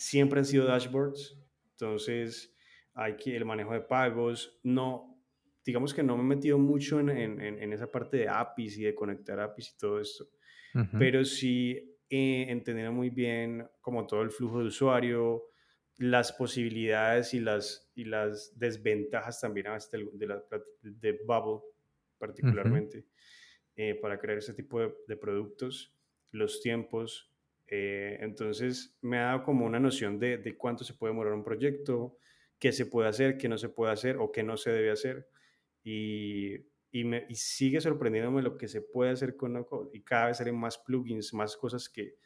siempre 0.00 0.40
han 0.40 0.46
sido 0.46 0.64
dashboards. 0.64 1.38
Entonces, 1.72 2.54
hay 2.94 3.16
que 3.16 3.36
el 3.36 3.44
manejo 3.44 3.72
de 3.72 3.80
pagos. 3.82 4.58
No, 4.62 5.22
digamos 5.64 5.92
que 5.92 6.02
no 6.02 6.16
me 6.16 6.22
he 6.22 6.36
metido 6.36 6.58
mucho 6.58 6.98
en, 7.00 7.10
en, 7.10 7.40
en 7.40 7.72
esa 7.72 7.90
parte 7.90 8.16
de 8.16 8.28
APIs 8.28 8.78
y 8.78 8.84
de 8.84 8.94
conectar 8.94 9.38
APIs 9.38 9.74
y 9.74 9.78
todo 9.78 10.00
esto. 10.00 10.28
Pero 10.98 11.24
sí 11.24 11.98
he 12.08 12.50
entendido 12.50 12.92
muy 12.92 13.10
bien 13.10 13.68
como 13.80 14.06
todo 14.06 14.22
el 14.22 14.30
flujo 14.30 14.60
de 14.60 14.66
usuario, 14.66 15.50
las 15.96 16.32
posibilidades 16.32 17.34
y 17.34 17.40
las, 17.40 17.90
y 17.94 18.04
las 18.04 18.56
desventajas 18.58 19.40
también 19.40 19.66
de, 20.14 20.26
la, 20.26 20.42
de 20.80 21.20
Bubble 21.26 21.66
particularmente 22.18 23.06
eh, 23.76 23.94
para 23.96 24.18
crear 24.18 24.38
ese 24.38 24.54
tipo 24.54 24.80
de, 24.80 25.16
productos, 25.16 25.96
los 26.30 26.60
tiempos. 26.60 27.29
Eh, 27.70 28.18
entonces 28.20 28.98
me 29.00 29.18
ha 29.18 29.26
dado 29.26 29.42
como 29.44 29.64
una 29.64 29.78
noción 29.78 30.18
de, 30.18 30.38
de, 30.38 30.56
cuánto 30.56 30.82
se 30.82 30.94
puede 30.94 31.12
demorar 31.12 31.32
un 31.34 31.44
proyecto, 31.44 32.18
qué 32.58 32.72
se 32.72 32.86
puede 32.86 33.08
hacer, 33.08 33.38
qué 33.38 33.48
no 33.48 33.56
se 33.56 33.68
puede 33.68 33.92
hacer 33.92 34.16
o 34.18 34.32
qué 34.32 34.42
no 34.42 34.56
se 34.56 34.72
debe 34.72 34.90
hacer. 34.90 35.28
Y, 35.84 36.56
y, 36.90 37.04
me, 37.04 37.24
y 37.28 37.36
sigue 37.36 37.80
sorprendiéndome 37.80 38.42
lo 38.42 38.58
que 38.58 38.66
se 38.66 38.82
puede 38.82 39.12
hacer 39.12 39.36
con 39.36 39.52
no 39.52 39.64
code. 39.64 39.90
Y 39.92 40.02
cada 40.02 40.26
vez 40.26 40.38
salen 40.38 40.58
más 40.58 40.78
plugins, 40.78 41.32
más 41.32 41.56
cosas 41.56 41.88
que, 41.88 42.16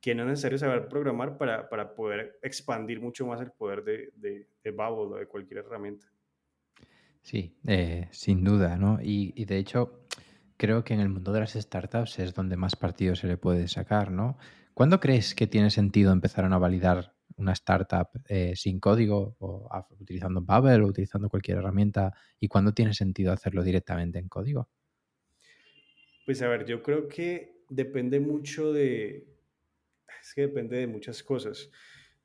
que 0.00 0.14
no 0.14 0.24
es 0.24 0.28
necesario 0.28 0.58
saber 0.58 0.86
programar 0.88 1.38
para, 1.38 1.68
para 1.68 1.94
poder 1.94 2.38
expandir 2.42 3.00
mucho 3.00 3.26
más 3.26 3.40
el 3.40 3.52
poder 3.52 3.82
de, 3.82 4.12
de, 4.16 4.48
de 4.62 4.70
Babel 4.70 5.12
o 5.12 5.16
de 5.16 5.26
cualquier 5.26 5.60
herramienta. 5.60 6.06
Sí, 7.22 7.56
eh, 7.66 8.08
sin 8.10 8.44
duda, 8.44 8.76
¿no? 8.76 8.98
Y, 9.02 9.32
y, 9.36 9.44
de 9.44 9.58
hecho, 9.58 10.04
creo 10.56 10.84
que 10.84 10.94
en 10.94 11.00
el 11.00 11.08
mundo 11.10 11.32
de 11.32 11.40
las 11.40 11.52
startups 11.52 12.18
es 12.18 12.34
donde 12.34 12.56
más 12.56 12.76
partido 12.76 13.14
se 13.14 13.26
le 13.26 13.36
puede 13.36 13.68
sacar, 13.68 14.10
¿no? 14.10 14.38
¿Cuándo 14.80 14.98
crees 14.98 15.34
que 15.34 15.46
tiene 15.46 15.68
sentido 15.68 16.10
empezar 16.10 16.46
a 16.46 16.56
validar 16.56 17.12
una 17.36 17.52
startup 17.52 18.08
eh, 18.30 18.56
sin 18.56 18.80
código 18.80 19.36
o 19.38 19.68
utilizando 19.98 20.40
Babel 20.40 20.80
o 20.80 20.86
utilizando 20.86 21.28
cualquier 21.28 21.58
herramienta? 21.58 22.14
¿Y 22.38 22.48
cuándo 22.48 22.72
tiene 22.72 22.94
sentido 22.94 23.30
hacerlo 23.30 23.62
directamente 23.62 24.18
en 24.18 24.30
código? 24.30 24.70
Pues 26.24 26.40
a 26.40 26.48
ver, 26.48 26.64
yo 26.64 26.82
creo 26.82 27.06
que 27.08 27.60
depende 27.68 28.20
mucho 28.20 28.72
de, 28.72 29.28
es 30.18 30.32
que 30.34 30.46
depende 30.46 30.78
de 30.78 30.86
muchas 30.86 31.22
cosas. 31.22 31.70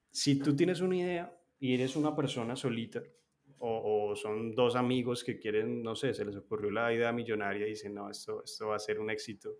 Si 0.09 0.39
tú 0.39 0.55
tienes 0.55 0.79
una 0.79 0.95
idea 0.95 1.37
y 1.59 1.73
eres 1.73 1.97
una 1.97 2.15
persona 2.15 2.55
solita, 2.55 3.03
o, 3.57 4.11
o, 4.11 4.15
son 4.15 4.55
dos 4.55 4.77
amigos 4.77 5.25
que 5.25 5.37
quieren, 5.37 5.83
no 5.83 5.93
sé, 5.93 6.13
se 6.13 6.23
les 6.23 6.37
ocurrió 6.37 6.71
la 6.71 6.93
idea 6.93 7.11
millonaria 7.11 7.67
y 7.67 7.71
dicen, 7.71 7.95
no, 7.95 8.09
esto, 8.09 8.45
esto 8.45 8.67
va 8.69 8.77
a 8.77 8.79
ser 8.79 9.01
un 9.01 9.09
éxito, 9.09 9.57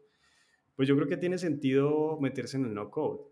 pues 0.76 0.88
yo 0.88 0.96
creo 0.96 1.08
que 1.08 1.18
tiene 1.18 1.38
sentido 1.38 2.20
meterse 2.20 2.58
en 2.58 2.66
el 2.66 2.74
no 2.74 2.90
code. 2.90 3.24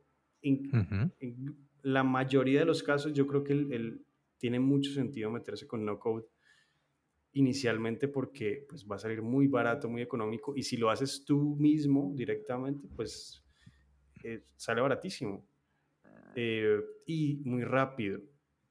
En, 0.41 0.53
uh 0.67 0.79
-huh. 0.79 1.11
en 1.19 1.67
la 1.83 2.03
mayoría 2.03 2.59
de 2.59 2.65
los 2.65 2.83
casos, 2.83 3.13
yo 3.13 3.27
creo 3.27 3.43
que 3.43 3.53
el, 3.53 3.71
el, 3.73 4.05
tiene 4.37 4.59
mucho 4.59 4.91
sentido 4.91 5.31
meterse 5.31 5.67
con 5.67 5.85
no 5.85 5.99
code 5.99 6.25
inicialmente 7.33 8.07
porque 8.07 8.65
pues, 8.69 8.85
va 8.89 8.95
a 8.95 8.99
salir 8.99 9.21
muy 9.21 9.47
barato, 9.47 9.89
muy 9.89 10.01
económico, 10.01 10.53
y 10.55 10.63
si 10.63 10.77
lo 10.77 10.89
haces 10.89 11.25
tú 11.25 11.55
mismo 11.57 12.11
directamente, 12.15 12.87
pues 12.95 13.43
eh, 14.23 14.43
sale 14.55 14.81
baratísimo 14.81 15.45
eh, 16.35 16.79
y 17.05 17.41
muy 17.43 17.63
rápido, 17.63 18.19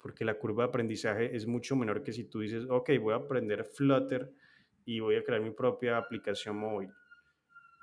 porque 0.01 0.25
la 0.25 0.39
curva 0.39 0.65
de 0.65 0.69
aprendizaje 0.69 1.37
es 1.37 1.47
mucho 1.47 1.77
menor 1.77 2.03
que 2.03 2.13
si 2.13 2.25
tú 2.25 2.41
dices, 2.41 2.65
ok, 2.69 2.91
voy 3.01 3.13
a 3.15 3.17
aprender 3.17 3.65
Flutter 3.65 4.33
y 4.85 5.01
voy 5.01 5.17
a 5.17 5.25
crear 5.25 5.41
mi 5.43 5.51
propia 5.51 5.97
aplicación 5.97 6.57
móvil. 6.57 6.91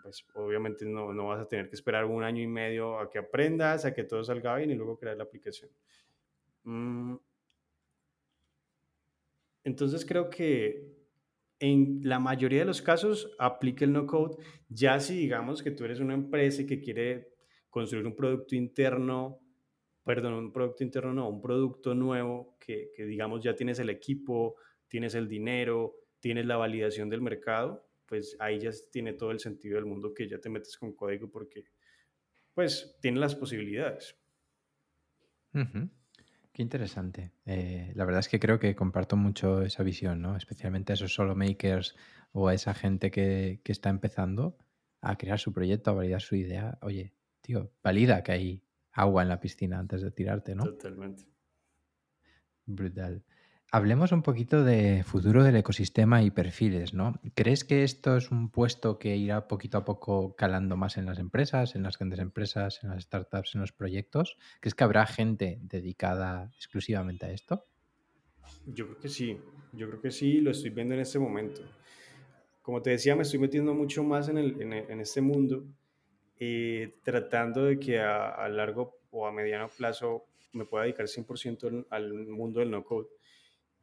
Pues 0.03 0.25
obviamente 0.33 0.85
no, 0.85 1.13
no 1.13 1.27
vas 1.27 1.41
a 1.41 1.47
tener 1.47 1.69
que 1.69 1.75
esperar 1.75 2.05
un 2.05 2.23
año 2.23 2.41
y 2.41 2.47
medio 2.47 2.99
a 2.99 3.09
que 3.09 3.19
aprendas, 3.19 3.85
a 3.85 3.93
que 3.93 4.03
todo 4.03 4.23
salga 4.23 4.55
bien 4.55 4.71
y 4.71 4.75
luego 4.75 4.97
crear 4.97 5.17
la 5.17 5.23
aplicación. 5.23 5.69
Mm. 6.63 7.15
Entonces 9.63 10.05
creo 10.05 10.29
que 10.29 10.99
en 11.59 11.99
la 12.03 12.19
mayoría 12.19 12.59
de 12.59 12.65
los 12.65 12.81
casos 12.81 13.35
aplica 13.37 13.85
el 13.85 13.93
no 13.93 14.05
code. 14.07 14.37
Ya 14.69 14.99
si 14.99 15.15
digamos 15.15 15.61
que 15.61 15.71
tú 15.71 15.83
eres 15.83 15.99
una 15.99 16.13
empresa 16.13 16.61
y 16.61 16.65
que 16.65 16.79
quiere 16.79 17.33
construir 17.69 18.05
un 18.07 18.15
producto 18.15 18.55
interno, 18.55 19.39
perdón, 20.03 20.33
un 20.33 20.53
producto 20.53 20.83
interno 20.83 21.13
no, 21.13 21.29
un 21.29 21.41
producto 21.41 21.93
nuevo 21.93 22.57
que, 22.59 22.91
que, 22.95 23.05
digamos 23.05 23.43
ya 23.43 23.55
tienes 23.55 23.79
el 23.79 23.89
equipo, 23.89 24.55
tienes 24.87 25.13
el 25.15 25.27
dinero, 25.27 25.95
tienes 26.19 26.45
la 26.45 26.57
validación 26.57 27.09
del 27.09 27.21
mercado, 27.21 27.88
pues 28.09 28.35
ahí 28.39 28.59
ya 28.59 28.71
tiene 28.91 29.13
todo 29.13 29.29
el 29.29 29.39
sentido 29.39 29.75
del 29.75 29.85
mundo 29.85 30.13
que 30.15 30.27
ya 30.27 30.39
te 30.39 30.49
metes 30.49 30.75
con 30.77 30.93
código 30.93 31.29
porque 31.29 31.65
pues 32.55 32.97
tiene 32.99 33.19
las 33.19 33.35
posibilidades. 33.35 34.17
Uh 35.53 35.59
-huh. 35.59 35.89
Qué 36.51 36.63
interesante. 36.63 37.31
Eh, 37.45 37.93
la 37.95 38.05
verdad 38.05 38.19
es 38.21 38.27
que 38.27 38.39
creo 38.39 38.59
que 38.59 38.75
comparto 38.75 39.15
mucho 39.15 39.61
esa 39.61 39.83
visión, 39.83 40.21
¿no? 40.21 40.35
Especialmente 40.35 40.91
a 40.91 40.95
esos 40.95 41.13
solo 41.13 41.35
makers 41.35 41.95
o 42.31 42.47
a 42.47 42.53
esa 42.55 42.73
gente 42.73 43.11
que, 43.11 43.61
que 43.63 43.71
está 43.71 43.89
empezando 43.89 44.57
a 45.01 45.15
crear 45.15 45.39
su 45.39 45.53
proyecto, 45.53 45.91
a 45.91 45.93
validar 45.93 46.21
su 46.21 46.35
idea. 46.35 46.77
Oye, 46.81 47.13
tío, 47.41 47.71
valida 47.83 48.23
que 48.23 48.31
hay 48.31 48.63
agua 48.91 49.21
en 49.21 49.29
la 49.29 49.39
piscina 49.39 49.79
antes 49.79 50.01
de 50.01 50.11
tirarte, 50.11 50.55
¿no? 50.55 50.63
Totalmente. 50.63 51.23
Brutal. 52.65 53.23
Hablemos 53.71 54.11
un 54.11 54.23
poquito 54.23 54.63
de 54.63 55.03
futuro 55.03 55.43
del 55.43 55.55
ecosistema 55.55 56.23
y 56.23 56.31
perfiles, 56.31 56.95
¿no? 56.95 57.21
¿Crees 57.35 57.63
que 57.63 57.83
esto 57.83 58.17
es 58.17 58.31
un 58.31 58.49
puesto 58.49 58.97
que 58.97 59.15
irá 59.15 59.47
poquito 59.47 59.77
a 59.77 59.85
poco 59.85 60.35
calando 60.35 60.75
más 60.75 60.97
en 60.97 61.05
las 61.05 61.19
empresas, 61.19 61.75
en 61.75 61.83
las 61.83 61.99
grandes 61.99 62.17
empresas, 62.17 62.83
en 62.83 62.89
las 62.89 63.03
startups, 63.03 63.53
en 63.53 63.61
los 63.61 63.71
proyectos? 63.71 64.39
¿Crees 64.59 64.73
que 64.73 64.83
habrá 64.83 65.05
gente 65.05 65.59
dedicada 65.61 66.51
exclusivamente 66.55 67.27
a 67.27 67.31
esto? 67.31 67.67
Yo 68.65 68.87
creo 68.87 68.99
que 68.99 69.09
sí, 69.09 69.37
yo 69.73 69.87
creo 69.87 70.01
que 70.01 70.09
sí, 70.09 70.41
lo 70.41 70.49
estoy 70.49 70.71
viendo 70.71 70.95
en 70.95 71.01
este 71.01 71.19
momento. 71.19 71.61
Como 72.63 72.81
te 72.81 72.89
decía, 72.89 73.15
me 73.15 73.21
estoy 73.21 73.37
metiendo 73.37 73.75
mucho 73.75 74.03
más 74.03 74.29
en, 74.29 74.39
el, 74.39 74.59
en, 74.63 74.73
en 74.73 74.99
este 74.99 75.21
mundo, 75.21 75.63
eh, 76.39 76.95
tratando 77.03 77.65
de 77.65 77.79
que 77.79 77.99
a, 77.99 78.29
a, 78.29 78.49
largo 78.49 78.97
o 79.11 79.27
a 79.27 79.31
mediano 79.31 79.69
plazo 79.69 80.25
me 80.53 80.65
pueda 80.65 80.85
dedicar 80.85 81.05
100% 81.05 81.85
al 81.91 82.13
mundo 82.25 82.61
del 82.61 82.71
no-code 82.71 83.09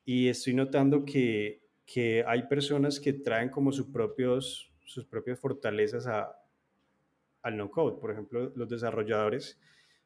y 0.06 0.28
estoy 0.28 0.54
notando 0.54 1.04
que, 1.04 1.60
que 1.84 2.24
hay 2.26 2.44
personas 2.44 3.00
que 3.00 3.12
traen 3.12 3.50
como 3.50 3.72
sus, 3.72 3.88
propios, 3.88 4.72
sus 4.84 5.04
propias 5.04 5.40
fortalezas 5.40 6.06
a, 6.06 6.38
al 7.42 7.56
no-code. 7.56 8.00
Por 8.00 8.12
ejemplo, 8.12 8.52
los 8.54 8.68
desarrolladores. 8.68 9.60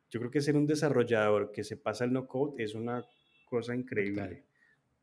Yo 0.09 0.19
creo 0.19 0.33
que 0.33 0.41
ser 0.41 0.57
un 0.57 0.67
desarrollador 0.67 1.53
que 1.53 1.63
se 1.63 1.77
pasa 1.77 2.05
al 2.05 2.15
no-code 2.15 2.65
es 2.65 2.75
una 2.75 3.05
cosa 3.45 3.75
increíble, 3.77 4.23
Total. 4.23 4.45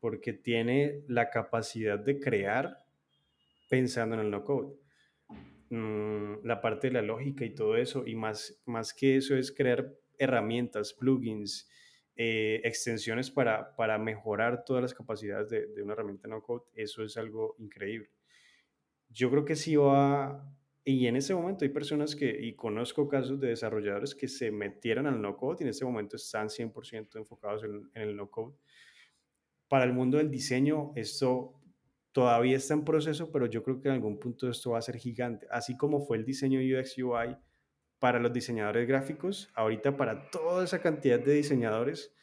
porque 0.00 0.32
tiene 0.32 1.04
la 1.06 1.30
capacidad 1.30 1.98
de 1.98 2.18
crear 2.18 2.84
pensando 3.70 4.16
en 4.16 4.22
el 4.22 4.30
no-code. 4.32 4.74
Mm, 5.70 6.44
la 6.44 6.60
parte 6.60 6.88
de 6.88 6.94
la 6.94 7.02
lógica 7.02 7.44
y 7.44 7.54
todo 7.54 7.76
eso, 7.76 8.04
y 8.04 8.16
más, 8.16 8.60
más 8.66 8.92
que 8.92 9.16
eso 9.16 9.36
es 9.36 9.52
crear 9.52 9.94
herramientas, 10.18 10.92
plugins, 10.92 11.68
eh, 12.20 12.60
extensiones 12.64 13.30
para, 13.30 13.76
para, 13.76 13.96
mejorar 13.96 14.64
todas 14.64 14.82
las 14.82 14.92
capacidades 14.92 15.48
de, 15.50 15.80
una 15.80 15.92
herramienta 15.92 16.26
no 16.26 16.42
code, 16.42 16.64
eso 16.74 17.04
es 17.04 17.16
algo 17.16 17.54
increíble. 17.60 18.10
Yo 19.08 19.30
creo 19.30 19.44
que 19.44 19.54
sí 19.54 19.76
va, 19.76 20.44
y 20.82 21.06
en 21.06 21.14
ese 21.14 21.32
momento 21.32 21.64
hay 21.64 21.68
personas 21.68 22.16
que, 22.16 22.28
y 22.28 22.56
conozco 22.56 23.06
casos 23.06 23.38
de 23.38 23.50
desarrolladores 23.50 24.16
que 24.16 24.26
se 24.26 24.50
metieron 24.50 25.06
al 25.06 25.22
no 25.22 25.36
code 25.36 25.58
y 25.60 25.62
en 25.62 25.68
este 25.68 25.84
momento 25.84 26.16
están 26.16 26.48
100% 26.48 27.18
enfocados 27.18 27.62
en, 27.62 27.88
en 27.94 28.02
el 28.02 28.16
no 28.16 28.28
code. 28.28 28.56
Para 29.68 29.84
el 29.84 29.92
mundo 29.92 30.18
del 30.18 30.28
diseño, 30.28 30.90
esto 30.96 31.54
todavía 32.10 32.56
está 32.56 32.74
en 32.74 32.84
proceso, 32.84 33.30
pero 33.30 33.46
yo 33.46 33.62
creo 33.62 33.80
que 33.80 33.86
en 33.86 33.94
algún 33.94 34.18
punto 34.18 34.50
esto 34.50 34.72
va 34.72 34.78
a 34.78 34.82
ser 34.82 34.96
gigante, 34.96 35.46
así 35.52 35.76
como 35.76 36.00
fue 36.00 36.16
el 36.16 36.24
diseño 36.24 36.58
UX 36.58 36.98
UI 36.98 37.36
para 37.98 38.18
los 38.20 38.32
diseñadores 38.32 38.86
gráficos, 38.86 39.50
ahorita 39.54 39.96
para 39.96 40.30
toda 40.30 40.64
esa 40.64 40.80
cantidad 40.80 41.18
de 41.18 41.34
diseñadores, 41.34 42.14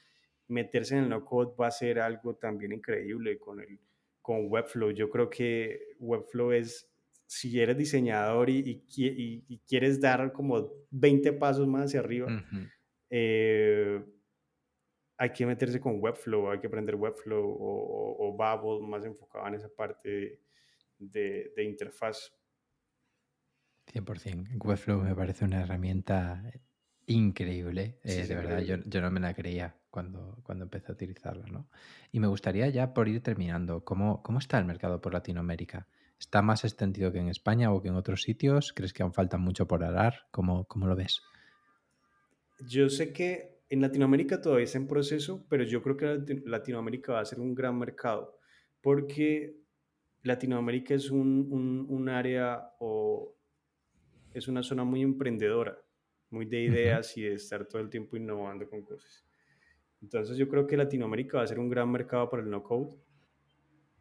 meterse 0.48 0.96
en 0.98 1.04
el 1.04 1.10
no-code 1.10 1.56
va 1.60 1.68
a 1.68 1.72
ser 1.72 2.00
algo 2.00 2.36
también 2.36 2.72
increíble 2.72 3.38
con, 3.40 3.60
el, 3.60 3.80
con 4.22 4.50
Webflow. 4.50 4.92
Yo 4.92 5.10
creo 5.10 5.30
que 5.30 5.96
Webflow 6.00 6.52
es, 6.52 6.90
si 7.26 7.60
eres 7.60 7.78
diseñador 7.78 8.50
y, 8.50 8.60
y, 8.60 8.84
y, 8.98 9.46
y 9.48 9.60
quieres 9.68 10.00
dar 10.00 10.32
como 10.32 10.72
20 10.92 11.34
pasos 11.34 11.68
más 11.68 11.86
hacia 11.86 12.00
arriba, 12.00 12.28
uh 12.28 12.30
-huh. 12.30 12.72
eh, 13.10 14.06
hay 15.18 15.30
que 15.32 15.46
meterse 15.46 15.80
con 15.80 16.02
Webflow, 16.02 16.52
hay 16.52 16.60
que 16.60 16.68
aprender 16.68 16.96
Webflow 16.96 17.44
o, 17.44 17.56
o, 17.58 18.28
o 18.30 18.38
Babel 18.38 18.82
más 18.88 19.06
enfocado 19.06 19.48
en 19.48 19.56
esa 19.56 19.70
parte 19.70 20.10
de, 20.10 20.40
de, 21.00 21.54
de 21.56 21.64
interfaz. 21.64 22.34
100%. 23.94 24.64
Webflow 24.64 25.02
me 25.02 25.16
parece 25.16 25.46
una 25.46 25.62
herramienta 25.62 26.44
increíble. 27.08 28.00
Eh, 28.04 28.24
sí, 28.24 28.28
de 28.28 28.36
verdad, 28.36 28.60
yo, 28.62 28.78
yo, 28.86 29.02
no 29.02 29.12
me 29.12 29.20
la 29.20 29.34
creía 29.34 29.76
cuando, 29.90 30.40
cuando 30.44 30.66
empecé 30.66 30.92
a 30.92 30.96
utilizarla. 30.96 31.46
¿no? 31.48 31.70
Y 32.12 32.20
me 32.20 32.28
gustaría 32.28 32.68
ya 32.70 32.94
por 32.94 33.08
ir 33.08 33.22
terminando, 33.22 33.84
¿cómo, 33.84 34.22
¿cómo 34.24 34.40
está 34.40 34.58
el 34.58 34.66
mercado 34.66 35.02
por 35.02 35.14
Latinoamérica? 35.14 35.88
¿Está 36.20 36.42
más 36.42 36.64
extendido 36.64 37.12
que 37.12 37.20
en 37.20 37.30
España 37.30 37.72
o 37.72 37.82
que 37.82 37.90
en 37.90 37.96
otros 37.96 38.22
sitios? 38.22 38.74
¿Crees 38.74 38.94
que 38.94 39.04
aún 39.04 39.14
falta 39.14 39.38
mucho 39.38 39.68
por 39.68 39.84
arar? 39.84 40.28
¿Cómo, 40.32 40.66
cómo 40.66 40.88
lo 40.88 40.96
ves? 40.96 41.22
Yo 42.60 42.90
sé 42.90 43.12
que 43.12 43.60
en 43.70 43.82
Latinoamérica 43.82 44.42
todavía 44.42 44.64
está 44.64 44.78
en 44.78 44.88
proceso, 44.88 45.46
pero 45.50 45.64
yo 45.64 45.82
creo 45.82 45.98
que 45.98 46.42
Latinoamérica 46.46 47.14
va 47.14 47.20
a 47.20 47.26
ser 47.26 47.40
un 47.40 47.54
gran 47.54 47.78
mercado 47.78 48.40
porque 48.82 49.58
Latinoamérica 50.22 50.94
es 50.94 51.10
un, 51.10 51.48
un, 51.52 51.86
un 51.90 52.10
área 52.10 52.72
o 52.80 53.35
es 54.36 54.50
una 54.50 54.62
zona 54.64 54.84
muy 54.84 55.02
emprendedora, 55.02 55.82
muy 56.30 56.46
de 56.46 56.62
ideas 56.64 57.12
uh 57.12 57.14
-huh. 57.14 57.22
y 57.22 57.30
de 57.30 57.34
estar 57.36 57.66
todo 57.66 57.82
el 57.82 57.90
tiempo 57.90 58.18
innovando 58.18 58.70
con 58.70 58.84
cosas. 58.84 59.26
Entonces 60.02 60.36
yo 60.38 60.50
creo 60.50 60.68
que 60.68 60.76
Latinoamérica 60.76 61.38
va 61.38 61.44
a 61.44 61.48
ser 61.48 61.58
un 61.58 61.70
gran 61.70 61.90
mercado 61.90 62.30
para 62.30 62.44
el 62.44 62.50
no-code. 62.50 62.98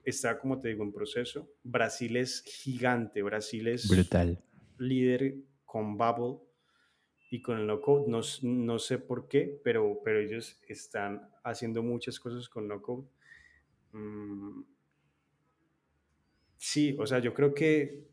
Está, 0.03 0.37
como 0.39 0.61
te 0.61 0.69
digo, 0.69 0.83
en 0.83 0.93
proceso. 0.93 1.49
Brasil 1.63 2.17
es 2.17 2.43
gigante, 2.43 3.23
Brasil 3.23 3.69
es 3.69 3.89
Brutal. 3.89 4.43
líder 4.77 5.37
con 5.65 5.97
Bubble 5.97 6.41
y 7.31 7.41
con 7.41 7.59
el 7.61 7.67
no 7.69 7.81
code. 7.81 8.07
No, 8.09 8.21
no 8.43 8.79
sé 8.81 8.99
por 8.99 9.29
qué, 9.29 9.61
pero, 9.63 10.01
pero 10.05 10.19
ellos 10.19 10.61
están 10.67 11.31
haciendo 11.45 11.83
muchas 11.83 12.19
cosas 12.19 12.49
con 12.49 12.67
no 12.67 12.83
code. 12.83 13.07
Mm, 13.93 14.63
sí, 16.57 16.97
o 16.99 17.07
sea, 17.07 17.21
yo 17.21 17.33
creo 17.33 17.55
que, 17.55 18.05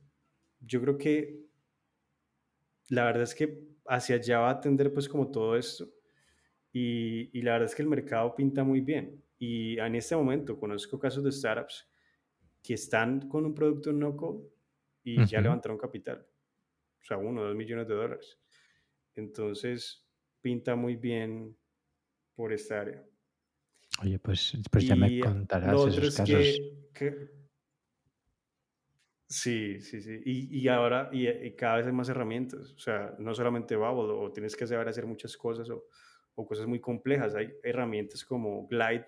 yo 0.61 0.79
creo 0.81 0.97
que 0.99 1.50
la 2.91 3.05
verdad 3.05 3.23
es 3.23 3.33
que 3.33 3.57
hacia 3.87 4.17
allá 4.17 4.39
va 4.39 4.49
a 4.51 4.59
tender 4.59 4.93
pues 4.93 5.07
como 5.07 5.31
todo 5.31 5.55
esto. 5.55 5.89
Y, 6.73 7.37
y, 7.37 7.41
la 7.41 7.53
verdad 7.53 7.69
es 7.69 7.75
que 7.75 7.81
el 7.81 7.87
mercado 7.87 8.35
pinta 8.35 8.63
muy 8.63 8.81
bien. 8.81 9.23
Y 9.37 9.79
en 9.79 9.95
este 9.95 10.15
momento 10.15 10.59
conozco 10.59 10.99
casos 10.99 11.23
de 11.23 11.31
startups 11.31 11.89
que 12.61 12.73
están 12.73 13.27
con 13.29 13.45
un 13.45 13.55
producto 13.55 13.91
no 13.91 14.15
code 14.15 14.45
y 15.03 15.25
ya 15.25 15.41
levantaron 15.41 15.77
capital. 15.77 16.25
O 17.01 17.03
sea, 17.03 17.17
uno, 17.17 17.43
dos 17.43 17.55
millones 17.55 17.87
de 17.87 17.95
dólares. 17.95 18.39
Entonces, 19.15 20.05
pinta 20.41 20.75
muy 20.75 20.97
bien 20.97 21.57
por 22.35 22.51
esta 22.51 22.81
área. 22.81 23.03
Oye, 24.01 24.19
pues, 24.19 24.57
pues 24.69 24.85
ya 24.85 24.95
me 24.95 25.19
contarás 25.19 25.87
esos 25.87 26.15
casos. 26.15 26.61
Sí, 29.31 29.79
sí, 29.81 30.01
sí. 30.01 30.21
Y, 30.25 30.59
y 30.59 30.67
ahora, 30.67 31.09
y, 31.11 31.55
cada 31.55 31.77
vez 31.77 31.87
hay 31.87 31.93
más 31.93 32.09
herramientas. 32.09 32.73
O 32.73 32.79
sea, 32.79 33.15
no 33.17 33.33
solamente 33.33 33.75
Bubble, 33.75 34.13
o 34.13 34.31
tienes 34.31 34.55
que 34.55 34.67
saber 34.67 34.87
hacer 34.87 35.05
muchas 35.05 35.37
cosas 35.37 35.69
o, 35.69 35.85
o 36.35 36.45
cosas 36.45 36.67
muy 36.67 36.79
complejas. 36.79 37.35
Hay 37.35 37.53
herramientas 37.63 38.25
como 38.25 38.67
Glide, 38.67 39.07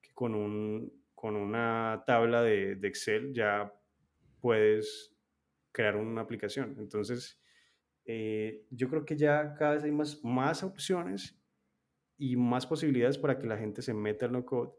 que 0.00 0.12
con, 0.12 0.34
un, 0.34 0.92
con 1.14 1.36
una 1.36 2.02
tabla 2.06 2.42
de, 2.42 2.72
Excel 2.82 3.32
ya 3.32 3.72
puedes 4.40 5.14
crear 5.72 5.96
una 5.96 6.22
aplicación. 6.22 6.76
Entonces, 6.78 7.40
eh, 8.04 8.66
yo 8.70 8.88
creo 8.88 9.04
que 9.04 9.16
ya 9.16 9.54
cada 9.54 9.74
vez 9.74 9.84
hay 9.84 9.92
más, 9.92 10.22
más 10.24 10.62
opciones 10.62 11.40
y 12.18 12.36
más 12.36 12.66
posibilidades 12.66 13.18
para 13.18 13.38
que 13.38 13.46
la 13.46 13.56
gente 13.56 13.82
se 13.82 13.94
meta 13.94 14.26
al 14.26 14.32
no 14.32 14.44
code 14.44 14.72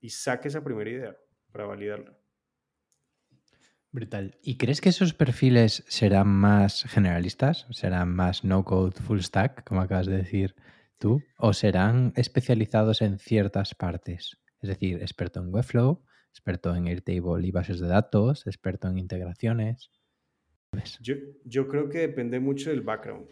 y 0.00 0.10
saque 0.10 0.48
esa 0.48 0.62
primera 0.64 0.90
idea 0.90 1.16
para 1.50 1.66
validarla. 1.66 2.21
Brutal. 3.92 4.38
¿Y 4.42 4.56
crees 4.56 4.80
que 4.80 4.88
esos 4.88 5.12
perfiles 5.12 5.84
serán 5.86 6.26
más 6.28 6.84
generalistas? 6.84 7.66
¿Serán 7.70 8.14
más 8.14 8.42
no 8.42 8.64
code 8.64 8.98
full 8.98 9.20
stack, 9.20 9.64
como 9.64 9.82
acabas 9.82 10.06
de 10.06 10.16
decir 10.16 10.54
tú? 10.98 11.22
¿O 11.36 11.52
serán 11.52 12.14
especializados 12.16 13.02
en 13.02 13.18
ciertas 13.18 13.74
partes? 13.74 14.38
Es 14.62 14.70
decir, 14.70 15.02
experto 15.02 15.40
en 15.40 15.52
Webflow, 15.52 16.02
experto 16.30 16.74
en 16.74 16.86
Airtable 16.86 17.46
y 17.46 17.50
bases 17.50 17.80
de 17.80 17.88
datos, 17.88 18.46
experto 18.46 18.88
en 18.88 18.96
integraciones. 18.96 19.90
Yo, 21.02 21.16
yo 21.44 21.68
creo 21.68 21.90
que 21.90 21.98
depende 21.98 22.40
mucho 22.40 22.70
del 22.70 22.80
background. 22.80 23.28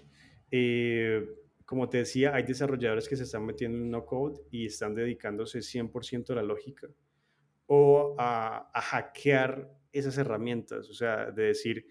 Eh, 0.50 1.26
como 1.64 1.88
te 1.88 1.98
decía, 1.98 2.34
hay 2.34 2.42
desarrolladores 2.42 3.08
que 3.08 3.16
se 3.16 3.22
están 3.22 3.46
metiendo 3.46 3.78
en 3.78 3.90
no 3.90 4.04
code 4.04 4.42
y 4.50 4.66
están 4.66 4.94
dedicándose 4.94 5.60
100% 5.60 6.30
a 6.30 6.34
la 6.34 6.42
lógica 6.42 6.88
o 7.64 8.14
a, 8.18 8.70
a, 8.74 8.80
hackear 8.82 9.79
esas 9.92 10.18
herramientas, 10.18 10.88
o 10.88 10.94
sea, 10.94 11.30
de 11.30 11.44
decir, 11.44 11.86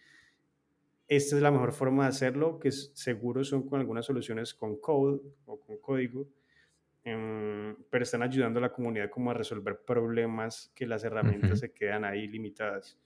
esta 1.08 1.36
es 1.36 1.41
la 1.41 1.52
mejor 1.52 1.72
forma 1.74 2.04
de 2.04 2.10
hacerlo, 2.10 2.60
que 2.60 2.72
seguro 2.72 3.43
son 3.43 3.68
con 3.68 3.80
algunas 3.80 4.06
soluciones 4.06 4.54
con 4.54 4.80
code 4.80 5.22
o 5.45 5.60
con 5.60 5.78
código, 5.80 6.30
em, 7.04 7.76
pero 7.89 8.04
están 8.04 8.22
ayudando 8.22 8.60
a 8.60 8.62
la 8.62 8.72
comunidad 8.72 9.10
como 9.10 9.32
a 9.32 9.34
resolver 9.34 9.82
problemas 9.86 10.72
que 10.76 10.86
las 10.86 11.04
herramientas 11.04 11.60
se 11.60 11.74
quedan 11.74 12.06
ahí 12.06 12.28
limitadas. 12.28 13.00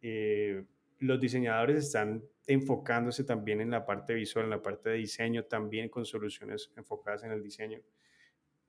Eh, 0.00 0.64
los 1.00 1.20
diseñadores 1.20 1.78
están 1.78 2.22
enfocándose 2.46 3.24
también 3.24 3.60
en 3.60 3.70
la 3.70 3.84
parte 3.84 4.14
visual, 4.14 4.44
en 4.44 4.50
la 4.50 4.62
parte 4.62 4.90
de 4.90 4.96
diseño, 4.96 5.44
también 5.44 5.88
con 5.88 6.04
soluciones 6.04 6.72
enfocadas 6.76 7.24
en 7.24 7.32
el 7.32 7.42
diseño. 7.42 7.80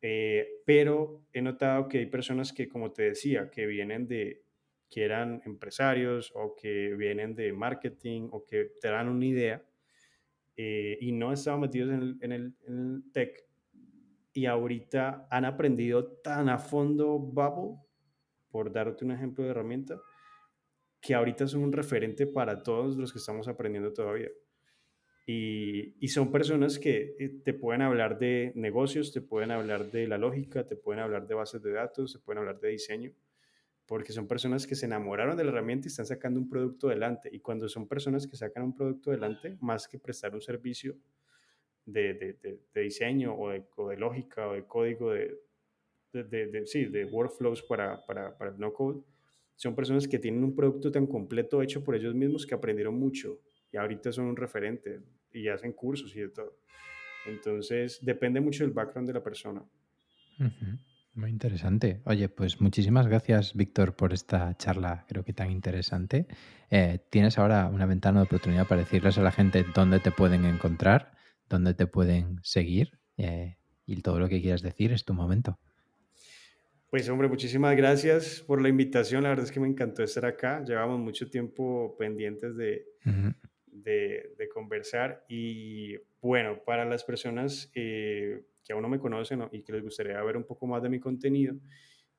Eh, 0.02 0.62
pero 0.66 1.22
he 1.34 1.42
notado 1.42 1.88
que 1.88 2.00
hay 2.00 2.06
personas 2.08 2.52
que, 2.52 2.68
como 2.68 2.92
te 2.92 3.04
decía, 3.04 3.50
que 3.50 3.66
vienen 3.66 4.08
de, 4.08 4.45
que 4.90 5.04
eran 5.04 5.42
empresarios 5.46 6.32
o 6.36 6.56
que 6.56 6.96
vienen 6.96 7.36
de 7.36 7.52
marketing 7.54 8.30
o 8.32 8.46
que 8.46 8.72
te 8.80 8.90
dan 8.90 9.10
una 9.10 9.26
idea 9.26 9.64
eh, 10.56 10.98
y 11.02 11.12
no 11.12 11.34
estaban 11.34 11.62
metidos 11.62 11.92
en 11.92 12.02
el, 12.02 12.18
en, 12.22 12.32
el, 12.32 12.56
en 12.68 13.12
tech 13.12 13.46
y 14.36 14.46
ahorita 14.46 15.28
han 15.32 15.46
aprendido 15.46 16.18
tan 16.18 16.50
a 16.50 16.58
fondo 16.60 17.18
Bubble, 17.18 17.80
por 18.50 18.72
darte 18.72 19.06
un 19.06 19.12
ejemplo 19.12 19.46
de 19.46 19.52
herramienta, 19.52 20.02
que 21.02 21.14
ahorita 21.14 21.48
son 21.48 21.64
un 21.64 21.72
referente 21.72 22.28
para 22.28 22.62
todos 22.62 22.98
los 22.98 23.14
que 23.14 23.20
estamos 23.20 23.48
aprendiendo 23.48 23.94
todavía. 23.94 24.30
Y, 25.26 25.96
y, 26.04 26.08
son 26.10 26.32
personas 26.32 26.78
que 26.78 27.16
eh, 27.18 27.30
te 27.44 27.54
pueden 27.54 27.82
hablar 27.82 28.20
de 28.20 28.52
negocios, 28.56 29.12
te 29.12 29.22
pueden 29.22 29.52
hablar 29.52 29.90
de 29.90 30.06
la 30.06 30.18
lógica, 30.18 30.68
te 30.68 30.76
pueden 30.76 31.02
hablar 31.02 31.26
de 31.28 31.34
bases 31.34 31.64
de 31.64 31.72
datos, 31.72 32.14
te 32.14 32.20
pueden 32.20 32.40
hablar 32.40 32.60
de 32.60 32.70
diseño, 32.70 33.12
porque 33.86 34.12
son 34.12 34.28
personas 34.28 34.66
que 34.66 34.76
se 34.76 34.86
enamoraron 34.86 35.38
de 35.38 35.44
la 35.44 35.52
herramienta 35.52 35.88
y 35.88 35.90
están 35.90 36.06
sacando 36.06 36.40
un 36.40 36.50
producto 36.50 36.88
adelante. 36.88 37.30
Y 37.32 37.40
cuando 37.40 37.70
son 37.70 37.88
personas 37.88 38.26
que 38.26 38.36
sacan 38.36 38.64
un 38.64 38.76
producto 38.76 39.12
adelante, 39.12 39.58
más 39.62 39.88
que 39.88 40.00
prestar 40.00 40.34
un 40.34 40.42
servicio 40.42 40.96
de, 41.86 42.14
de, 42.16 42.60
de, 42.74 42.82
diseño 42.82 43.34
o, 43.34 43.54
o 43.76 43.90
de, 43.90 43.98
lógica 43.98 44.48
o 44.48 44.54
de 44.54 44.66
código 44.66 45.12
de, 45.12 45.38
sí, 46.66 46.86
de 46.86 47.06
workflows 47.06 47.62
para, 47.64 48.04
para, 48.06 48.36
para 48.36 48.52
el 48.52 48.60
no 48.60 48.74
code, 48.74 49.04
son 49.56 49.76
personas 49.76 50.08
que 50.08 50.20
tienen 50.20 50.44
un 50.44 50.56
producto 50.56 50.92
tan 50.92 51.06
completo 51.06 51.62
hecho 51.62 51.84
por 51.84 51.96
ellos 51.96 52.16
mismos 52.16 52.46
que 52.46 52.56
aprendieron 52.56 52.98
mucho 52.98 53.40
y 53.72 53.78
ahorita 53.78 54.12
son 54.12 54.26
un 54.26 54.36
referente 54.36 55.02
y 55.32 55.48
hacen 55.48 55.74
cursos 55.74 56.16
y 56.16 56.22
de 56.22 56.30
todo. 56.30 56.58
Entonces, 57.26 58.00
depende 58.02 58.40
mucho 58.40 58.64
del 58.64 58.74
background 58.74 59.08
de 59.08 59.14
la 59.14 59.24
persona. 59.24 59.64
Muy 61.16 61.30
interesante. 61.30 62.02
Oye, 62.04 62.28
pues 62.28 62.60
muchísimas 62.60 63.08
gracias, 63.08 63.54
Víctor, 63.54 63.96
por 63.96 64.12
esta 64.12 64.54
charla, 64.58 65.06
creo 65.08 65.24
que 65.24 65.32
tan 65.32 65.50
interesante. 65.50 66.28
Eh, 66.70 67.00
tienes 67.10 67.38
ahora 67.38 67.68
una 67.68 67.86
ventana 67.86 68.20
de 68.20 68.26
oportunidad 68.26 68.68
para 68.68 68.82
decirles 68.82 69.18
a 69.18 69.22
la 69.22 69.32
gente 69.32 69.66
dónde 69.74 70.02
te 70.02 70.12
pueden 70.12 70.44
encontrar, 70.44 71.14
dónde 71.48 71.74
te 71.74 71.88
pueden 71.88 72.42
seguir 72.44 73.00
eh, 73.16 73.56
y 73.86 74.02
todo 74.02 74.20
lo 74.20 74.28
que 74.28 74.42
quieras 74.42 74.62
decir 74.62 74.92
es 74.92 75.06
tu 75.06 75.14
momento. 75.14 75.58
Pues 76.90 77.08
hombre, 77.08 77.30
muchísimas 77.30 77.78
gracias 77.78 78.44
por 78.46 78.62
la 78.62 78.68
invitación. 78.68 79.24
La 79.24 79.30
verdad 79.30 79.46
es 79.46 79.54
que 79.54 79.62
me 79.62 79.70
encantó 79.70 80.04
estar 80.04 80.26
acá. 80.26 80.66
Llevamos 80.66 81.00
mucho 81.00 81.30
tiempo 81.30 81.96
pendientes 81.98 82.58
de, 82.58 82.88
de, 83.72 84.50
conversar. 84.54 85.24
Y 85.30 85.96
bueno, 86.20 86.62
para 86.66 86.84
las 86.84 87.06
personas 87.06 87.72
eh, 87.74 88.44
que 88.66 88.74
aún 88.74 88.82
no 88.82 88.90
me 88.90 89.00
conocen 89.00 89.44
y 89.52 89.62
que 89.62 89.74
les 89.74 89.84
gustaría 89.84 90.22
ver 90.24 90.36
un 90.36 90.44
poco 90.44 90.66
más 90.66 90.82
de 90.82 90.90
mi 90.90 91.00
contenido, 91.00 91.56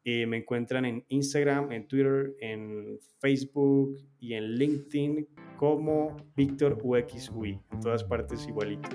eh, 0.04 0.24
me 0.24 0.36
encuentran 0.36 0.84
en 0.84 1.04
Instagram, 1.08 1.72
en 1.72 1.88
Twitter, 1.88 2.36
en 2.40 2.96
Facebook 3.18 3.96
y 4.20 4.34
en 4.34 4.52
LinkedIn 4.52 5.26
como 5.56 6.16
Víctor 6.36 6.78
UXUI. 6.80 7.58
En 7.72 7.80
todas 7.80 8.04
partes 8.04 8.46
igualito. 8.46 8.88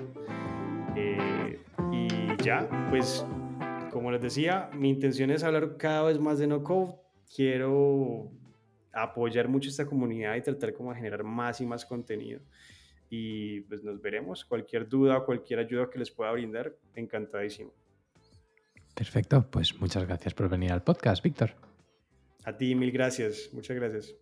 Eh, 0.96 1.58
y 1.92 2.08
ya, 2.42 2.66
pues 2.88 3.26
como 3.90 4.10
les 4.10 4.22
decía, 4.22 4.70
mi 4.74 4.88
intención 4.88 5.30
es 5.30 5.44
hablar 5.44 5.76
cada 5.76 6.04
vez 6.04 6.18
más 6.18 6.38
de 6.38 6.46
no 6.46 6.62
code. 6.64 6.94
Quiero 7.36 8.30
apoyar 8.94 9.48
mucho 9.48 9.68
esta 9.68 9.84
comunidad 9.84 10.34
y 10.36 10.42
tratar 10.42 10.72
como 10.72 10.92
de 10.92 10.96
generar 10.96 11.24
más 11.24 11.60
y 11.60 11.66
más 11.66 11.84
contenido. 11.84 12.40
Y 13.14 13.60
pues 13.62 13.84
nos 13.84 14.00
veremos. 14.00 14.42
Cualquier 14.46 14.88
duda 14.88 15.18
o 15.18 15.26
cualquier 15.26 15.58
ayuda 15.58 15.90
que 15.90 15.98
les 15.98 16.10
pueda 16.10 16.32
brindar, 16.32 16.74
encantadísimo. 16.94 17.70
Perfecto, 18.94 19.50
pues 19.50 19.78
muchas 19.78 20.06
gracias 20.06 20.32
por 20.32 20.48
venir 20.48 20.72
al 20.72 20.82
podcast, 20.82 21.22
Víctor. 21.22 21.50
A 22.44 22.56
ti, 22.56 22.74
mil 22.74 22.90
gracias. 22.90 23.50
Muchas 23.52 23.76
gracias. 23.76 24.14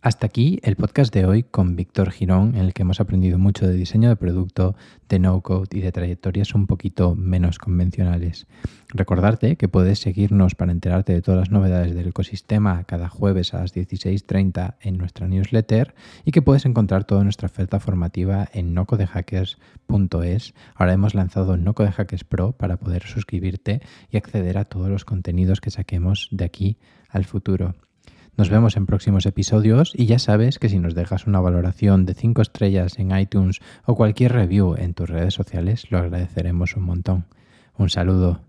Hasta 0.00 0.26
aquí 0.26 0.60
el 0.62 0.76
podcast 0.76 1.12
de 1.12 1.26
hoy 1.26 1.42
con 1.42 1.74
Víctor 1.74 2.12
Girón, 2.12 2.54
en 2.54 2.60
el 2.60 2.72
que 2.72 2.82
hemos 2.82 3.00
aprendido 3.00 3.36
mucho 3.36 3.66
de 3.66 3.74
diseño 3.74 4.08
de 4.08 4.14
producto, 4.14 4.76
de 5.08 5.18
no-code 5.18 5.76
y 5.76 5.80
de 5.80 5.90
trayectorias 5.90 6.54
un 6.54 6.68
poquito 6.68 7.16
menos 7.16 7.58
convencionales. 7.58 8.46
Recordarte 8.90 9.56
que 9.56 9.66
puedes 9.66 9.98
seguirnos 9.98 10.54
para 10.54 10.70
enterarte 10.70 11.14
de 11.14 11.20
todas 11.20 11.40
las 11.40 11.50
novedades 11.50 11.96
del 11.96 12.06
ecosistema 12.06 12.84
cada 12.84 13.08
jueves 13.08 13.54
a 13.54 13.58
las 13.58 13.74
16.30 13.74 14.76
en 14.82 14.98
nuestra 14.98 15.26
newsletter 15.26 15.96
y 16.24 16.30
que 16.30 16.42
puedes 16.42 16.64
encontrar 16.64 17.02
toda 17.02 17.24
nuestra 17.24 17.46
oferta 17.46 17.80
formativa 17.80 18.48
en 18.52 18.74
nocodehackers.es. 18.74 20.54
Ahora 20.76 20.92
hemos 20.92 21.16
lanzado 21.16 21.56
Nocodehackers 21.56 22.22
Pro 22.22 22.52
para 22.52 22.76
poder 22.76 23.02
suscribirte 23.02 23.82
y 24.12 24.16
acceder 24.16 24.58
a 24.58 24.64
todos 24.64 24.90
los 24.90 25.04
contenidos 25.04 25.60
que 25.60 25.72
saquemos 25.72 26.28
de 26.30 26.44
aquí 26.44 26.78
al 27.08 27.24
futuro. 27.24 27.74
Nos 28.38 28.50
vemos 28.50 28.76
en 28.76 28.86
próximos 28.86 29.26
episodios 29.26 29.92
y 29.96 30.06
ya 30.06 30.20
sabes 30.20 30.60
que 30.60 30.68
si 30.68 30.78
nos 30.78 30.94
dejas 30.94 31.26
una 31.26 31.40
valoración 31.40 32.06
de 32.06 32.14
5 32.14 32.40
estrellas 32.40 32.96
en 33.00 33.10
iTunes 33.10 33.58
o 33.84 33.96
cualquier 33.96 34.32
review 34.32 34.76
en 34.78 34.94
tus 34.94 35.10
redes 35.10 35.34
sociales, 35.34 35.90
lo 35.90 35.98
agradeceremos 35.98 36.76
un 36.76 36.84
montón. 36.84 37.24
Un 37.76 37.90
saludo 37.90 38.40